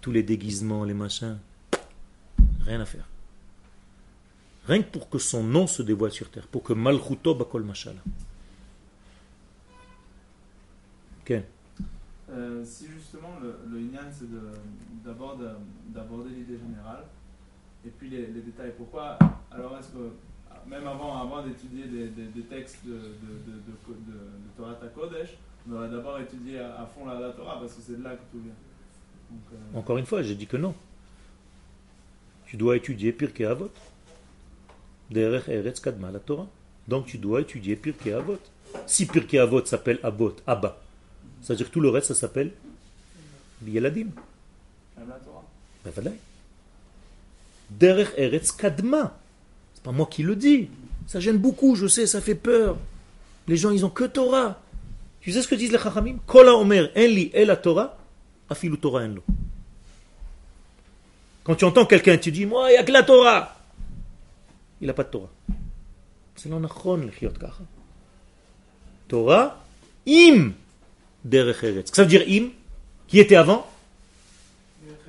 Tous 0.00 0.12
les 0.12 0.22
déguisements, 0.22 0.84
les 0.84 0.94
machins, 0.94 1.38
rien 2.64 2.80
à 2.80 2.84
faire. 2.84 3.08
Rien 4.66 4.82
que 4.82 4.90
pour 4.90 5.08
que 5.08 5.18
son 5.18 5.42
nom 5.44 5.66
se 5.66 5.82
dévoile 5.82 6.10
sur 6.12 6.28
terre, 6.30 6.46
pour 6.48 6.62
que 6.62 6.72
Malchuto 6.72 7.34
bakol 7.34 7.62
mashala. 7.62 8.00
Ok. 11.22 11.32
Euh, 12.28 12.64
si 12.64 12.86
justement 12.88 13.38
le, 13.40 13.56
le 13.70 13.80
Inyan 13.80 14.00
c'est 14.10 14.26
d'abord 15.04 15.36
de- 15.36 15.48
d'aborder 15.94 16.30
l'idée 16.30 16.58
générale 16.58 17.04
et 17.86 17.90
puis 17.90 18.10
les, 18.10 18.26
les 18.26 18.40
détails. 18.40 18.72
Pourquoi? 18.76 19.16
Alors 19.52 19.76
est-ce 19.78 19.88
que 19.88 20.10
même 20.68 20.86
avant, 20.86 21.22
avant 21.22 21.44
d'étudier 21.46 21.84
des, 21.86 22.08
des- 22.08 22.26
des 22.26 22.42
textes 22.42 22.84
de, 22.84 22.92
de, 22.92 22.96
de, 22.98 23.52
de, 23.88 24.18
Torah 24.56 24.74
Takodesh, 24.74 25.36
on 25.66 25.70
devrait 25.72 25.90
d'abord 25.90 26.18
étudier 26.18 26.58
à, 26.58 26.80
à 26.82 26.86
fond 26.86 27.06
la, 27.06 27.20
la 27.20 27.30
Torah 27.30 27.60
parce 27.60 27.74
que 27.74 27.80
c'est 27.82 27.96
de 27.98 28.02
là 28.02 28.16
que 28.16 28.22
tout 28.32 28.42
vient. 28.42 28.52
Donc, 29.30 29.40
euh, 29.52 29.78
Encore 29.78 29.98
une 29.98 30.06
fois, 30.06 30.22
j'ai 30.22 30.34
dit 30.34 30.46
que 30.48 30.56
non. 30.56 30.74
Tu 32.46 32.56
dois 32.56 32.76
étudier 32.76 33.12
Pirkei 33.12 33.44
Avot. 33.44 33.70
Derech 35.10 35.48
Eretz 35.48 35.80
Kadma, 35.80 36.10
la 36.10 36.18
Torah. 36.18 36.46
Donc 36.88 37.06
tu 37.06 37.18
dois 37.18 37.40
étudier 37.40 37.76
Pirkei 37.76 38.12
Avot. 38.12 38.38
Si 38.86 39.06
Pirkei 39.06 39.38
Avot 39.38 39.64
s'appelle 39.64 39.98
Abot, 40.02 40.36
Abba, 40.46 40.78
c'est-à-dire 41.42 41.66
que 41.66 41.72
tout 41.72 41.80
le 41.80 41.90
reste, 41.90 42.08
ça 42.08 42.14
s'appelle 42.14 42.52
Yeladim. 43.66 44.08
même 44.98 45.08
la 45.08 45.14
Torah. 45.14 45.44
Ben. 45.84 46.14
Derech 47.70 48.08
Eretz 48.16 48.52
Kadma. 48.52 49.18
C'est 49.74 49.82
pas 49.82 49.92
moi 49.92 50.08
qui 50.10 50.22
le 50.22 50.36
dis. 50.36 50.68
Ça 51.06 51.20
gêne 51.20 51.38
beaucoup, 51.38 51.76
je 51.76 51.86
sais, 51.86 52.06
ça 52.06 52.20
fait 52.20 52.34
peur. 52.34 52.76
Les 53.46 53.56
gens, 53.56 53.70
ils 53.70 53.84
ont 53.84 53.90
que 53.90 54.04
Torah. 54.04 54.60
Tu 55.20 55.32
sais 55.32 55.42
ce 55.42 55.48
que 55.48 55.54
disent 55.54 55.72
les 55.72 55.78
Chachamim? 55.78 56.18
Kola 56.26 56.54
Omer, 56.54 56.90
en 56.96 57.00
li 57.00 57.30
el 57.32 57.46
la 57.48 57.56
Torah, 57.56 57.96
afilu 58.48 58.78
Torah 58.78 59.04
en 59.04 59.08
lo. 59.08 59.24
Quand 61.44 61.54
tu 61.54 61.64
entends 61.64 61.86
quelqu'un, 61.86 62.18
tu 62.18 62.32
dis, 62.32 62.44
moi, 62.44 62.70
il 62.70 62.74
n'y 62.74 62.78
a 62.78 62.82
que 62.82 62.92
la 62.92 63.04
Torah. 63.04 63.55
Il 64.80 64.86
n'a 64.86 64.94
pas 64.94 65.04
de 65.04 65.08
Torah. 65.10 65.30
C'est 66.34 66.50
kacha. 66.50 67.62
Torah, 69.08 69.64
im, 70.06 70.52
derech 71.24 71.62
eretz. 71.62 71.92
Ça 71.94 72.02
veut 72.02 72.08
dire 72.08 72.24
im, 72.28 72.50
qui 73.08 73.18
était 73.20 73.36
avant 73.36 73.66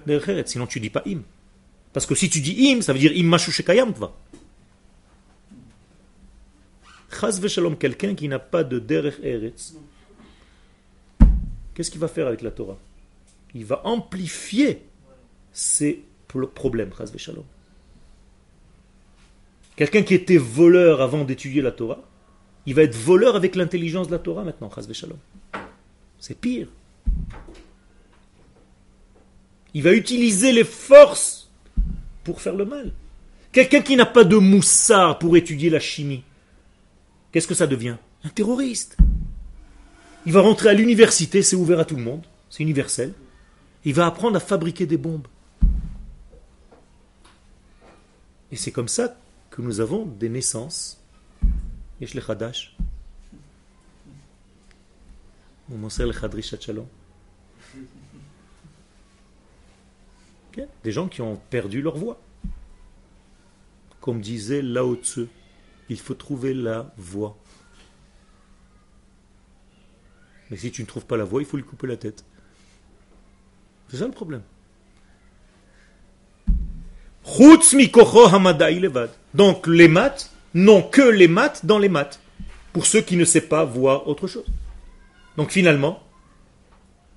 Derech 0.05 0.28
eretz. 0.30 0.51
Sinon, 0.51 0.68
tu 0.68 0.80
dis 0.80 0.89
pas 0.89 1.03
im. 1.05 1.22
Parce 1.91 2.05
que 2.05 2.15
si 2.15 2.30
tu 2.30 2.39
dis 2.39 2.72
im, 2.72 2.82
ça 2.82 2.93
veut 2.93 2.99
dire 2.99 3.11
im 3.13 3.28
mashu 3.28 3.51
shekayam 3.51 3.93
tva. 3.93 4.13
Chaz 7.09 7.39
v'shalom, 7.41 7.76
quelqu'un 7.78 8.15
qui 8.15 8.28
n'a 8.28 8.39
pas 8.39 8.63
de 8.63 8.80
derech 8.80 9.20
eretz, 9.24 9.74
qu'est-ce 11.74 11.89
qu'il 11.91 11.99
va 11.99 12.07
faire 12.07 12.28
avec 12.28 12.41
la 12.41 12.51
Torah? 12.51 12.78
Il 13.53 13.65
va 13.65 13.82
amplifier 13.86 14.82
ses 15.51 16.03
pro- 16.28 16.47
problèmes, 16.47 16.91
chaz 16.97 17.11
v'shalom. 17.11 17.43
Quelqu'un 19.78 20.01
qui 20.01 20.15
était 20.15 20.38
voleur 20.38 21.01
avant 21.01 21.23
d'étudier 21.23 21.61
la 21.61 21.71
Torah, 21.71 22.01
il 22.65 22.73
va 22.73 22.82
être 22.82 22.95
voleur 22.95 23.36
avec 23.36 23.55
l'intelligence 23.55 24.07
de 24.07 24.11
la 24.11 24.19
Torah 24.19 24.43
maintenant, 24.43 24.71
chaz 24.73 24.88
v'shalom. 24.88 25.17
C'est 26.19 26.38
pire. 26.38 26.67
Il 29.75 29.84
va 29.84 29.93
utiliser 29.93 30.51
les 30.51 30.63
forces 30.63 31.51
pour 32.23 32.41
faire 32.41 32.55
le 32.55 32.65
mal. 32.65 32.91
Quelqu'un 33.51 33.82
qui 33.82 33.95
n'a 33.95 34.07
pas 34.07 34.23
de 34.23 34.36
moussard 34.36 35.19
pour 35.19 35.38
étudier 35.38 35.69
la 35.69 35.80
chimie, 35.80 36.23
qu'est-ce 37.32 37.47
que 37.47 37.53
ça 37.53 37.67
devient? 37.67 37.97
Un 38.23 38.30
terroriste. 38.30 38.97
Il 40.25 40.34
va 40.34 40.41
rentrer 40.41 40.69
à 40.69 40.73
l'université, 40.73 41.43
c'est 41.43 41.55
ouvert 41.55 41.80
à 41.80 41.86
tout 41.86 41.95
le 41.95 42.01
monde, 42.01 42.25
c'est 42.49 42.63
universel. 42.63 43.13
Il 43.86 43.93
va 43.93 44.07
apprendre 44.07 44.38
à 44.38 44.39
fabriquer 44.39 44.88
des 44.88 44.97
bombes. 44.97 45.28
Et 48.51 48.55
c'est 48.55 48.71
comme 48.71 48.88
ça 48.88 49.15
que 49.57 49.63
nous 49.63 49.79
avons 49.79 50.05
des 50.05 50.29
naissances. 50.29 51.01
Yesh 51.99 52.13
le 52.13 52.21
le 56.05 56.13
Des 60.83 60.91
gens 60.91 61.07
qui 61.07 61.23
ont 61.23 61.37
perdu 61.49 61.81
leur 61.81 61.97
voix. 61.97 62.21
Comme 63.99 64.21
disait 64.21 64.61
Lao 64.61 64.95
Tzu, 64.95 65.25
il 65.89 65.99
faut 65.99 66.13
trouver 66.13 66.53
la 66.53 66.93
voix. 66.95 67.35
Mais 70.51 70.57
si 70.57 70.71
tu 70.71 70.83
ne 70.83 70.87
trouves 70.87 71.07
pas 71.07 71.17
la 71.17 71.23
voix, 71.23 71.41
il 71.41 71.47
faut 71.47 71.57
lui 71.57 71.63
couper 71.63 71.87
la 71.87 71.97
tête. 71.97 72.23
C'est 73.89 73.97
ça 73.97 74.05
le 74.05 74.11
problème. 74.11 74.43
Donc 79.38 79.67
les 79.67 79.88
maths 79.88 80.31
n'ont 80.55 80.81
que 80.81 81.03
les 81.03 81.27
maths 81.27 81.63
dans 81.63 81.77
les 81.77 81.89
maths. 81.89 82.19
Pour 82.73 82.88
ceux 82.88 83.01
qui 83.01 83.15
ne 83.17 83.23
savent 83.23 83.43
pas 83.43 83.63
voir 83.63 84.07
autre 84.07 84.25
chose. 84.25 84.47
Donc 85.38 85.51
finalement, 85.51 86.01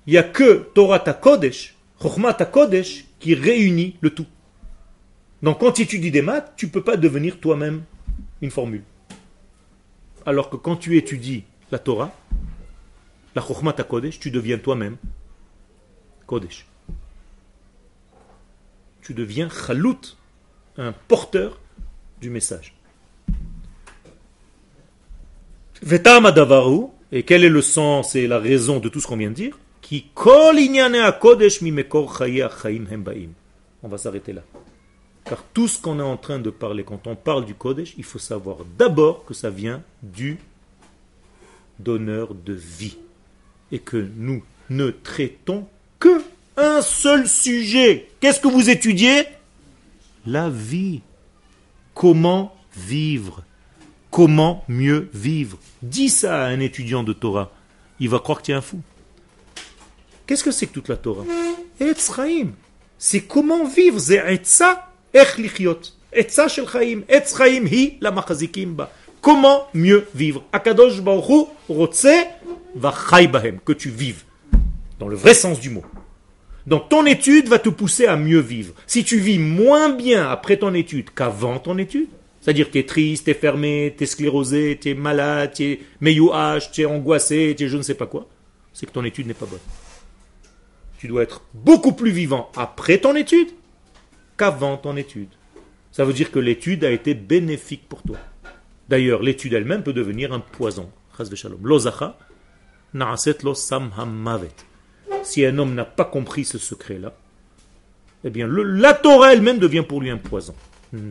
il 0.05 0.11
n'y 0.11 0.19
a 0.19 0.23
que 0.23 0.69
Torah 0.75 0.99
Kodesh, 0.99 1.75
Chokhmat 1.99 2.45
Kodesh 2.45 3.05
qui 3.19 3.33
réunit 3.33 3.97
le 4.01 4.11
tout. 4.11 4.27
Donc 5.41 5.61
quand 5.61 5.71
tu 5.71 5.81
étudies 5.81 6.11
des 6.11 6.21
maths, 6.21 6.53
tu 6.55 6.67
ne 6.67 6.71
peux 6.71 6.83
pas 6.83 6.95
devenir 6.95 7.39
toi-même 7.39 7.83
une 8.43 8.51
formule. 8.51 8.83
Alors 10.23 10.51
que 10.51 10.57
quand 10.57 10.75
tu 10.75 10.97
étudies 10.97 11.43
la 11.71 11.79
Torah, 11.79 12.11
la 13.33 13.41
Chokhmat 13.41 13.73
Kodesh, 13.73 14.19
tu 14.19 14.29
deviens 14.29 14.59
toi-même 14.59 14.97
Kodesh. 16.27 16.67
Tu 19.01 19.15
deviens 19.15 19.49
Chalout, 19.49 20.17
un 20.77 20.91
porteur 21.07 21.59
du 22.21 22.29
message. 22.29 22.73
Et 27.11 27.23
quel 27.23 27.43
est 27.43 27.49
le 27.49 27.61
sens 27.61 28.15
et 28.15 28.27
la 28.27 28.39
raison 28.39 28.79
de 28.79 28.87
tout 28.87 29.01
ce 29.01 29.07
qu'on 29.07 29.17
vient 29.17 29.31
de 29.31 29.35
dire? 29.35 29.57
On 33.83 33.87
va 33.87 33.97
s'arrêter 33.97 34.31
là. 34.31 34.43
Car 35.25 35.43
tout 35.53 35.67
ce 35.67 35.81
qu'on 35.81 35.99
est 35.99 36.03
en 36.03 36.17
train 36.17 36.39
de 36.39 36.49
parler, 36.49 36.83
quand 36.83 37.07
on 37.07 37.15
parle 37.15 37.45
du 37.45 37.55
Kodesh, 37.55 37.95
il 37.97 38.03
faut 38.03 38.19
savoir 38.19 38.57
d'abord 38.77 39.25
que 39.25 39.33
ça 39.33 39.49
vient 39.49 39.81
du 40.01 40.37
donneur 41.79 42.35
de 42.35 42.53
vie. 42.53 42.97
Et 43.71 43.79
que 43.79 43.97
nous 44.15 44.43
ne 44.69 44.91
traitons 44.91 45.67
que 45.99 46.21
un 46.57 46.81
seul 46.81 47.27
sujet. 47.27 48.09
Qu'est-ce 48.19 48.39
que 48.39 48.47
vous 48.47 48.69
étudiez? 48.69 49.23
La 50.25 50.49
vie. 50.49 51.01
Comment 51.93 52.55
vivre? 52.75 53.43
Comment 54.09 54.63
mieux 54.67 55.09
vivre? 55.13 55.57
Dis 55.81 56.09
ça 56.09 56.43
à 56.43 56.47
un 56.47 56.59
étudiant 56.59 57.03
de 57.03 57.13
Torah. 57.13 57.51
Il 57.99 58.09
va 58.09 58.19
croire 58.19 58.39
que 58.39 58.45
tu 58.45 58.51
es 58.51 58.55
un 58.55 58.61
fou. 58.61 58.81
Qu'est-ce 60.25 60.43
que 60.43 60.51
c'est 60.51 60.67
que 60.67 60.73
toute 60.73 60.89
la 60.89 60.97
Torah? 60.97 61.23
Chaim. 61.79 62.51
C'est 62.97 63.21
comment 63.21 63.65
vivre? 63.65 63.99
C'est 63.99 64.21
Lichiot. 65.37 65.79
Etza 66.13 66.47
Shel 66.47 66.67
Chaim. 66.67 67.01
Etz 67.07 67.35
hi 67.39 67.97
la 68.01 68.11
machazikim 68.11 68.73
ba. 68.73 68.91
Comment 69.21 69.67
mieux 69.73 70.07
vivre? 70.15 70.43
Akadosh 70.51 71.01
Baruch 71.01 71.47
Hu 71.69 71.95
va. 72.75 72.93
Que 73.65 73.73
tu 73.73 73.89
vives. 73.89 74.23
Dans 74.99 75.07
le 75.07 75.15
vrai 75.15 75.33
sens 75.33 75.59
du 75.59 75.69
mot. 75.69 75.83
Donc 76.67 76.89
ton 76.89 77.05
étude 77.05 77.47
va 77.47 77.59
te 77.59 77.69
pousser 77.69 78.05
à 78.05 78.15
mieux 78.15 78.39
vivre. 78.39 78.73
Si 78.87 79.03
tu 79.03 79.17
vis 79.17 79.39
moins 79.39 79.89
bien 79.89 80.29
après 80.29 80.57
ton 80.57 80.73
étude 80.73 81.09
qu'avant 81.13 81.59
ton 81.59 81.77
étude, 81.77 82.09
c'est-à-dire 82.39 82.67
que 82.67 82.73
tu 82.73 82.79
es 82.79 82.85
triste, 82.85 83.25
tu 83.25 83.31
es 83.31 83.33
fermé, 83.33 83.93
tu 83.97 84.03
es 84.03 84.07
sclérosé, 84.07 84.77
tu 84.81 84.89
es 84.89 84.93
malade, 84.93 85.53
tu 85.55 85.63
es 85.63 85.79
meyouach, 85.99 86.71
tu 86.71 86.81
es 86.81 86.85
angoissé, 86.85 87.55
tu 87.57 87.65
es 87.65 87.67
je 87.67 87.77
ne 87.77 87.81
sais 87.81 87.95
pas 87.95 88.07
quoi, 88.07 88.27
c'est 88.73 88.85
que 88.85 88.91
ton 88.91 89.03
étude 89.03 89.27
n'est 89.27 89.33
pas 89.33 89.45
bonne. 89.45 89.59
Tu 90.97 91.07
dois 91.07 91.23
être 91.23 91.43
beaucoup 91.53 91.93
plus 91.93 92.11
vivant 92.11 92.51
après 92.55 92.99
ton 92.99 93.15
étude 93.15 93.49
qu'avant 94.37 94.77
ton 94.77 94.95
étude. 94.97 95.29
Ça 95.91 96.05
veut 96.05 96.13
dire 96.13 96.31
que 96.31 96.39
l'étude 96.39 96.85
a 96.85 96.91
été 96.91 97.13
bénéfique 97.13 97.87
pour 97.89 98.01
toi. 98.03 98.17
D'ailleurs, 98.87 99.21
l'étude 99.21 99.53
elle-même 99.53 99.83
peut 99.83 99.93
devenir 99.93 100.31
un 100.31 100.39
poison. 100.39 100.89
Na'aset 102.93 103.37
lo 103.43 103.53
sam 103.53 103.91
hamavet. 103.97 104.70
Si 105.23 105.45
un 105.45 105.57
homme 105.57 105.73
n'a 105.75 105.85
pas 105.85 106.05
compris 106.05 106.45
ce 106.45 106.57
secret-là, 106.57 107.13
eh 108.23 108.29
bien, 108.29 108.47
le- 108.47 108.63
la 108.63 108.93
Torah 108.93 109.33
elle-même 109.33 109.59
devient 109.59 109.83
pour 109.87 110.01
lui 110.01 110.09
un 110.09 110.17
poison. 110.17 110.55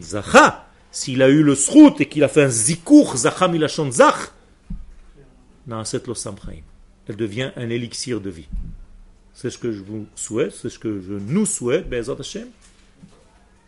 Zacha, 0.01 0.67
s'il 0.91 1.23
a 1.23 1.29
eu 1.29 1.43
le 1.43 1.55
srout 1.55 2.01
et 2.01 2.07
qu'il 2.07 2.23
a 2.25 2.29
fait 2.29 2.43
un 2.43 2.49
zikour, 2.49 3.17
zacha 3.17 3.49
milachon 3.49 3.91
zach. 3.91 4.33
Elle 7.09 7.17
devient 7.17 7.51
un 7.57 7.71
élixir 7.71 8.21
de 8.21 8.31
vie. 8.31 8.49
C'est 9.35 9.51
ce 9.51 9.59
que 9.59 9.73
je 9.73 9.83
vous 9.83 10.07
souhaite, 10.15 10.53
c'est 10.53 10.69
ce 10.69 10.79
que 10.79 11.01
je 11.01 11.15
nous 11.15 11.47
souhaite, 11.47 11.87
Hashem. 11.93 12.49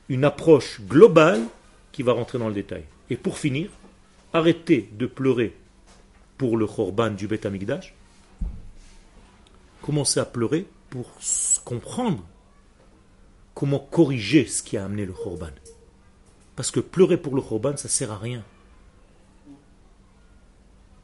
Une 0.09 0.25
approche 0.25 0.81
globale 0.83 1.41
qui 1.93 2.03
va 2.03 2.13
rentrer 2.13 2.39
dans 2.39 2.49
le 2.49 2.55
détail. 2.55 2.85
Et 3.11 3.17
pour 3.17 3.39
finir, 3.39 3.71
arrêtez 4.33 4.91
de 4.93 5.07
pleurer 5.07 5.55
pour 6.37 6.57
le 6.57 6.67
Khorban 6.67 7.11
du 7.11 7.27
Beth 7.29 7.47
Amikdash. 7.47 7.95
Commencez 9.83 10.21
à 10.21 10.25
pleurer 10.25 10.67
pour 10.91 11.11
comprendre 11.65 12.25
comment 13.55 13.79
corriger 13.79 14.47
ce 14.47 14.63
qui 14.63 14.77
a 14.77 14.85
amené 14.85 15.05
le 15.05 15.13
Khorban. 15.13 15.51
Parce 16.57 16.71
que 16.71 16.81
pleurer 16.81 17.17
pour 17.17 17.35
le 17.35 17.43
Khorban, 17.43 17.77
ça 17.77 17.89
sert 17.89 18.13
à 18.13 18.19
rien. 18.19 18.45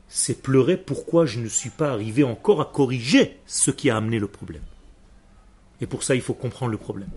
c'est 0.09 0.43
pleurer 0.43 0.76
pourquoi 0.76 1.26
je 1.26 1.39
ne 1.39 1.49
suis 1.49 1.70
pas 1.70 1.93
arrivé 1.93 2.24
encore 2.24 2.61
à 2.61 2.64
corriger 2.64 3.39
ce 3.47 3.70
qui 3.70 3.91
a 3.91 3.97
amené 3.97 4.18
le 4.18 4.26
problème. 4.26 4.62
Et 5.81 5.87
pour 5.87 6.03
ça, 6.03 6.14
il 6.14 6.22
faut 6.22 6.35
comprendre 6.35 6.72
le 6.72 6.79
problème. 6.79 7.11